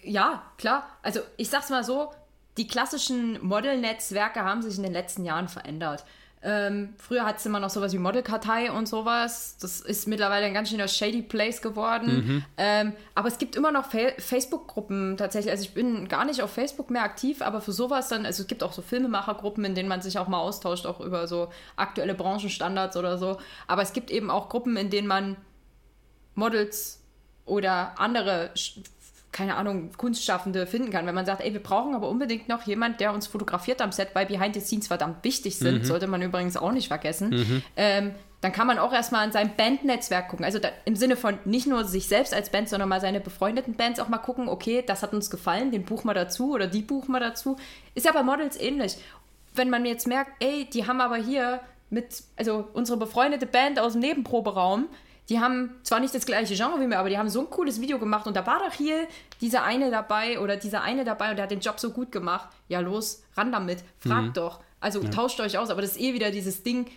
[0.02, 0.88] ja, klar.
[1.02, 2.12] Also, ich sag's mal so,
[2.58, 6.06] die klassischen Model-Netzwerke haben sich in den letzten Jahren verändert.
[6.46, 9.58] Ähm, früher hat es immer noch sowas wie Modelkartei und sowas.
[9.62, 12.16] Das ist mittlerweile ein ganz schöner shady Place geworden.
[12.16, 12.46] Mhm.
[12.58, 15.52] Ähm, aber es gibt immer noch Fa Facebook-Gruppen tatsächlich.
[15.52, 18.48] Also ich bin gar nicht auf Facebook mehr aktiv, aber für sowas dann, also es
[18.48, 22.14] gibt auch so Filmemachergruppen, in denen man sich auch mal austauscht, auch über so aktuelle
[22.14, 23.38] Branchenstandards oder so.
[23.68, 25.38] Aber es gibt eben auch Gruppen, in denen man
[26.36, 27.00] Models
[27.46, 28.52] oder andere
[29.34, 31.06] keine Ahnung, Kunstschaffende finden kann.
[31.06, 34.10] Wenn man sagt, ey, wir brauchen aber unbedingt noch jemand, der uns fotografiert am Set,
[34.14, 35.84] weil Behind the Scenes verdammt wichtig sind, mhm.
[35.84, 37.30] sollte man übrigens auch nicht vergessen.
[37.32, 37.64] Mhm.
[37.76, 40.46] Ähm, dann kann man auch erstmal an sein Bandnetzwerk gucken.
[40.46, 43.76] Also da, im Sinne von nicht nur sich selbst als Band, sondern mal seine befreundeten
[43.76, 46.82] Bands auch mal gucken, okay, das hat uns gefallen, den buchen wir dazu oder die
[46.82, 47.56] buchen wir dazu.
[47.96, 48.98] Ist ja bei Models ähnlich.
[49.56, 53.94] Wenn man jetzt merkt, ey, die haben aber hier mit, also unsere befreundete Band aus
[53.94, 54.90] dem Nebenproberaum,
[55.30, 57.80] die haben zwar nicht das gleiche Genre wie mir, aber die haben so ein cooles
[57.80, 59.08] Video gemacht und da war doch hier
[59.42, 62.50] dieser eine dabei oder dieser eine dabei und der hat den Job so gut gemacht.
[62.68, 64.34] Ja, los, ran damit, fragt mhm.
[64.34, 64.60] doch.
[64.82, 65.10] Also ja.
[65.10, 66.88] tauscht euch aus, aber das ist eh wieder dieses Ding,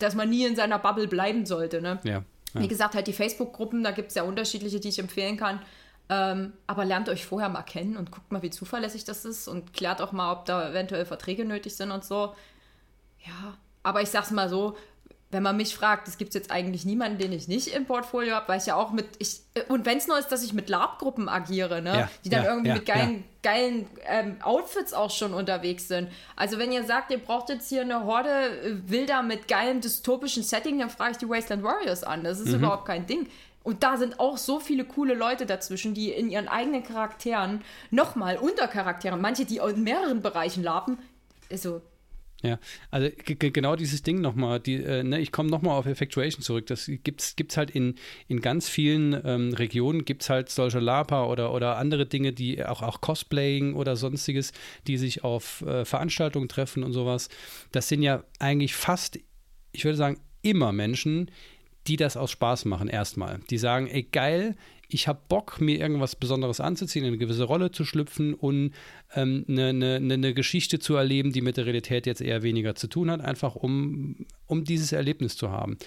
[0.00, 1.80] dass man nie in seiner Bubble bleiben sollte.
[1.80, 2.00] Ne?
[2.02, 2.24] Ja.
[2.54, 2.60] Ja.
[2.60, 5.60] Wie gesagt, halt die Facebook-Gruppen, da gibt es ja unterschiedliche, die ich empfehlen kann.
[6.08, 9.72] Ähm, aber lernt euch vorher mal kennen und guckt mal, wie zuverlässig das ist und
[9.72, 12.34] klärt auch mal, ob da eventuell Verträge nötig sind und so.
[13.24, 14.76] Ja, aber ich sag's mal so,
[15.32, 18.48] wenn man mich fragt, es gibt jetzt eigentlich niemanden, den ich nicht im Portfolio habe,
[18.48, 21.28] weil ich ja auch mit, ich, und wenn es nur ist, dass ich mit Lab-Gruppen
[21.28, 21.92] agiere, ne?
[21.92, 26.08] Ja, die dann ja, irgendwie ja, mit geilen, geilen ähm, Outfits auch schon unterwegs sind.
[26.34, 30.42] Also wenn ihr sagt, ihr braucht jetzt hier eine Horde äh, Wilder mit geilem dystopischen
[30.42, 32.24] Setting, dann frage ich die Wasteland Warriors an.
[32.24, 32.56] Das ist mhm.
[32.56, 33.28] überhaupt kein Ding.
[33.62, 38.36] Und da sind auch so viele coole Leute dazwischen, die in ihren eigenen Charakteren nochmal
[38.36, 40.98] Untercharakteren, manche, die in mehreren Bereichen laben,
[41.50, 41.82] also
[42.42, 42.58] ja,
[42.90, 46.66] also genau dieses Ding nochmal, die, äh, ne, ich komme nochmal auf Effectuation zurück.
[46.66, 47.96] Das gibt es halt in,
[48.28, 52.64] in ganz vielen ähm, Regionen, gibt es halt solche Lapa oder, oder andere Dinge, die
[52.64, 54.52] auch, auch Cosplaying oder sonstiges,
[54.86, 57.28] die sich auf äh, Veranstaltungen treffen und sowas.
[57.72, 59.18] Das sind ja eigentlich fast,
[59.72, 61.30] ich würde sagen, immer Menschen,
[61.86, 63.40] die das aus Spaß machen, erstmal.
[63.50, 64.56] Die sagen, ey, geil,
[64.92, 68.72] ich habe Bock, mir irgendwas Besonderes anzuziehen, in eine gewisse Rolle zu schlüpfen und
[69.14, 72.88] ähm, eine, eine, eine, Geschichte zu erleben, die mit der Realität jetzt eher weniger zu
[72.88, 75.78] tun hat, einfach um, um dieses Erlebnis zu haben.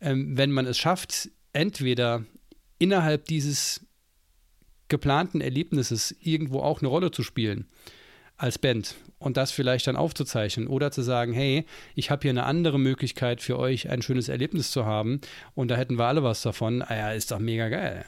[0.00, 2.24] Ähm, wenn man es schafft, entweder
[2.78, 3.86] innerhalb dieses
[4.88, 7.66] geplanten Erlebnisses irgendwo auch eine Rolle zu spielen
[8.36, 12.44] als Band und das vielleicht dann aufzuzeichnen oder zu sagen, hey, ich habe hier eine
[12.44, 15.20] andere Möglichkeit für euch ein schönes Erlebnis zu haben
[15.54, 16.82] und da hätten wir alle was davon.
[16.82, 18.04] Ah ja, ist doch mega geil.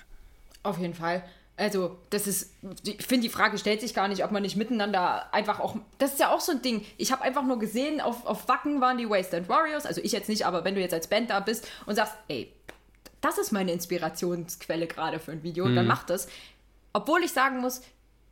[0.67, 1.23] Auf jeden Fall.
[1.57, 2.53] Also, das ist,
[2.85, 6.13] ich finde, die Frage stellt sich gar nicht, ob man nicht miteinander einfach auch, das
[6.13, 6.85] ist ja auch so ein Ding.
[6.99, 10.29] Ich habe einfach nur gesehen, auf, auf Wacken waren die Wasteland Warriors, also ich jetzt
[10.29, 12.53] nicht, aber wenn du jetzt als Band da bist und sagst, ey,
[13.23, 15.77] das ist meine Inspirationsquelle gerade für ein Video, mhm.
[15.77, 16.29] dann mach das.
[16.93, 17.81] Obwohl ich sagen muss,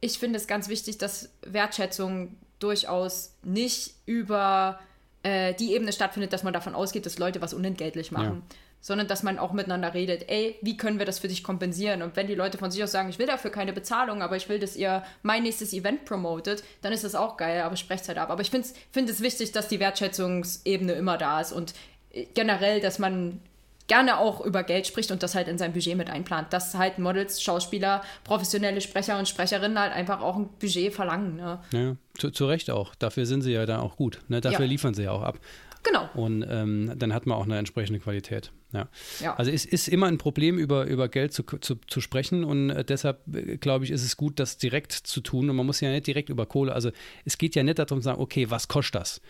[0.00, 4.80] ich finde es ganz wichtig, dass Wertschätzung durchaus nicht über
[5.22, 8.42] äh, die Ebene stattfindet, dass man davon ausgeht, dass Leute was unentgeltlich machen.
[8.46, 10.28] Ja sondern dass man auch miteinander redet.
[10.28, 12.02] Ey, wie können wir das für dich kompensieren?
[12.02, 14.50] Und wenn die Leute von sich aus sagen, ich will dafür keine Bezahlung, aber ich
[14.50, 18.18] will, dass ihr mein nächstes Event promotet, dann ist das auch geil, aber sprecht halt
[18.18, 18.28] ab.
[18.28, 21.72] Aber ich finde find es wichtig, dass die Wertschätzungsebene immer da ist und
[22.12, 23.40] äh, generell, dass man
[23.86, 26.52] gerne auch über Geld spricht und das halt in sein Budget mit einplant.
[26.52, 31.36] Dass halt Models, Schauspieler, professionelle Sprecher und Sprecherinnen halt einfach auch ein Budget verlangen.
[31.36, 31.58] Ne?
[31.72, 32.94] Ja, zu, zu Recht auch.
[32.94, 34.20] Dafür sind sie ja dann auch gut.
[34.28, 34.42] Ne?
[34.42, 34.66] Dafür ja.
[34.66, 35.38] liefern sie ja auch ab.
[35.84, 36.08] Genau.
[36.14, 38.52] Und ähm, dann hat man auch eine entsprechende Qualität.
[38.74, 38.88] Ja.
[39.20, 39.34] ja.
[39.36, 42.84] Also es ist immer ein Problem, über, über Geld zu, zu, zu sprechen und äh,
[42.84, 45.90] deshalb äh, glaube ich, ist es gut, das direkt zu tun und man muss ja
[45.90, 46.90] nicht direkt über Kohle, also
[47.24, 49.20] es geht ja nicht darum zu sagen, okay, was kostet das?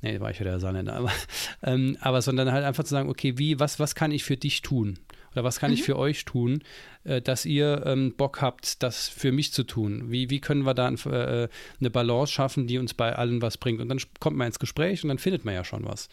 [0.00, 1.12] Nee, war ich wieder der Saarländer, aber,
[1.62, 4.62] ähm, aber sondern halt einfach zu sagen, okay, wie, was, was kann ich für dich
[4.62, 4.98] tun?
[5.34, 5.74] Oder was kann mhm.
[5.74, 6.62] ich für euch tun,
[7.04, 10.10] äh, dass ihr ähm, Bock habt, das für mich zu tun?
[10.10, 11.48] Wie, wie können wir da ein, äh,
[11.80, 13.80] eine Balance schaffen, die uns bei allen was bringt?
[13.80, 16.08] Und dann kommt man ins Gespräch und dann findet man ja schon was.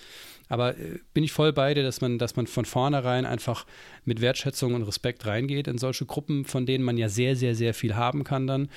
[0.50, 3.66] Aber äh, bin ich voll bei dir, dass man, dass man von vornherein einfach
[4.06, 7.74] mit Wertschätzung und Respekt reingeht in solche Gruppen, von denen man ja sehr, sehr, sehr
[7.74, 8.70] viel haben kann dann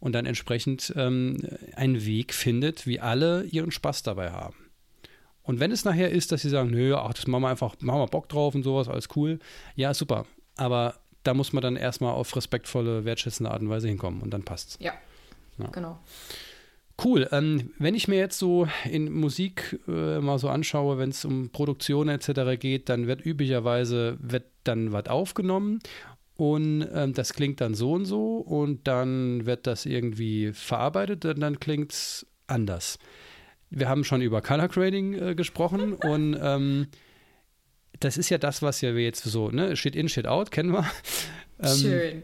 [0.00, 1.36] und dann entsprechend ähm,
[1.76, 4.61] einen Weg findet, wie alle ihren Spaß dabei haben.
[5.42, 8.00] Und wenn es nachher ist, dass sie sagen, nö, ach, das machen wir einfach, machen
[8.00, 9.38] wir Bock drauf und sowas, alles cool,
[9.74, 10.26] ja, super.
[10.56, 14.44] Aber da muss man dann erstmal auf respektvolle, wertschätzende Art und Weise hinkommen und dann
[14.44, 14.78] passt's.
[14.80, 14.92] Ja.
[15.58, 15.66] ja.
[15.68, 15.98] Genau.
[17.02, 17.28] Cool.
[17.32, 21.50] Ähm, wenn ich mir jetzt so in Musik äh, mal so anschaue, wenn es um
[21.50, 22.58] Produktion etc.
[22.60, 25.80] geht, dann wird üblicherweise wird dann was aufgenommen
[26.36, 31.40] und ähm, das klingt dann so und so und dann wird das irgendwie verarbeitet und
[31.40, 32.98] dann klingt es anders.
[33.74, 36.86] Wir haben schon über Color Grading äh, gesprochen und ähm,
[38.00, 40.72] das ist ja das, was ja wir jetzt so, ne, Shit in, Shit out, kennen
[40.72, 40.84] wir.
[41.60, 42.22] Ähm, Schön.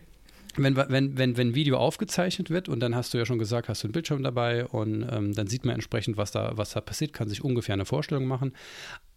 [0.57, 3.83] Wenn, wenn, wenn, wenn Video aufgezeichnet wird und dann hast du ja schon gesagt, hast
[3.83, 7.13] du einen Bildschirm dabei und ähm, dann sieht man entsprechend, was da, was da passiert,
[7.13, 8.53] kann sich ungefähr eine Vorstellung machen.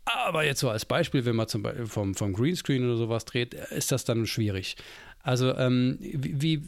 [0.05, 3.53] Aber jetzt so als Beispiel, wenn man zum Beispiel vom, vom Greenscreen oder sowas dreht,
[3.53, 4.75] ist das dann schwierig.
[5.23, 6.61] Also ähm, wie,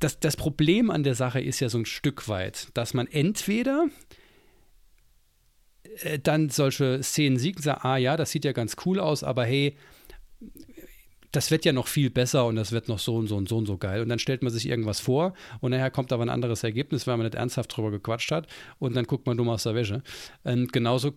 [0.00, 3.86] das, das Problem an der Sache ist ja so ein Stück weit, dass man entweder
[6.02, 9.24] äh, dann solche Szenen sieht und sagt, ah ja, das sieht ja ganz cool aus,
[9.24, 9.76] aber hey,
[11.32, 13.56] das wird ja noch viel besser und das wird noch so und so und so
[13.56, 14.02] und so geil.
[14.02, 17.16] Und dann stellt man sich irgendwas vor und nachher kommt aber ein anderes Ergebnis, weil
[17.16, 18.46] man nicht ernsthaft drüber gequatscht hat
[18.78, 20.02] und dann guckt man dumm aus der Wäsche.
[20.44, 21.14] Und genauso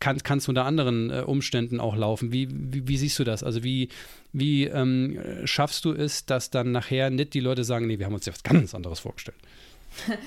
[0.00, 2.32] kann es unter anderen äh, Umständen auch laufen.
[2.32, 3.44] Wie, wie, wie, siehst du das?
[3.44, 3.90] Also wie,
[4.32, 8.14] wie ähm, schaffst du es, dass dann nachher nicht die Leute sagen, nee, wir haben
[8.14, 9.38] uns ja was ganz anderes vorgestellt?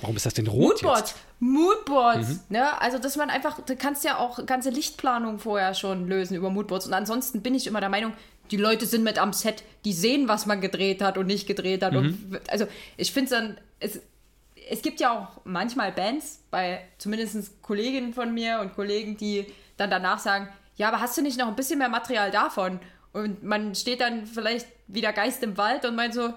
[0.00, 1.16] Warum ist das denn rot Moodboard, jetzt?
[1.40, 2.40] Moodboards, mhm.
[2.50, 2.80] ne?
[2.80, 6.86] Also, dass man einfach, du kannst ja auch ganze Lichtplanung vorher schon lösen über Moodboards.
[6.86, 8.12] Und ansonsten bin ich immer der Meinung,
[8.50, 11.82] die Leute sind mit am Set, die sehen, was man gedreht hat und nicht gedreht
[11.82, 11.92] hat.
[11.92, 11.98] Mhm.
[11.98, 12.66] Und, also,
[12.96, 14.00] ich finde es dann, es,
[14.68, 19.46] es gibt ja auch manchmal Bands, bei zumindest Kolleginnen von mir und Kollegen, die
[19.76, 22.80] dann danach sagen, ja, aber hast du nicht noch ein bisschen mehr Material davon?
[23.12, 26.32] Und man steht dann vielleicht wieder Geist im Wald und meint so,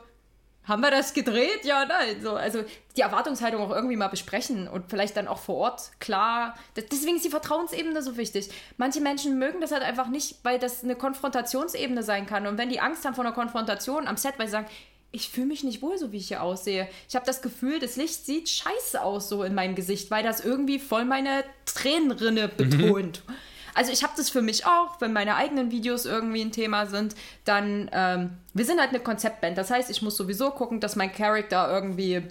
[0.67, 1.63] haben wir das gedreht?
[1.63, 2.21] Ja, nein.
[2.21, 2.63] So, also
[2.95, 6.55] die Erwartungshaltung auch irgendwie mal besprechen und vielleicht dann auch vor Ort klar.
[6.75, 8.49] deswegen ist die Vertrauensebene so wichtig.
[8.77, 12.47] Manche Menschen mögen das halt einfach nicht, weil das eine Konfrontationsebene sein kann.
[12.47, 14.67] Und wenn die Angst haben vor einer Konfrontation am Set, weil sie sagen,
[15.11, 16.89] ich fühle mich nicht wohl, so wie ich hier aussehe.
[17.07, 20.41] Ich habe das Gefühl, das Licht sieht scheiße aus so in meinem Gesicht, weil das
[20.41, 23.23] irgendwie voll meine Tränenrinne betont.
[23.25, 23.33] Mhm.
[23.75, 27.13] Also ich habe das für mich auch, wenn meine eigenen Videos irgendwie ein Thema sind,
[27.43, 29.57] dann, ähm, wir sind halt eine Konzeptband.
[29.57, 32.23] Das heißt, ich muss sowieso gucken, dass mein Charakter irgendwie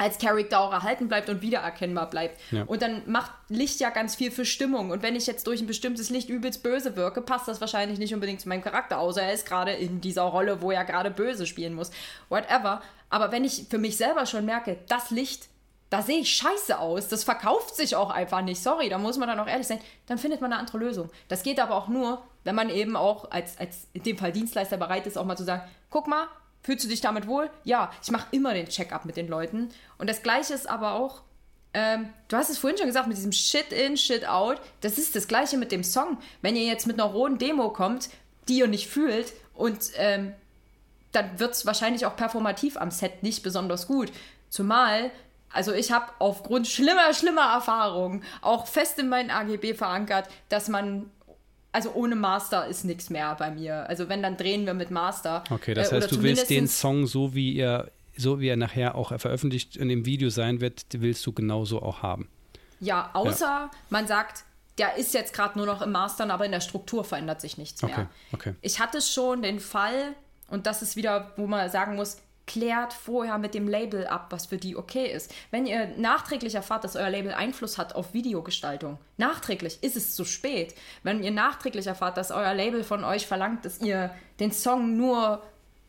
[0.00, 2.40] als Charakter auch erhalten bleibt und wiedererkennbar bleibt.
[2.50, 2.62] Ja.
[2.62, 4.90] Und dann macht Licht ja ganz viel für Stimmung.
[4.90, 8.14] Und wenn ich jetzt durch ein bestimmtes Licht übelst böse wirke, passt das wahrscheinlich nicht
[8.14, 11.46] unbedingt zu meinem Charakter, außer er ist gerade in dieser Rolle, wo er gerade böse
[11.46, 11.90] spielen muss.
[12.30, 12.80] Whatever.
[13.10, 15.50] Aber wenn ich für mich selber schon merke, das Licht
[15.90, 19.28] da sehe ich scheiße aus, das verkauft sich auch einfach nicht, sorry, da muss man
[19.28, 21.10] dann auch ehrlich sein, dann findet man eine andere Lösung.
[21.26, 24.76] Das geht aber auch nur, wenn man eben auch als, als in dem Fall Dienstleister
[24.76, 26.28] bereit ist, auch mal zu sagen, guck mal,
[26.62, 27.50] fühlst du dich damit wohl?
[27.64, 29.70] Ja, ich mache immer den Check-up mit den Leuten.
[29.98, 31.22] Und das Gleiche ist aber auch,
[31.74, 35.16] ähm, du hast es vorhin schon gesagt, mit diesem Shit in, Shit out, das ist
[35.16, 36.18] das Gleiche mit dem Song.
[36.40, 38.10] Wenn ihr jetzt mit einer rohen Demo kommt,
[38.48, 40.34] die ihr nicht fühlt und ähm,
[41.12, 44.12] dann wird es wahrscheinlich auch performativ am Set nicht besonders gut.
[44.48, 45.10] Zumal
[45.52, 51.10] also ich habe aufgrund schlimmer, schlimmer Erfahrungen auch fest in meinen AGB verankert, dass man
[51.72, 53.88] also ohne Master ist nichts mehr bei mir.
[53.88, 55.44] Also wenn, dann drehen wir mit Master.
[55.50, 58.94] Okay, das äh, heißt, du willst den Song so wie er, so wie er nachher
[58.94, 62.28] auch veröffentlicht in dem Video sein wird, willst du genauso auch haben.
[62.80, 63.70] Ja, außer ja.
[63.88, 64.44] man sagt,
[64.78, 67.82] der ist jetzt gerade nur noch im Mastern, aber in der Struktur verändert sich nichts
[67.82, 67.92] mehr.
[67.92, 68.54] Okay, okay.
[68.62, 70.14] Ich hatte schon den Fall,
[70.48, 72.16] und das ist wieder, wo man sagen muss,
[72.50, 75.32] klärt vorher mit dem Label ab, was für die okay ist.
[75.52, 80.24] Wenn ihr nachträglich erfahrt, dass euer Label Einfluss hat auf Videogestaltung, nachträglich ist es zu
[80.24, 80.74] spät.
[81.04, 85.42] Wenn ihr nachträglich erfahrt, dass euer Label von euch verlangt, dass ihr den Song nur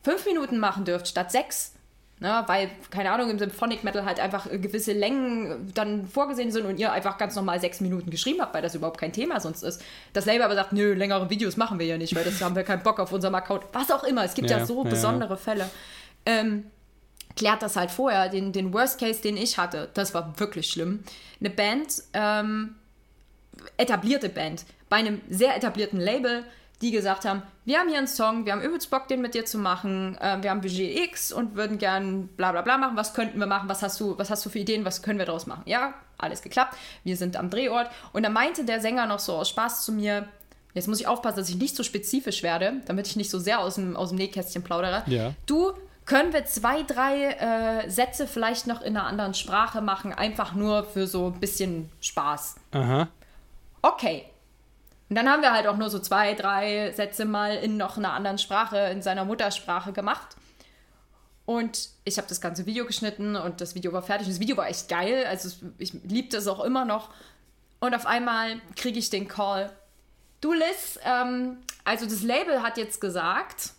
[0.04, 1.74] fünf Minuten machen dürft statt sechs,
[2.22, 6.78] Ne, weil, keine Ahnung, im Symphonic Metal halt einfach gewisse Längen dann vorgesehen sind und
[6.80, 9.82] ihr einfach ganz normal sechs Minuten geschrieben habt, weil das überhaupt kein Thema sonst ist.
[10.14, 12.62] Das Label aber sagt, nö, längere Videos machen wir ja nicht, weil das haben wir
[12.62, 13.64] keinen Bock auf unserem Account.
[13.74, 15.36] Was auch immer, es gibt ja, ja so ja, besondere ja.
[15.36, 15.68] Fälle.
[16.26, 16.66] Ähm,
[17.36, 18.30] klärt das halt vorher.
[18.30, 21.04] Den, den Worst Case, den ich hatte, das war wirklich schlimm.
[21.40, 22.76] Eine Band, ähm,
[23.78, 26.44] etablierte Band, bei einem sehr etablierten Label,
[26.82, 29.46] die gesagt haben, wir haben hier einen Song, wir haben übelst Bock, den mit dir
[29.46, 33.14] zu machen, äh, wir haben Budget X und würden gern bla bla bla machen, was
[33.14, 35.46] könnten wir machen, was hast du, was hast du für Ideen, was können wir daraus
[35.46, 35.62] machen?
[35.66, 39.50] Ja, alles geklappt, wir sind am Drehort und dann meinte der Sänger noch so aus
[39.50, 40.28] Spaß zu mir,
[40.74, 43.60] jetzt muss ich aufpassen, dass ich nicht so spezifisch werde, damit ich nicht so sehr
[43.60, 45.04] aus dem, aus dem Nähkästchen plaudere.
[45.06, 45.34] Ja.
[45.46, 45.74] Du,
[46.06, 50.84] können wir zwei, drei äh, Sätze vielleicht noch in einer anderen Sprache machen, einfach nur
[50.84, 52.56] für so ein bisschen Spaß.
[52.72, 53.08] Aha.
[53.82, 54.26] Okay,
[55.12, 58.14] und dann haben wir halt auch nur so zwei, drei Sätze mal in noch einer
[58.14, 60.38] anderen Sprache, in seiner Muttersprache gemacht.
[61.46, 64.28] Und ich habe das ganze Video geschnitten und das Video war fertig.
[64.28, 65.26] Und das Video war echt geil.
[65.28, 65.50] Also
[65.80, 67.10] ich liebte es auch immer noch.
[67.82, 69.70] Und auf einmal kriege ich den Call.
[70.40, 73.72] Du Liz, ähm, also das Label hat jetzt gesagt,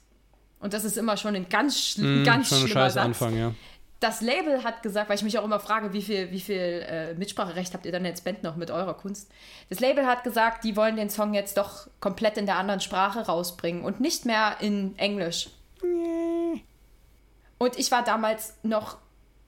[0.62, 3.04] und das ist immer schon ein ganz, mm, ganz schon schlimmer Satz.
[3.04, 3.52] Anfang, ja
[4.02, 7.14] das Label hat gesagt, weil ich mich auch immer frage, wie viel, wie viel äh,
[7.14, 9.30] Mitspracherecht habt ihr dann als Band noch mit eurer Kunst?
[9.68, 13.20] Das Label hat gesagt, die wollen den Song jetzt doch komplett in der anderen Sprache
[13.20, 15.50] rausbringen und nicht mehr in Englisch.
[17.58, 18.98] Und ich war damals noch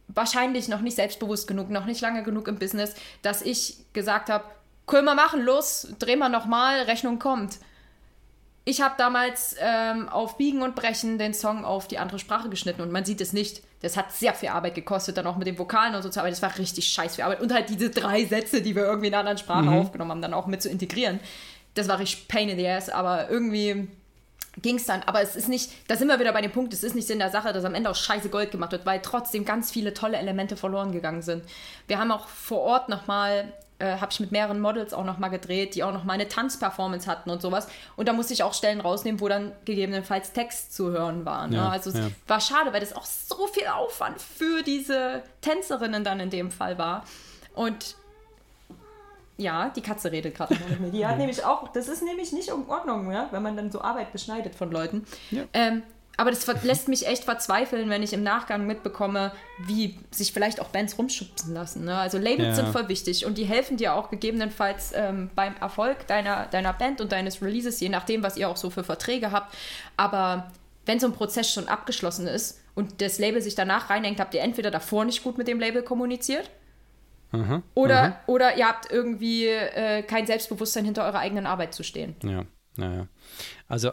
[0.07, 4.45] wahrscheinlich noch nicht selbstbewusst genug, noch nicht lange genug im Business, dass ich gesagt habe,
[4.87, 7.59] können wir machen, los, drehen wir nochmal, Rechnung kommt
[8.65, 12.81] ich habe damals ähm, auf Biegen und Brechen den Song auf die andere Sprache geschnitten
[12.81, 13.63] und man sieht es nicht.
[13.83, 16.35] Das hat sehr viel Arbeit gekostet, dann auch mit den Vokalen und so zu arbeiten.
[16.35, 17.43] Das war richtig scheiß viel Arbeit.
[17.43, 19.81] Und halt diese drei Sätze, die wir irgendwie in einer anderen Sprache mhm.
[19.81, 21.21] aufgenommen haben, dann auch mit zu integrieren.
[21.75, 23.89] Das war richtig pain in the ass, aber irgendwie
[24.63, 25.03] ging es dann.
[25.03, 27.19] Aber es ist nicht, da sind wir wieder bei dem Punkt, es ist nicht in
[27.19, 30.17] der Sache, dass am Ende auch scheiße Gold gemacht wird, weil trotzdem ganz viele tolle
[30.17, 31.45] Elemente verloren gegangen sind.
[31.87, 35.75] Wir haben auch vor Ort nochmal äh, habe ich mit mehreren Models auch nochmal gedreht,
[35.75, 37.67] die auch noch mal eine Tanzperformance hatten und sowas.
[37.97, 41.49] Und da musste ich auch Stellen rausnehmen, wo dann gegebenenfalls Text zu hören war.
[41.49, 41.57] Ne?
[41.57, 42.09] Ja, also es ja.
[42.27, 46.79] war schade, weil das auch so viel Aufwand für diese Tänzerinnen dann in dem Fall
[46.79, 47.05] war.
[47.55, 47.97] Und
[49.37, 50.91] ja, die Katze redet gerade mit mir.
[50.91, 53.29] Die hat nämlich auch, das ist nämlich nicht in Ordnung, ja?
[53.33, 55.05] wenn man dann so Arbeit beschneidet von Leuten.
[55.33, 55.43] Ja.
[55.53, 55.83] Ähm,
[56.17, 59.33] aber das lässt mich echt verzweifeln, wenn ich im Nachgang mitbekomme,
[59.67, 61.85] wie sich vielleicht auch Bands rumschubsen lassen.
[61.85, 61.97] Ne?
[61.97, 62.55] Also Labels ja.
[62.55, 67.01] sind voll wichtig und die helfen dir auch gegebenenfalls ähm, beim Erfolg deiner, deiner Band
[67.01, 69.55] und deines Releases, je nachdem, was ihr auch so für Verträge habt.
[69.97, 70.53] Aber
[70.87, 74.43] wenn so ein Prozess schon abgeschlossen ist und das Label sich danach reinhängt, habt ihr
[74.43, 76.51] entweder davor nicht gut mit dem Label kommuniziert
[77.33, 78.21] aha, oder, aha.
[78.27, 82.15] oder ihr habt irgendwie äh, kein Selbstbewusstsein hinter eurer eigenen Arbeit zu stehen.
[82.23, 82.45] Ja,
[82.77, 83.09] naja.
[83.69, 83.91] Also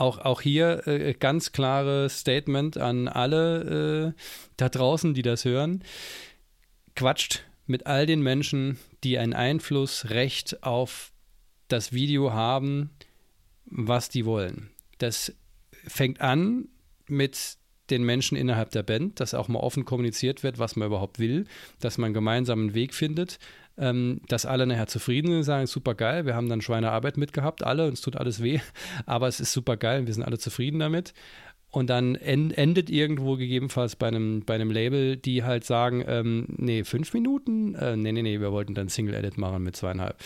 [0.00, 4.20] auch, auch hier äh, ganz klares Statement an alle äh,
[4.56, 5.84] da draußen, die das hören.
[6.96, 11.12] Quatscht mit all den Menschen, die ein Einflussrecht auf
[11.68, 12.90] das Video haben,
[13.66, 14.70] was die wollen.
[14.98, 15.32] Das
[15.86, 16.68] fängt an
[17.06, 17.56] mit
[17.90, 21.46] den Menschen innerhalb der Band, dass auch mal offen kommuniziert wird, was man überhaupt will,
[21.80, 23.38] dass man einen gemeinsamen Weg findet
[23.80, 27.88] ähm, dass alle nachher zufrieden sind, sagen, super geil, wir haben dann Schweinearbeit mitgehabt, alle,
[27.88, 28.60] uns tut alles weh,
[29.06, 31.14] aber es ist super geil, wir sind alle zufrieden damit.
[31.72, 36.46] Und dann en endet irgendwo gegebenenfalls bei einem, bei einem Label, die halt sagen, ähm,
[36.48, 37.76] nee, fünf Minuten?
[37.76, 40.16] Äh, nee, nee, nee, wir wollten dann Single-Edit machen mit zweieinhalb.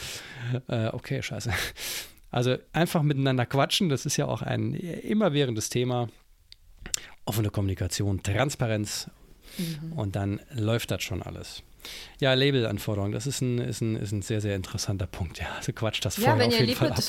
[0.69, 1.53] Äh, okay, scheiße.
[2.31, 6.09] Also einfach miteinander quatschen, das ist ja auch ein immerwährendes Thema.
[7.25, 9.11] Offene Kommunikation, Transparenz
[9.59, 9.93] mhm.
[9.93, 11.62] und dann läuft das schon alles.
[12.18, 15.39] Ja, Labelanforderungen, das ist ein, ist, ein, ist ein sehr, sehr interessanter Punkt.
[15.39, 17.03] Ja, also quatscht das vorher ja, auf jeden Fall ab.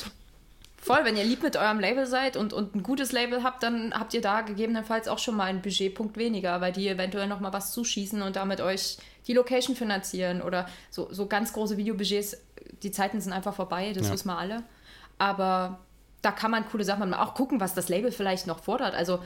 [0.78, 3.91] Voll, wenn ihr lieb mit eurem Label seid und, und ein gutes Label habt, dann
[3.95, 7.51] habt ihr da gegebenenfalls auch schon mal einen Budgetpunkt weniger, weil die eventuell noch mal
[7.51, 12.38] was zuschießen und damit euch die Location finanzieren oder so, so ganz große Videobudgets.
[12.84, 14.13] Die Zeiten sind einfach vorbei, das ja.
[14.13, 14.61] wissen wir alle.
[15.18, 15.80] Aber
[16.22, 17.13] da kann man coole Sachen machen.
[17.16, 18.93] Auch gucken, was das Label vielleicht noch fordert.
[18.93, 19.24] Also,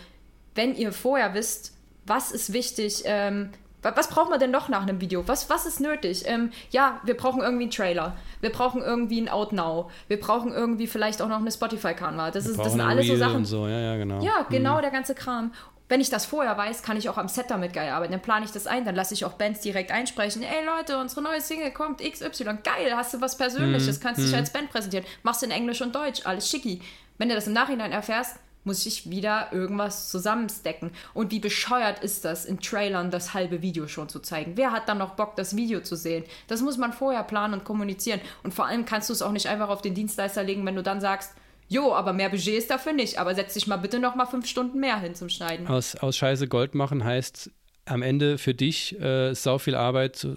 [0.56, 1.74] wenn ihr vorher wisst,
[2.06, 5.28] was ist wichtig, ähm, was braucht man denn noch nach einem Video?
[5.28, 6.24] Was, was ist nötig?
[6.26, 8.18] Ähm, ja, wir brauchen irgendwie einen Trailer.
[8.42, 9.90] Wir brauchen irgendwie ein Out Now.
[10.08, 12.32] Wir brauchen irgendwie vielleicht auch noch eine Spotify-Kanal.
[12.32, 13.46] Das, das sind alles so Sachen.
[13.46, 13.68] So.
[13.68, 14.22] Ja, ja, genau.
[14.22, 14.82] Ja, genau, mhm.
[14.82, 15.54] der ganze Kram.
[15.88, 18.12] Wenn ich das vorher weiß, kann ich auch am Set damit geil arbeiten.
[18.12, 20.44] Dann plane ich das ein, dann lasse ich auch Bands direkt einsprechen.
[20.44, 22.60] Ey Leute, unsere neue Single kommt XY.
[22.64, 24.04] Geil, hast du was Persönliches, mhm.
[24.04, 24.38] kannst dich mhm.
[24.38, 25.06] als Band präsentieren.
[25.24, 26.82] Machst in Englisch und Deutsch, alles schicki.
[27.18, 30.92] Wenn du das im Nachhinein erfährst, muss ich wieder irgendwas zusammenstecken.
[31.14, 34.54] Und wie bescheuert ist das, in Trailern das halbe Video schon zu zeigen?
[34.56, 36.24] Wer hat dann noch Bock, das Video zu sehen?
[36.48, 38.22] Das muss man vorher planen und kommunizieren.
[38.44, 40.84] Und vor allem kannst du es auch nicht einfach auf den Dienstleister legen, wenn du
[40.84, 41.34] dann sagst,
[41.72, 43.20] Jo, aber mehr Budget ist dafür nicht.
[43.20, 45.68] Aber setz dich mal bitte noch mal fünf Stunden mehr hin zum Schneiden.
[45.68, 47.52] Aus, aus Scheiße Gold machen heißt
[47.86, 50.28] am Ende für dich äh, sau viel Arbeit, äh,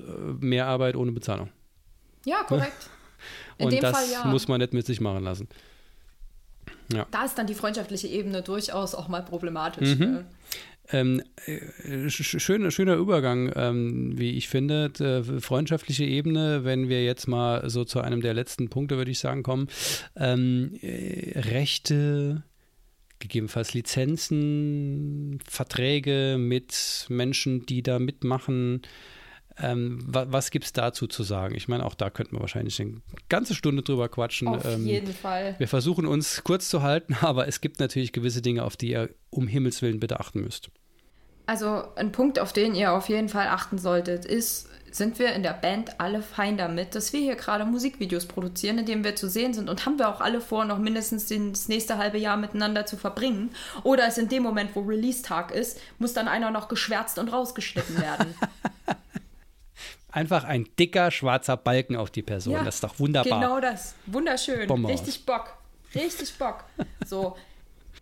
[0.41, 1.49] mehr Arbeit ohne Bezahlung.
[2.27, 2.91] Ja, korrekt.
[3.59, 4.25] In Und das Fall, ja.
[4.31, 5.49] muss man nicht mit sich machen lassen.
[6.93, 7.07] Ja.
[7.11, 9.97] Da ist dann die freundschaftliche Ebene durchaus auch mal problematisch.
[9.97, 9.99] Mhm.
[9.99, 10.25] Ne?
[10.91, 14.93] Ähm, äh, schöner, schöner Übergang, ähm, wie ich finde.
[14.99, 19.19] Äh, freundschaftliche Ebene, wenn wir jetzt mal so zu einem der letzten Punkte, würde ich
[19.19, 19.69] sagen, kommen.
[20.17, 22.43] Ähm, äh, Rechte,
[23.21, 28.83] gegebenenfalls Lizenzen, Verträge mit Menschen, die da mitmachen.
[29.59, 31.55] Ähm, wa was gibt es dazu zu sagen?
[31.55, 34.49] Ich meine, auch da könnten wir wahrscheinlich eine ganze Stunde drüber quatschen.
[34.49, 35.55] Auf ähm, jeden Fall.
[35.59, 39.11] Wir versuchen uns kurz zu halten, aber es gibt natürlich gewisse Dinge, auf die ihr
[39.31, 40.71] um Himmels Willen bitte achten müsst.
[41.47, 45.43] Also ein Punkt, auf den ihr auf jeden Fall achten solltet, ist, sind wir in
[45.43, 49.29] der Band alle fein damit, dass wir hier gerade Musikvideos produzieren, in denen wir zu
[49.29, 52.87] sehen sind und haben wir auch alle vor, noch mindestens das nächste halbe Jahr miteinander
[52.87, 53.51] zu verbringen?
[53.83, 58.01] Oder ist in dem Moment, wo Release-Tag ist, muss dann einer noch geschwärzt und rausgeschnitten
[58.01, 58.35] werden?
[60.13, 62.53] Einfach ein dicker schwarzer Balken auf die Person.
[62.53, 63.41] Ja, das ist doch wunderbar.
[63.41, 63.95] Genau das.
[64.07, 64.69] Wunderschön.
[64.69, 65.21] Bombe Richtig aus.
[65.23, 65.57] Bock.
[65.95, 66.65] Richtig Bock.
[67.07, 67.37] So.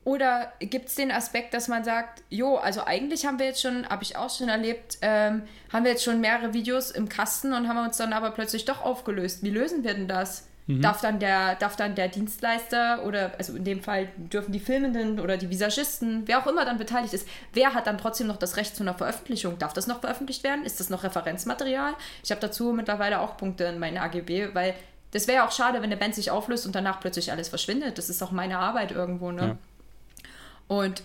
[0.04, 3.86] Oder gibt es den Aspekt, dass man sagt, jo, also eigentlich haben wir jetzt schon,
[3.88, 5.42] habe ich auch schon erlebt, ähm,
[5.72, 8.82] haben wir jetzt schon mehrere Videos im Kasten und haben uns dann aber plötzlich doch
[8.82, 9.42] aufgelöst.
[9.42, 10.48] Wie lösen wir denn das?
[10.70, 10.82] Mhm.
[10.82, 15.18] Darf, dann der, darf dann der Dienstleister oder, also in dem Fall dürfen die Filmenden
[15.18, 18.56] oder die Visagisten, wer auch immer dann beteiligt ist, wer hat dann trotzdem noch das
[18.56, 19.58] Recht zu einer Veröffentlichung?
[19.58, 20.64] Darf das noch veröffentlicht werden?
[20.64, 21.94] Ist das noch Referenzmaterial?
[22.22, 24.74] Ich habe dazu mittlerweile auch Punkte in meinen AGB, weil
[25.10, 27.98] das wäre ja auch schade, wenn eine Band sich auflöst und danach plötzlich alles verschwindet.
[27.98, 29.42] Das ist auch meine Arbeit irgendwo, ne?
[29.42, 29.56] Ja.
[30.68, 31.02] Und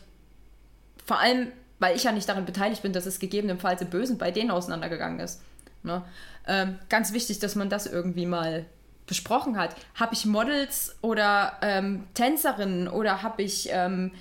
[1.06, 4.30] vor allem, weil ich ja nicht daran beteiligt bin, dass es gegebenenfalls im Bösen bei
[4.30, 5.42] denen auseinandergegangen ist.
[5.82, 6.04] Ne?
[6.48, 8.66] Ähm, ganz wichtig, dass man das irgendwie mal
[9.08, 9.76] besprochen hat.
[9.96, 14.12] Habe ich Models oder ähm, Tänzerinnen oder habe ich, ähm,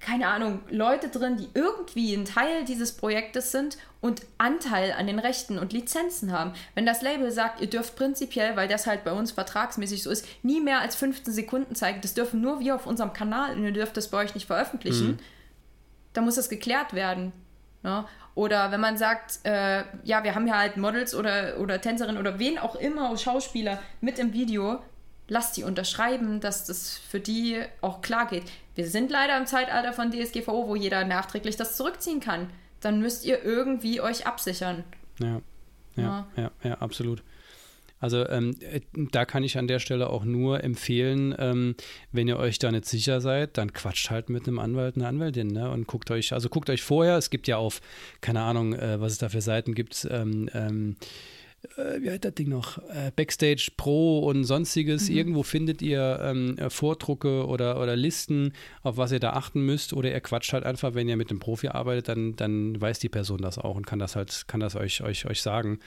[0.00, 5.18] keine Ahnung, Leute drin, die irgendwie ein Teil dieses Projektes sind und Anteil an den
[5.18, 6.52] Rechten und Lizenzen haben.
[6.74, 10.26] Wenn das Label sagt, ihr dürft prinzipiell, weil das halt bei uns vertragsmäßig so ist,
[10.42, 13.72] nie mehr als 15 Sekunden zeigen, das dürfen nur wir auf unserem Kanal und ihr
[13.72, 15.18] dürft das bei euch nicht veröffentlichen, mhm.
[16.12, 17.32] dann muss das geklärt werden.
[17.82, 18.06] Ja?
[18.36, 22.38] Oder wenn man sagt, äh, ja, wir haben ja halt Models oder, oder Tänzerinnen oder
[22.38, 24.78] wen auch immer, Schauspieler mit im Video,
[25.26, 28.44] lasst die unterschreiben, dass das für die auch klar geht.
[28.74, 32.50] Wir sind leider im Zeitalter von DSGVO, wo jeder nachträglich das zurückziehen kann.
[32.80, 34.84] Dann müsst ihr irgendwie euch absichern.
[35.18, 35.40] Ja,
[35.96, 37.22] ja, ja, ja, ja absolut.
[37.98, 38.80] Also ähm, äh,
[39.10, 41.74] da kann ich an der Stelle auch nur empfehlen, ähm,
[42.12, 45.48] wenn ihr euch da nicht sicher seid, dann quatscht halt mit einem Anwalt, einer Anwältin,
[45.48, 45.70] ne?
[45.70, 47.80] Und guckt euch, also guckt euch vorher, es gibt ja auf,
[48.20, 50.96] keine Ahnung, äh, was es da für Seiten gibt, ähm, ähm
[51.76, 52.78] äh, wie heißt das Ding noch?
[52.88, 55.08] Äh, Backstage Pro und sonstiges.
[55.08, 55.16] Mhm.
[55.16, 58.52] Irgendwo findet ihr ähm, äh, Vordrucke oder, oder Listen,
[58.82, 59.92] auf was ihr da achten müsst.
[59.92, 63.08] Oder ihr quatscht halt einfach, wenn ihr mit dem Profi arbeitet, dann, dann weiß die
[63.08, 65.80] Person das auch und kann das halt, kann das euch, euch, euch sagen.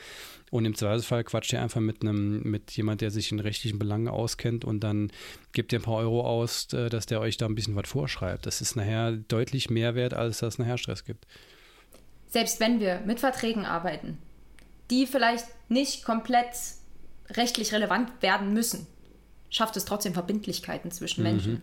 [0.51, 4.07] Und im Zweifelsfall quatscht ihr einfach mit einem, mit jemand, der sich in rechtlichen Belangen
[4.07, 5.11] auskennt und dann
[5.53, 8.47] gebt ihr ein paar Euro aus, dass der euch da ein bisschen was vorschreibt.
[8.47, 11.27] Das ist nachher deutlich mehr wert, als dass es nachher Stress gibt.
[12.29, 14.17] Selbst wenn wir mit Verträgen arbeiten,
[14.89, 16.49] die vielleicht nicht komplett
[17.31, 18.87] rechtlich relevant werden müssen,
[19.49, 21.29] schafft es trotzdem Verbindlichkeiten zwischen mhm.
[21.29, 21.61] Menschen.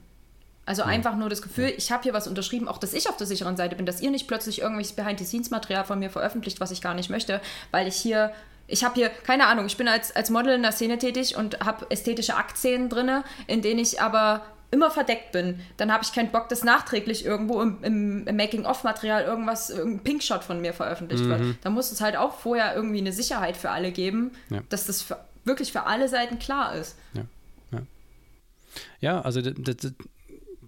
[0.65, 0.89] Also ja.
[0.89, 3.57] einfach nur das Gefühl, ich habe hier was unterschrieben, auch dass ich auf der sicheren
[3.57, 7.09] Seite bin, dass ihr nicht plötzlich irgendwelches Behind-the-Scenes-Material von mir veröffentlicht, was ich gar nicht
[7.09, 8.33] möchte, weil ich hier,
[8.67, 11.61] ich habe hier, keine Ahnung, ich bin als, als Model in der Szene tätig und
[11.61, 16.31] habe ästhetische Aktszenen drin, in denen ich aber immer verdeckt bin, dann habe ich keinen
[16.31, 21.29] Bock, dass nachträglich irgendwo im, im, im Making-of-Material irgendwas, irgendein Pinkshot von mir veröffentlicht mhm.
[21.31, 21.43] wird.
[21.63, 24.63] Da muss es halt auch vorher irgendwie eine Sicherheit für alle geben, ja.
[24.69, 26.97] dass das für, wirklich für alle Seiten klar ist.
[27.15, 27.23] Ja,
[27.73, 27.83] ja.
[29.01, 29.93] ja also das, das,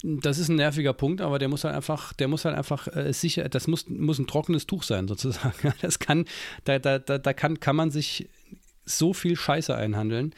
[0.02, 3.12] das ist ein nerviger Punkt, aber der muss halt einfach, der muss halt einfach äh,
[3.12, 5.72] sicher, das muss, muss ein trockenes Tuch sein, sozusagen.
[5.80, 6.24] Das kann,
[6.64, 8.28] da, da, da, da kann, kann man sich
[8.84, 10.34] so viel Scheiße einhandeln.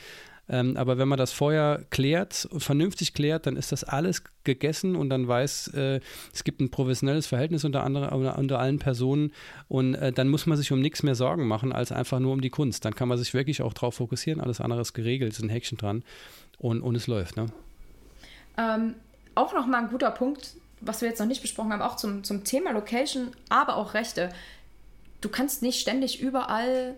[0.50, 5.08] Ähm, aber wenn man das vorher klärt, vernünftig klärt, dann ist das alles gegessen und
[5.08, 6.00] dann weiß, äh,
[6.34, 9.32] es gibt ein professionelles Verhältnis unter, andere, unter allen Personen
[9.68, 12.40] und äh, dann muss man sich um nichts mehr Sorgen machen, als einfach nur um
[12.40, 12.84] die Kunst.
[12.84, 15.78] Dann kann man sich wirklich auch darauf fokussieren, alles andere ist geregelt, ist ein Häkchen
[15.78, 16.02] dran
[16.58, 17.36] und, und es läuft.
[17.36, 17.46] Ne?
[18.58, 18.94] Ähm,
[19.36, 22.42] auch nochmal ein guter Punkt, was wir jetzt noch nicht besprochen haben, auch zum, zum
[22.42, 24.30] Thema Location, aber auch Rechte.
[25.20, 26.96] Du kannst nicht ständig überall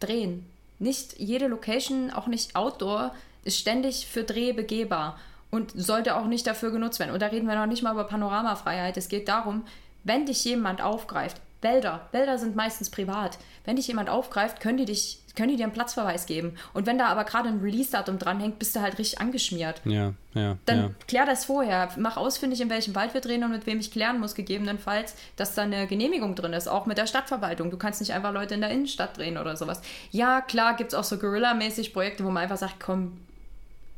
[0.00, 0.44] drehen
[0.80, 3.14] nicht jede Location, auch nicht Outdoor,
[3.44, 5.18] ist ständig für Dreh begehbar.
[5.50, 7.10] und sollte auch nicht dafür genutzt werden.
[7.10, 8.96] Und da reden wir noch nicht mal über Panoramafreiheit.
[8.96, 9.64] Es geht darum,
[10.04, 13.38] wenn dich jemand aufgreift, Wälder, Wälder sind meistens privat.
[13.64, 16.54] Wenn dich jemand aufgreift, können die dich können die dir einen Platzverweis geben.
[16.74, 19.80] Und wenn da aber gerade ein Release-Datum dranhängt, bist du halt richtig angeschmiert.
[19.86, 20.58] Ja, ja.
[20.66, 20.90] Dann ja.
[21.08, 21.88] klär das vorher.
[21.96, 25.54] Mach ausfindig, in welchem Wald wir drehen und mit wem ich klären muss, gegebenenfalls, dass
[25.54, 27.70] da eine Genehmigung drin ist, auch mit der Stadtverwaltung.
[27.70, 29.80] Du kannst nicht einfach Leute in der Innenstadt drehen oder sowas.
[30.10, 33.16] Ja, klar, gibt es auch so Guerilla-mäßig Projekte, wo man einfach sagt, komm,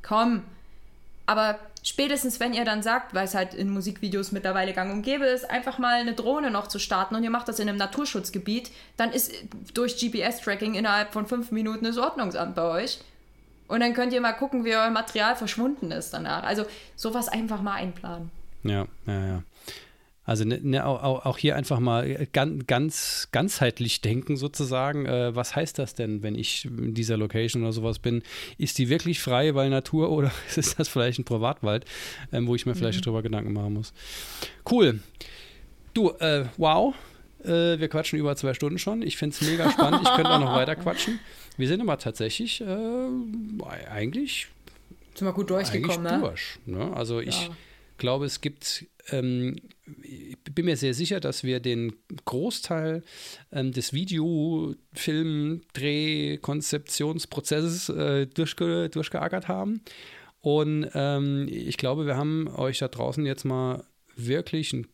[0.01, 0.45] komm.
[1.27, 5.25] Aber spätestens wenn ihr dann sagt, weil es halt in Musikvideos mittlerweile gang und gäbe
[5.25, 8.71] ist, einfach mal eine Drohne noch zu starten und ihr macht das in einem Naturschutzgebiet,
[8.97, 9.33] dann ist
[9.75, 13.01] durch GPS-Tracking innerhalb von fünf Minuten das Ordnungsamt bei euch.
[13.69, 16.43] Und dann könnt ihr mal gucken, wie euer Material verschwunden ist danach.
[16.43, 16.65] Also
[16.95, 18.31] sowas einfach mal einplanen.
[18.65, 19.43] Ja, ja, ja.
[20.25, 25.07] Also ne, ne, auch, auch, hier einfach mal ganz, ganz ganzheitlich denken sozusagen.
[25.07, 28.23] Äh, was heißt das denn, wenn ich in dieser Location oder sowas bin?
[28.57, 31.87] Ist die wirklich frei, weil Natur oder ist das vielleicht ein Privatwald,
[32.33, 33.05] ähm, wo ich mir vielleicht mhm.
[33.05, 33.93] drüber Gedanken machen muss?
[34.71, 35.01] Cool.
[35.93, 36.95] Du, äh, wow.
[37.45, 39.03] Äh, wir quatschen über zwei Stunden schon.
[39.03, 40.03] Ich finde es mega spannend.
[40.05, 41.19] Ich könnte auch noch weiter quatschen.
[41.57, 43.07] Wir sind aber tatsächlich äh,
[43.91, 44.47] eigentlich.
[45.15, 46.21] Sind wir gut durchgekommen, ne?
[46.21, 46.59] durch.
[46.65, 46.93] Ne?
[46.95, 47.51] Also ich
[47.99, 49.57] glaube, es gibt ähm,
[50.03, 51.95] ich bin mir sehr sicher, dass wir den
[52.25, 53.03] Großteil
[53.51, 59.83] ähm, des Video-, Film-, Dreh-, Konzeptionsprozesses äh, durchge durchgeackert haben.
[60.41, 63.85] Und ähm, ich glaube, wir haben euch da draußen jetzt mal
[64.17, 64.85] wirklich eine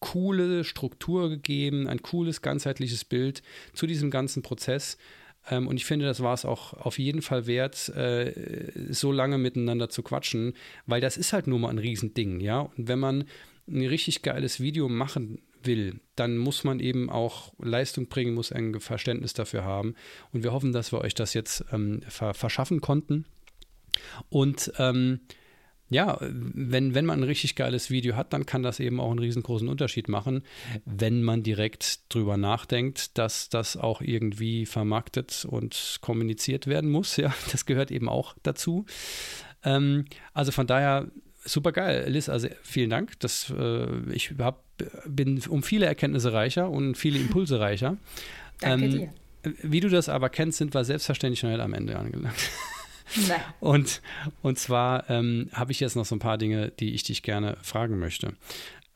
[0.00, 4.98] coole Struktur gegeben, ein cooles, ganzheitliches Bild zu diesem ganzen Prozess.
[5.50, 9.38] Ähm, und ich finde, das war es auch auf jeden Fall wert, äh, so lange
[9.38, 10.54] miteinander zu quatschen,
[10.86, 12.60] weil das ist halt nur mal ein Riesending, ja.
[12.60, 13.24] Und wenn man
[13.68, 18.80] ein richtig geiles Video machen will, dann muss man eben auch Leistung bringen, muss ein
[18.80, 19.94] Verständnis dafür haben.
[20.32, 23.24] Und wir hoffen, dass wir euch das jetzt ähm, ver verschaffen konnten.
[24.28, 25.20] Und ähm,
[25.92, 29.18] ja, wenn, wenn man ein richtig geiles Video hat, dann kann das eben auch einen
[29.18, 30.42] riesengroßen Unterschied machen,
[30.84, 37.16] wenn man direkt drüber nachdenkt, dass das auch irgendwie vermarktet und kommuniziert werden muss.
[37.22, 38.84] Ja, das gehört eben auch dazu.
[39.62, 41.06] Ähm, also von daher
[41.44, 42.28] super geil, Liz.
[42.28, 43.18] Also vielen Dank.
[43.20, 44.64] Das, äh, ich hab,
[45.06, 47.96] bin um viele Erkenntnisse reicher und viele Impulse reicher.
[48.60, 49.12] Danke ähm, dir.
[49.62, 52.36] Wie du das aber kennst, sind wir selbstverständlich schnell am Ende angelangt.
[53.60, 54.02] Und,
[54.42, 57.56] und zwar ähm, habe ich jetzt noch so ein paar Dinge, die ich dich gerne
[57.62, 58.34] fragen möchte.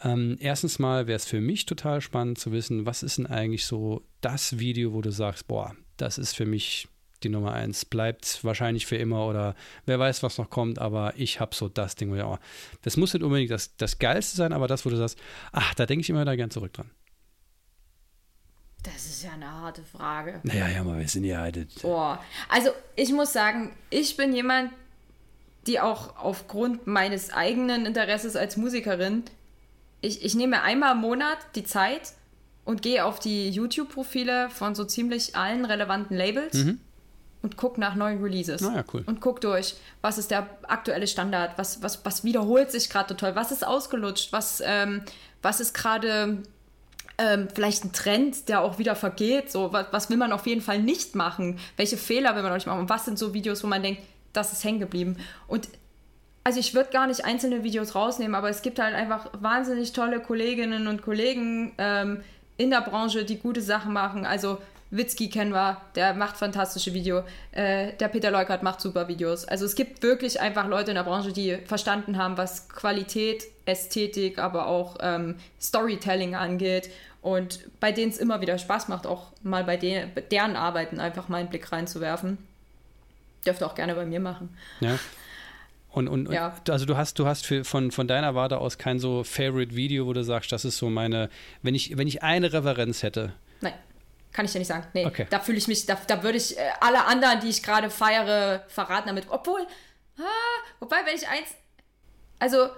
[0.03, 3.65] Ähm, erstens mal wäre es für mich total spannend zu wissen, was ist denn eigentlich
[3.65, 6.89] so das Video, wo du sagst, boah, das ist für mich
[7.23, 7.85] die Nummer eins.
[7.85, 9.55] Bleibt wahrscheinlich für immer oder
[9.87, 12.39] wer weiß, was noch kommt, aber ich habe so das Ding, wo ja, oh,
[12.83, 15.19] das muss nicht unbedingt das, das Geilste sein, aber das, wo du sagst,
[15.53, 16.91] ach, da denke ich immer da gern zurück dran.
[18.87, 20.41] Das ist ja eine harte Frage.
[20.45, 21.83] Naja, ja, mal, wir sind ja halt.
[21.83, 22.23] Boah.
[22.49, 24.73] Also, ich muss sagen, ich bin jemand,
[25.67, 29.25] die auch aufgrund meines eigenen Interesses als Musikerin,
[30.01, 32.13] ich, ich nehme einmal im Monat die Zeit
[32.65, 36.81] und gehe auf die YouTube-Profile von so ziemlich allen relevanten Labels mhm
[37.47, 38.63] und guck nach neuen Releases.
[38.65, 39.05] Ah, ja, cool.
[39.07, 43.37] Und guck durch, was ist der aktuelle Standard, was, was, was wiederholt sich gerade toll,
[43.37, 45.03] was ist ausgelutscht, was, ähm,
[45.43, 46.43] was ist gerade
[47.19, 50.61] ähm, vielleicht ein Trend, der auch wieder vergeht, so, was, was will man auf jeden
[50.61, 53.63] Fall nicht machen, welche Fehler will man auch nicht machen und was sind so Videos,
[53.63, 54.03] wo man denkt,
[54.33, 55.17] das ist hängen geblieben.
[55.49, 55.69] Und
[56.45, 60.21] also ich würde gar nicht einzelne Videos rausnehmen, aber es gibt halt einfach wahnsinnig tolle
[60.21, 62.23] Kolleginnen und Kollegen ähm,
[62.57, 64.25] in der Branche, die gute Sachen machen.
[64.25, 64.59] Also
[64.91, 67.25] Witzki kennen wir, der macht fantastische Videos.
[67.53, 69.45] Äh, der Peter Leukert macht super Videos.
[69.45, 74.39] Also es gibt wirklich einfach Leute in der Branche, die verstanden haben, was Qualität, Ästhetik,
[74.39, 76.91] aber auch ähm, Storytelling angeht.
[77.21, 81.29] Und bei denen es immer wieder Spaß macht, auch mal bei denen, deren Arbeiten einfach
[81.29, 82.39] mal einen Blick reinzuwerfen.
[83.45, 84.57] Dürfte auch gerne bei mir machen.
[84.81, 84.99] Ja.
[85.91, 86.55] Und, und, ja.
[86.69, 90.07] also du hast, du hast für, von, von deiner Warte aus kein so Favorite Video,
[90.07, 91.31] wo du sagst, das ist so meine,
[91.63, 93.33] wenn ich, wenn ich eine Referenz hätte,
[93.63, 93.73] Nein.
[94.37, 94.87] Kann ich dir nicht sagen.
[94.93, 95.27] Nee, okay.
[95.31, 98.67] da fühle ich mich, da, da würde ich äh, alle anderen, die ich gerade feiere,
[98.69, 99.29] verraten damit.
[99.31, 99.67] Obwohl,
[100.19, 101.49] ah, wobei, wenn ich eins.
[102.39, 102.69] Also,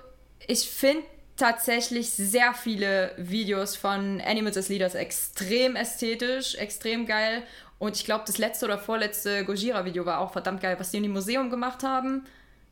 [0.47, 1.03] ich finde
[1.35, 7.43] tatsächlich sehr viele Videos von Animals as Leaders extrem ästhetisch, extrem geil.
[7.81, 11.03] Und ich glaube, das letzte oder vorletzte Gojira-Video war auch verdammt geil, was die in
[11.03, 12.25] dem Museum gemacht haben.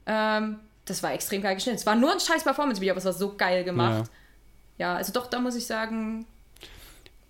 [0.06, 1.78] Ähm, das war extrem geil geschnitten.
[1.78, 4.08] Es war nur ein scheiß Performance-Video, aber es war so geil gemacht.
[4.78, 4.92] Ja.
[4.92, 6.24] ja, also doch, da muss ich sagen,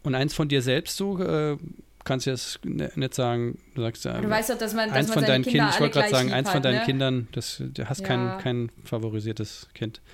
[0.07, 1.57] und eins von dir selbst so, äh,
[2.05, 5.09] kannst du jetzt nicht sagen, du sagst äh, Du weißt doch, dass man, dass eins
[5.09, 6.85] man von deinen Kindern, ich wollte gerade sagen, eins hat, von deinen ne?
[6.85, 8.07] Kindern, das, du hast Ja.
[8.07, 10.01] kein, kein favorisiertes Kind.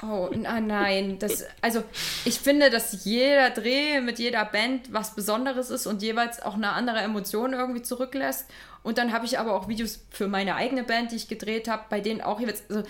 [0.00, 1.18] Oh, na, nein.
[1.18, 1.82] Das, also,
[2.24, 6.70] ich finde, dass jeder Dreh mit jeder Band was Besonderes ist und jeweils auch eine
[6.70, 8.46] andere Emotion irgendwie zurücklässt.
[8.84, 11.82] Und dann habe ich aber auch Videos für meine eigene Band, die ich gedreht habe,
[11.90, 12.62] bei denen auch jeweils.
[12.68, 12.84] Also,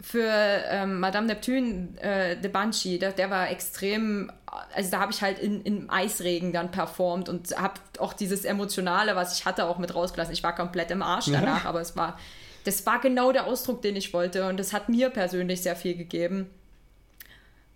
[0.00, 4.30] für ähm, Madame Neptune, äh, The Banshee, der, der war extrem,
[4.74, 9.16] also da habe ich halt in, im Eisregen dann performt und habe auch dieses Emotionale,
[9.16, 10.32] was ich hatte, auch mit rausgelassen.
[10.32, 11.68] Ich war komplett im Arsch danach, ja.
[11.68, 12.18] aber es war,
[12.64, 15.96] das war genau der Ausdruck, den ich wollte und das hat mir persönlich sehr viel
[15.96, 16.48] gegeben.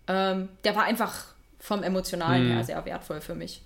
[0.07, 1.25] Ähm, der war einfach
[1.59, 2.53] vom Emotionalen mhm.
[2.53, 3.61] her sehr wertvoll für mich.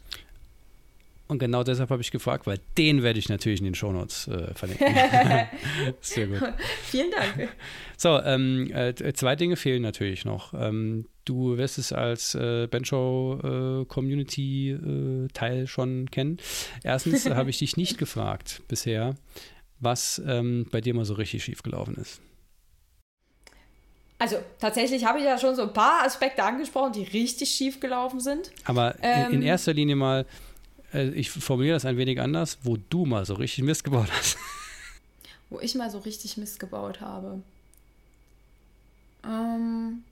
[1.32, 4.54] Und genau deshalb habe ich gefragt, weil den werde ich natürlich in den Shownotes äh,
[4.54, 4.86] verlinken.
[6.02, 6.42] Sehr gut.
[6.84, 7.48] Vielen Dank.
[7.96, 10.54] So, ähm, äh, zwei Dinge fehlen natürlich noch.
[10.54, 13.40] Ähm, du wirst es als äh, Bencho
[13.82, 16.38] äh, Community äh, Teil schon kennen.
[16.84, 19.16] Erstens habe ich dich nicht gefragt bisher,
[19.80, 22.20] was ähm, bei dir mal so richtig schief gelaufen ist.
[24.20, 28.20] Also tatsächlich habe ich ja schon so ein paar Aspekte angesprochen, die richtig schief gelaufen
[28.20, 28.52] sind.
[28.66, 30.26] Aber in, in ähm, erster Linie mal,
[30.94, 34.38] ich formuliere das ein wenig anders, wo du mal so richtig Mist gebaut hast.
[35.50, 37.42] Wo ich mal so richtig Mist gebaut habe.
[39.26, 40.04] Ähm,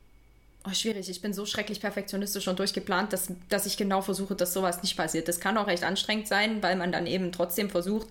[0.66, 1.10] oh, schwierig.
[1.10, 4.98] Ich bin so schrecklich perfektionistisch und durchgeplant, dass, dass ich genau versuche, dass sowas nicht
[4.98, 5.28] passiert.
[5.28, 8.08] Das kann auch recht anstrengend sein, weil man dann eben trotzdem versucht,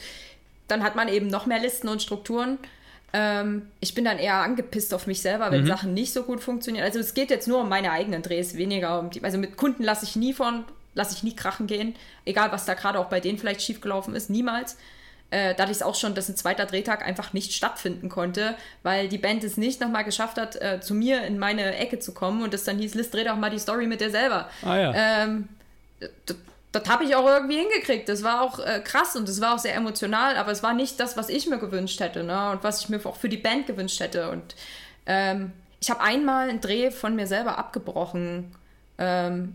[0.68, 2.58] dann hat man eben noch mehr Listen und Strukturen.
[3.12, 5.68] Ähm, ich bin dann eher angepisst auf mich selber, wenn mhm.
[5.68, 6.84] Sachen nicht so gut funktionieren.
[6.84, 9.24] Also es geht jetzt nur um meine eigenen Drehs, weniger um die.
[9.24, 10.64] Also mit Kunden lasse ich nie von
[10.98, 11.94] lasse ich nie krachen gehen.
[12.26, 14.76] Egal, was da gerade auch bei denen vielleicht schiefgelaufen ist, niemals.
[15.30, 18.56] Äh, da hatte ich es auch schon, dass ein zweiter Drehtag einfach nicht stattfinden konnte,
[18.82, 22.12] weil die Band es nicht nochmal geschafft hat, äh, zu mir in meine Ecke zu
[22.12, 24.48] kommen und es dann hieß, Liz, dreh doch mal die Story mit dir selber.
[24.62, 24.92] Ah, ja.
[24.94, 25.48] Ähm,
[26.72, 28.08] das habe ich auch irgendwie hingekriegt.
[28.08, 30.98] Das war auch äh, krass und das war auch sehr emotional, aber es war nicht
[30.98, 32.50] das, was ich mir gewünscht hätte ne?
[32.50, 34.30] und was ich mir auch für die Band gewünscht hätte.
[34.30, 34.56] Und
[35.06, 38.52] ähm, ich habe einmal einen Dreh von mir selber abgebrochen.
[38.98, 39.54] Ähm,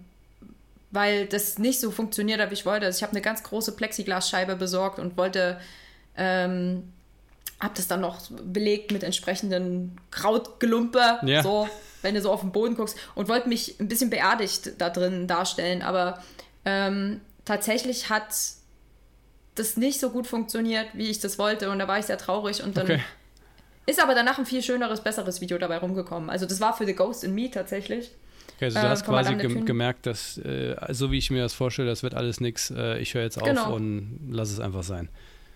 [0.94, 2.86] weil das nicht so funktioniert hat, wie ich wollte.
[2.86, 5.60] Also ich habe eine ganz große Plexiglasscheibe besorgt und wollte,
[6.16, 6.94] ähm,
[7.60, 11.42] habe das dann noch belegt mit entsprechenden Krautgelumpe, ja.
[11.42, 11.68] so,
[12.04, 15.26] wenn du so auf den Boden guckst, und wollte mich ein bisschen beerdigt da drin
[15.26, 15.82] darstellen.
[15.82, 16.22] Aber
[16.64, 18.28] ähm, tatsächlich hat
[19.56, 21.72] das nicht so gut funktioniert, wie ich das wollte.
[21.72, 22.86] Und da war ich sehr traurig und dann.
[22.86, 23.02] Okay.
[23.86, 26.30] Ist aber danach ein viel schöneres, besseres Video dabei rumgekommen.
[26.30, 28.12] Also das war für The Ghost in Me tatsächlich.
[28.56, 31.54] Okay, also du äh, hast quasi gem gemerkt, dass, äh, so wie ich mir das
[31.54, 33.74] vorstelle, das wird alles nichts, äh, ich höre jetzt auf genau.
[33.74, 35.10] und lass es einfach sein.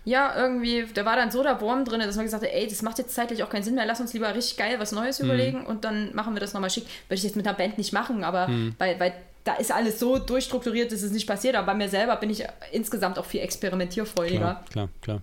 [0.04, 2.82] Ja, irgendwie, da war dann so der Wurm drin, dass man gesagt hat, ey, das
[2.82, 5.26] macht jetzt zeitlich auch keinen Sinn mehr, lass uns lieber richtig geil was Neues mhm.
[5.26, 6.84] überlegen und dann machen wir das nochmal schick.
[7.08, 8.74] Würde ich jetzt mit einer Band nicht machen, aber mhm.
[8.78, 9.12] weil, weil
[9.44, 12.44] da ist alles so durchstrukturiert, dass es nicht passiert, aber bei mir selber bin ich
[12.72, 14.38] insgesamt auch viel experimentierfreudiger.
[14.38, 15.22] Klar, klar, klar.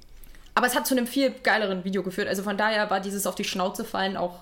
[0.56, 2.28] Aber es hat zu einem viel geileren Video geführt.
[2.28, 4.40] Also von daher war dieses auf die Schnauze fallen auch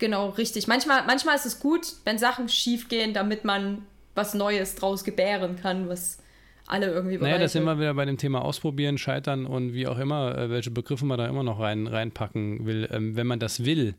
[0.00, 0.66] Genau, richtig.
[0.66, 3.82] Manchmal, manchmal ist es gut, wenn Sachen schief gehen, damit man
[4.14, 6.18] was Neues draus gebären kann, was
[6.66, 7.18] alle irgendwie.
[7.18, 10.50] Naja, das sind wir wieder bei dem Thema Ausprobieren, Scheitern und wie auch immer, äh,
[10.50, 12.88] welche Begriffe man da immer noch rein, reinpacken will.
[12.90, 13.94] Ähm, wenn man das will,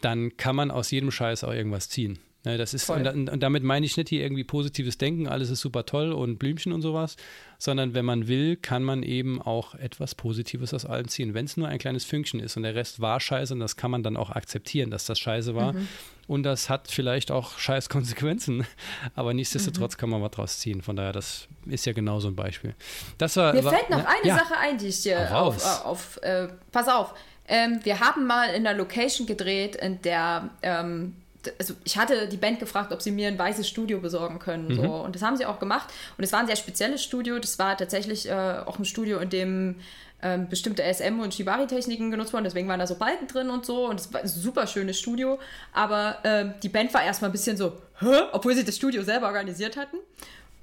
[0.00, 2.18] dann kann man aus jedem Scheiß auch irgendwas ziehen.
[2.42, 5.60] Ne, das ist, und, und, damit meine ich nicht hier irgendwie positives Denken, alles ist
[5.60, 7.16] super toll und Blümchen und sowas,
[7.58, 11.34] sondern wenn man will, kann man eben auch etwas Positives aus allem ziehen.
[11.34, 13.90] Wenn es nur ein kleines Fünkchen ist und der Rest war scheiße und das kann
[13.90, 15.74] man dann auch akzeptieren, dass das scheiße war.
[15.74, 15.88] Mhm.
[16.28, 18.66] Und das hat vielleicht auch scheiß Konsequenzen,
[19.14, 20.00] aber nichtsdestotrotz mhm.
[20.00, 20.80] kann man was draus ziehen.
[20.80, 22.74] Von daher, das ist ja genau so ein Beispiel.
[23.18, 24.08] Das war, Mir war, fällt noch ne?
[24.08, 24.38] eine ja.
[24.38, 27.12] Sache ein, die ich dir auf, auf, auf äh, pass auf,
[27.46, 31.16] ähm, wir haben mal in der Location gedreht, in der ähm,
[31.58, 34.68] also ich hatte die Band gefragt, ob sie mir ein weißes Studio besorgen können.
[34.68, 34.76] Mhm.
[34.76, 34.82] So.
[34.82, 35.88] Und das haben sie auch gemacht.
[36.18, 37.38] Und es war ein sehr spezielles Studio.
[37.38, 39.76] Das war tatsächlich äh, auch ein Studio, in dem
[40.22, 42.44] ähm, bestimmte SM- und Shibari-Techniken genutzt wurden.
[42.44, 43.86] Deswegen waren da so Balken drin und so.
[43.88, 45.38] Und es war ein super schönes Studio.
[45.72, 48.22] Aber ähm, die Band war erstmal ein bisschen so, Hä?
[48.32, 49.96] obwohl sie das Studio selber organisiert hatten.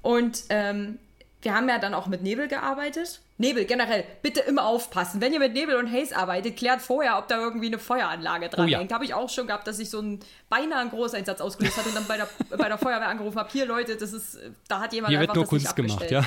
[0.02, 0.98] Und ähm,
[1.42, 3.20] wir haben ja dann auch mit Nebel gearbeitet.
[3.36, 5.20] Nebel generell, bitte immer aufpassen.
[5.20, 8.66] Wenn ihr mit Nebel und Haze arbeitet, klärt vorher, ob da irgendwie eine Feueranlage dran
[8.66, 8.78] oh, ja.
[8.80, 8.92] hängt.
[8.92, 10.18] Habe ich auch schon gehabt, dass ich so einen
[10.48, 13.66] beinahe einen Großeinsatz ausgelöst hatte und dann bei der, bei der Feuerwehr angerufen habe, hier
[13.66, 16.24] Leute, das ist, da hat jemand hier einfach wird nur das Kunst gemacht, ja.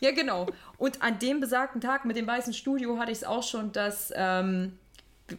[0.00, 0.46] Ja, genau.
[0.78, 4.12] Und an dem besagten Tag mit dem weißen Studio hatte ich es auch schon, dass
[4.14, 4.78] ähm,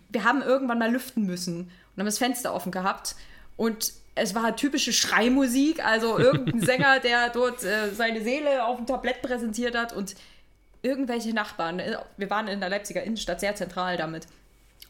[0.09, 3.15] wir haben irgendwann mal lüften müssen und haben das Fenster offen gehabt
[3.57, 8.85] und es war typische Schreimusik, also irgendein Sänger, der dort äh, seine Seele auf dem
[8.85, 10.15] Tablett präsentiert hat und
[10.81, 14.27] irgendwelche Nachbarn, äh, wir waren in der Leipziger Innenstadt sehr zentral damit,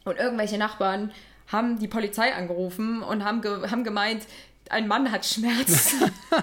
[0.04, 1.12] und irgendwelche Nachbarn
[1.50, 4.24] haben die Polizei angerufen und haben, ge haben gemeint,
[4.70, 6.10] ein Mann hat Schmerzen.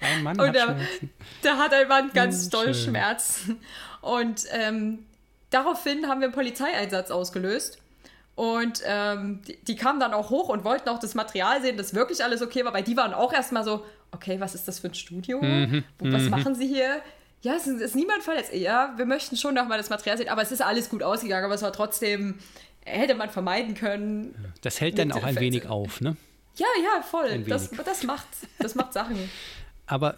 [0.00, 1.10] ein Mann und hat da, Schmerzen.
[1.42, 3.60] Da hat ein Mann ganz hm, doll Schmerzen.
[4.00, 5.06] Und ähm,
[5.50, 7.78] daraufhin haben wir einen Polizeieinsatz ausgelöst.
[8.34, 11.94] Und ähm, die, die, kamen dann auch hoch und wollten auch das Material sehen, dass
[11.94, 14.88] wirklich alles okay war, weil die waren auch erstmal so, okay, was ist das für
[14.88, 15.40] ein Studio?
[15.40, 16.30] Mhm, was mhm.
[16.30, 17.00] machen sie hier?
[17.42, 18.52] Ja, es ist, ist niemand verletzt.
[18.52, 21.54] Ja, wir möchten schon nochmal das Material sehen, aber es ist alles gut ausgegangen, aber
[21.54, 22.38] es war trotzdem
[22.84, 24.34] hätte man vermeiden können.
[24.60, 26.16] Das hält dann auch ein wenig auf, ne?
[26.56, 27.42] Ja, ja, voll.
[27.48, 28.26] Das, das, macht,
[28.58, 29.16] das macht Sachen.
[29.86, 30.16] Aber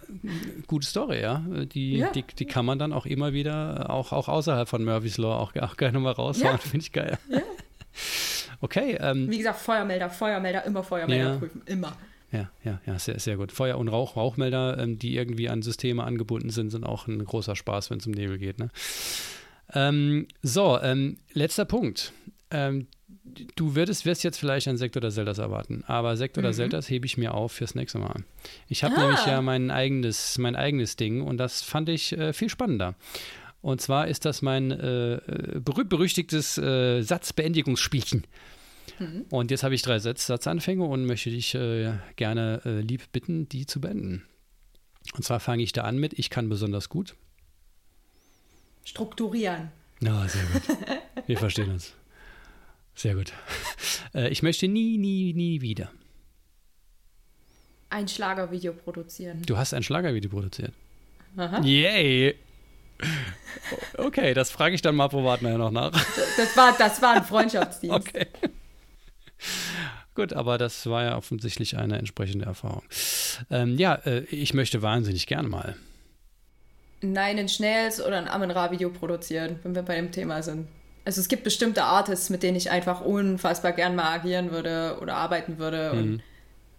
[0.67, 1.43] gute Story, ja.
[1.73, 2.11] Die, ja.
[2.11, 5.53] Die, die kann man dann auch immer wieder, auch, auch außerhalb von Murphy's Law, auch,
[5.55, 6.53] auch gerne mal raushauen.
[6.53, 6.57] Ja.
[6.57, 7.17] Finde ich geil.
[7.29, 7.41] Ja.
[8.61, 8.97] Okay.
[8.99, 11.37] Ähm, Wie gesagt, Feuermelder, Feuermelder, immer Feuermelder ja.
[11.37, 11.95] prüfen, immer.
[12.31, 13.51] Ja, ja, ja, sehr, sehr gut.
[13.51, 17.55] Feuer- und Rauch, Rauchmelder, ähm, die irgendwie an Systeme angebunden sind, sind auch ein großer
[17.55, 18.59] Spaß, wenn es um Nebel geht.
[18.59, 18.69] Ne?
[19.73, 22.11] Ähm, so, ähm, letzter Punkt.
[22.51, 22.87] Ähm,
[23.55, 26.53] du würdest, wirst jetzt vielleicht ein Sekt oder Zeldas erwarten, aber Sekt oder mhm.
[26.53, 28.23] Zeldas hebe ich mir auf fürs nächste Mal.
[28.67, 29.01] Ich habe ah.
[29.01, 32.95] nämlich ja mein eigenes, mein eigenes Ding und das fand ich äh, viel spannender.
[33.61, 35.19] Und zwar ist das mein äh,
[35.59, 38.25] berühmt-berüchtigtes äh, Satzbeendigungsspielchen.
[38.99, 39.25] Mhm.
[39.29, 43.49] Und jetzt habe ich drei Satz Satzanfänge und möchte dich äh, gerne äh, lieb bitten,
[43.49, 44.23] die zu beenden.
[45.15, 47.15] Und zwar fange ich da an mit, ich kann besonders gut.
[48.83, 49.71] Strukturieren.
[49.99, 50.61] Na, oh, sehr gut.
[51.27, 51.93] Wir verstehen uns.
[52.95, 53.33] Sehr gut.
[54.13, 55.91] Äh, ich möchte nie, nie, nie wieder.
[57.89, 59.41] Ein Schlagervideo produzieren.
[59.45, 60.73] Du hast ein Schlagervideo produziert.
[61.35, 61.61] Aha.
[61.61, 62.35] Yay!
[63.97, 65.91] Okay, das frage ich dann mal privat nachher noch nach.
[66.37, 67.95] Das war, das war ein Freundschaftsdienst.
[67.95, 68.27] Okay.
[70.15, 72.83] Gut, aber das war ja offensichtlich eine entsprechende Erfahrung.
[73.51, 75.75] Ähm, ja, äh, ich möchte wahnsinnig gerne mal.
[77.01, 80.67] Nein, ein Schnells oder ein Amen-Ra-Video produzieren, wenn wir bei dem Thema sind.
[81.05, 85.15] Also es gibt bestimmte Artists, mit denen ich einfach unfassbar gern mal agieren würde oder
[85.15, 85.99] arbeiten würde mhm.
[85.99, 86.23] und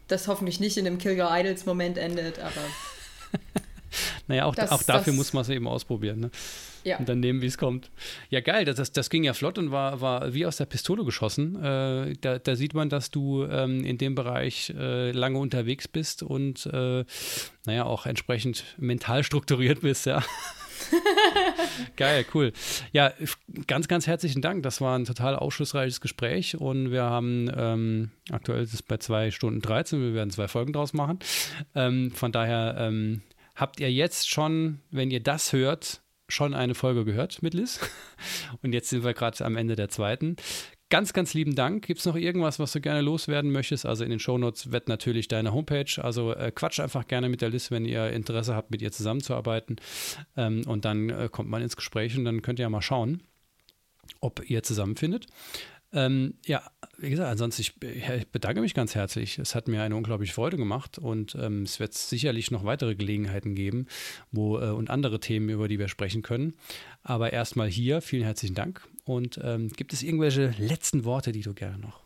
[0.09, 2.61] das hoffentlich nicht in einem Kill Your Idols Moment endet, aber
[4.27, 6.21] naja, auch, das, auch dafür das, muss man es eben ausprobieren.
[6.21, 6.31] Ne?
[6.85, 6.99] Ja.
[6.99, 7.91] Und dann nehmen, wie es kommt.
[8.31, 11.05] Ja, geil, das, das, das, ging ja flott und war, war wie aus der Pistole
[11.05, 11.63] geschossen.
[11.63, 16.23] Äh, da, da, sieht man, dass du ähm, in dem Bereich äh, lange unterwegs bist
[16.23, 17.05] und äh,
[17.67, 20.23] naja, auch entsprechend mental strukturiert bist, ja.
[21.97, 22.53] Geil, cool.
[22.93, 23.13] Ja,
[23.67, 24.63] ganz, ganz herzlichen Dank.
[24.63, 29.31] Das war ein total aufschlussreiches Gespräch und wir haben ähm, aktuell ist es bei zwei
[29.31, 30.01] Stunden 13.
[30.01, 31.19] Wir werden zwei Folgen draus machen.
[31.75, 33.23] Ähm, von daher ähm,
[33.59, 37.81] habt ihr jetzt schon, wenn ihr das hört, schon eine Folge gehört mit Liz.
[38.63, 40.37] Und jetzt sind wir gerade am Ende der zweiten.
[40.91, 41.87] Ganz, ganz lieben Dank.
[41.87, 43.85] Gibt es noch irgendwas, was du gerne loswerden möchtest?
[43.85, 46.03] Also in den Shownotes wird natürlich deine Homepage.
[46.03, 49.77] Also äh, quatsch einfach gerne mit der Liz, wenn ihr Interesse habt, mit ihr zusammenzuarbeiten.
[50.37, 53.23] Ähm, und dann äh, kommt man ins Gespräch und dann könnt ihr ja mal schauen,
[54.21, 55.27] ob ihr zusammenfindet.
[55.93, 56.63] Ähm, ja,
[56.99, 57.75] wie gesagt, ansonsten, ich,
[58.31, 59.39] bedanke mich ganz herzlich.
[59.39, 63.55] Es hat mir eine unglaubliche Freude gemacht und ähm, es wird sicherlich noch weitere Gelegenheiten
[63.55, 63.87] geben
[64.31, 66.55] wo, äh, und andere Themen, über die wir sprechen können.
[67.03, 68.87] Aber erstmal hier, vielen herzlichen Dank.
[69.05, 72.01] Und ähm, gibt es irgendwelche letzten Worte, die du gerne noch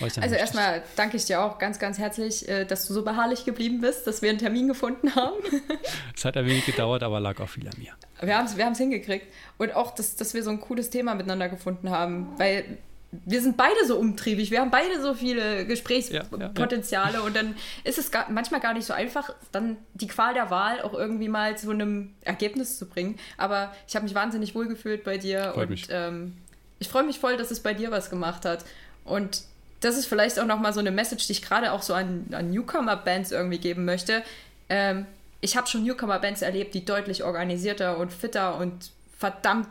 [0.00, 3.80] also erstmal danke ich dir auch ganz, ganz herzlich, äh, dass du so beharrlich geblieben
[3.80, 5.36] bist, dass wir einen Termin gefunden haben.
[6.16, 7.92] es hat ein wenig gedauert, aber lag auch viel an mir.
[8.20, 9.26] Wir haben es wir hingekriegt.
[9.58, 12.78] Und auch, dass, dass wir so ein cooles Thema miteinander gefunden haben, weil
[13.12, 17.26] wir sind beide so umtriebig, wir haben beide so viele Gesprächspotenziale ja, ja, ja.
[17.26, 20.80] und dann ist es gar, manchmal gar nicht so einfach, dann die Qual der Wahl
[20.82, 23.18] auch irgendwie mal zu einem Ergebnis zu bringen.
[23.36, 26.36] Aber ich habe mich wahnsinnig wohlgefühlt bei dir Freut und ähm,
[26.78, 28.64] ich freue mich voll, dass es bei dir was gemacht hat.
[29.04, 29.42] Und
[29.80, 32.50] das ist vielleicht auch nochmal so eine Message, die ich gerade auch so an, an
[32.50, 34.22] Newcomer-Bands irgendwie geben möchte.
[34.68, 35.06] Ähm,
[35.40, 39.68] ich habe schon Newcomer-Bands erlebt, die deutlich organisierter und fitter und verdammt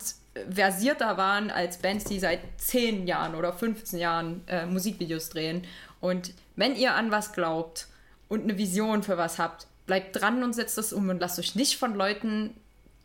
[0.50, 5.66] versierter waren als Bands, die seit 10 Jahren oder 15 Jahren äh, Musikvideos drehen.
[6.02, 7.88] Und wenn ihr an was glaubt
[8.30, 11.56] und eine Vision für was habt, bleibt dran und setzt das um und lasst euch
[11.56, 12.54] nicht von Leuten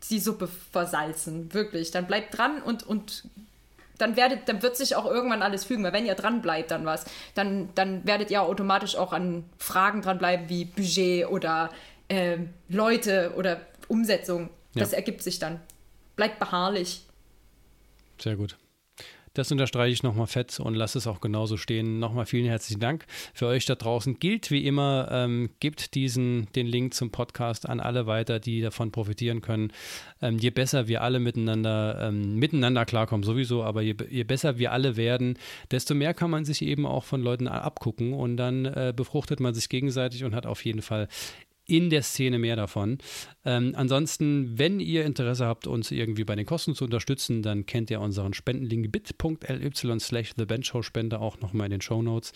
[0.09, 1.53] die Suppe versalzen.
[1.53, 1.91] Wirklich.
[1.91, 3.23] Dann bleibt dran und, und
[3.97, 6.85] dann werdet, dann wird sich auch irgendwann alles fügen, weil wenn ihr dran bleibt, dann
[6.85, 11.69] was, dann, dann werdet ihr automatisch auch an Fragen dranbleiben wie Budget oder
[12.07, 12.37] äh,
[12.69, 14.49] Leute oder Umsetzung.
[14.73, 14.97] Das ja.
[14.97, 15.59] ergibt sich dann.
[16.15, 17.05] Bleibt beharrlich.
[18.19, 18.57] Sehr gut.
[19.35, 21.99] Das unterstreiche ich nochmal fett und lasse es auch genauso stehen.
[21.99, 23.05] Nochmal vielen herzlichen Dank.
[23.33, 27.81] Für euch da draußen gilt wie immer, ähm, gebt diesen, den Link zum Podcast an
[27.81, 29.73] alle weiter, die davon profitieren können.
[30.21, 34.71] Ähm, je besser wir alle miteinander, ähm, miteinander klarkommen, sowieso, aber je, je, besser wir
[34.71, 35.37] alle werden,
[35.69, 39.53] desto mehr kann man sich eben auch von Leuten abgucken und dann äh, befruchtet man
[39.53, 41.09] sich gegenseitig und hat auf jeden Fall
[41.67, 42.97] in der Szene mehr davon.
[43.43, 47.91] Ähm, ansonsten, wenn ihr Interesse habt, uns irgendwie bei den Kosten zu unterstützen, dann kennt
[47.91, 52.33] ihr unseren Spendenlink bit.ly slash thebenchowspende auch nochmal in den Show Notes.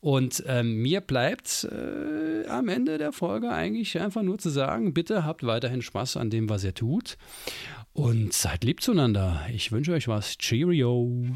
[0.00, 5.24] Und ähm, mir bleibt äh, am Ende der Folge eigentlich einfach nur zu sagen, bitte
[5.24, 7.16] habt weiterhin Spaß an dem, was ihr tut
[7.92, 9.46] und seid lieb zueinander.
[9.52, 10.38] Ich wünsche euch was.
[10.38, 11.26] Cheerio!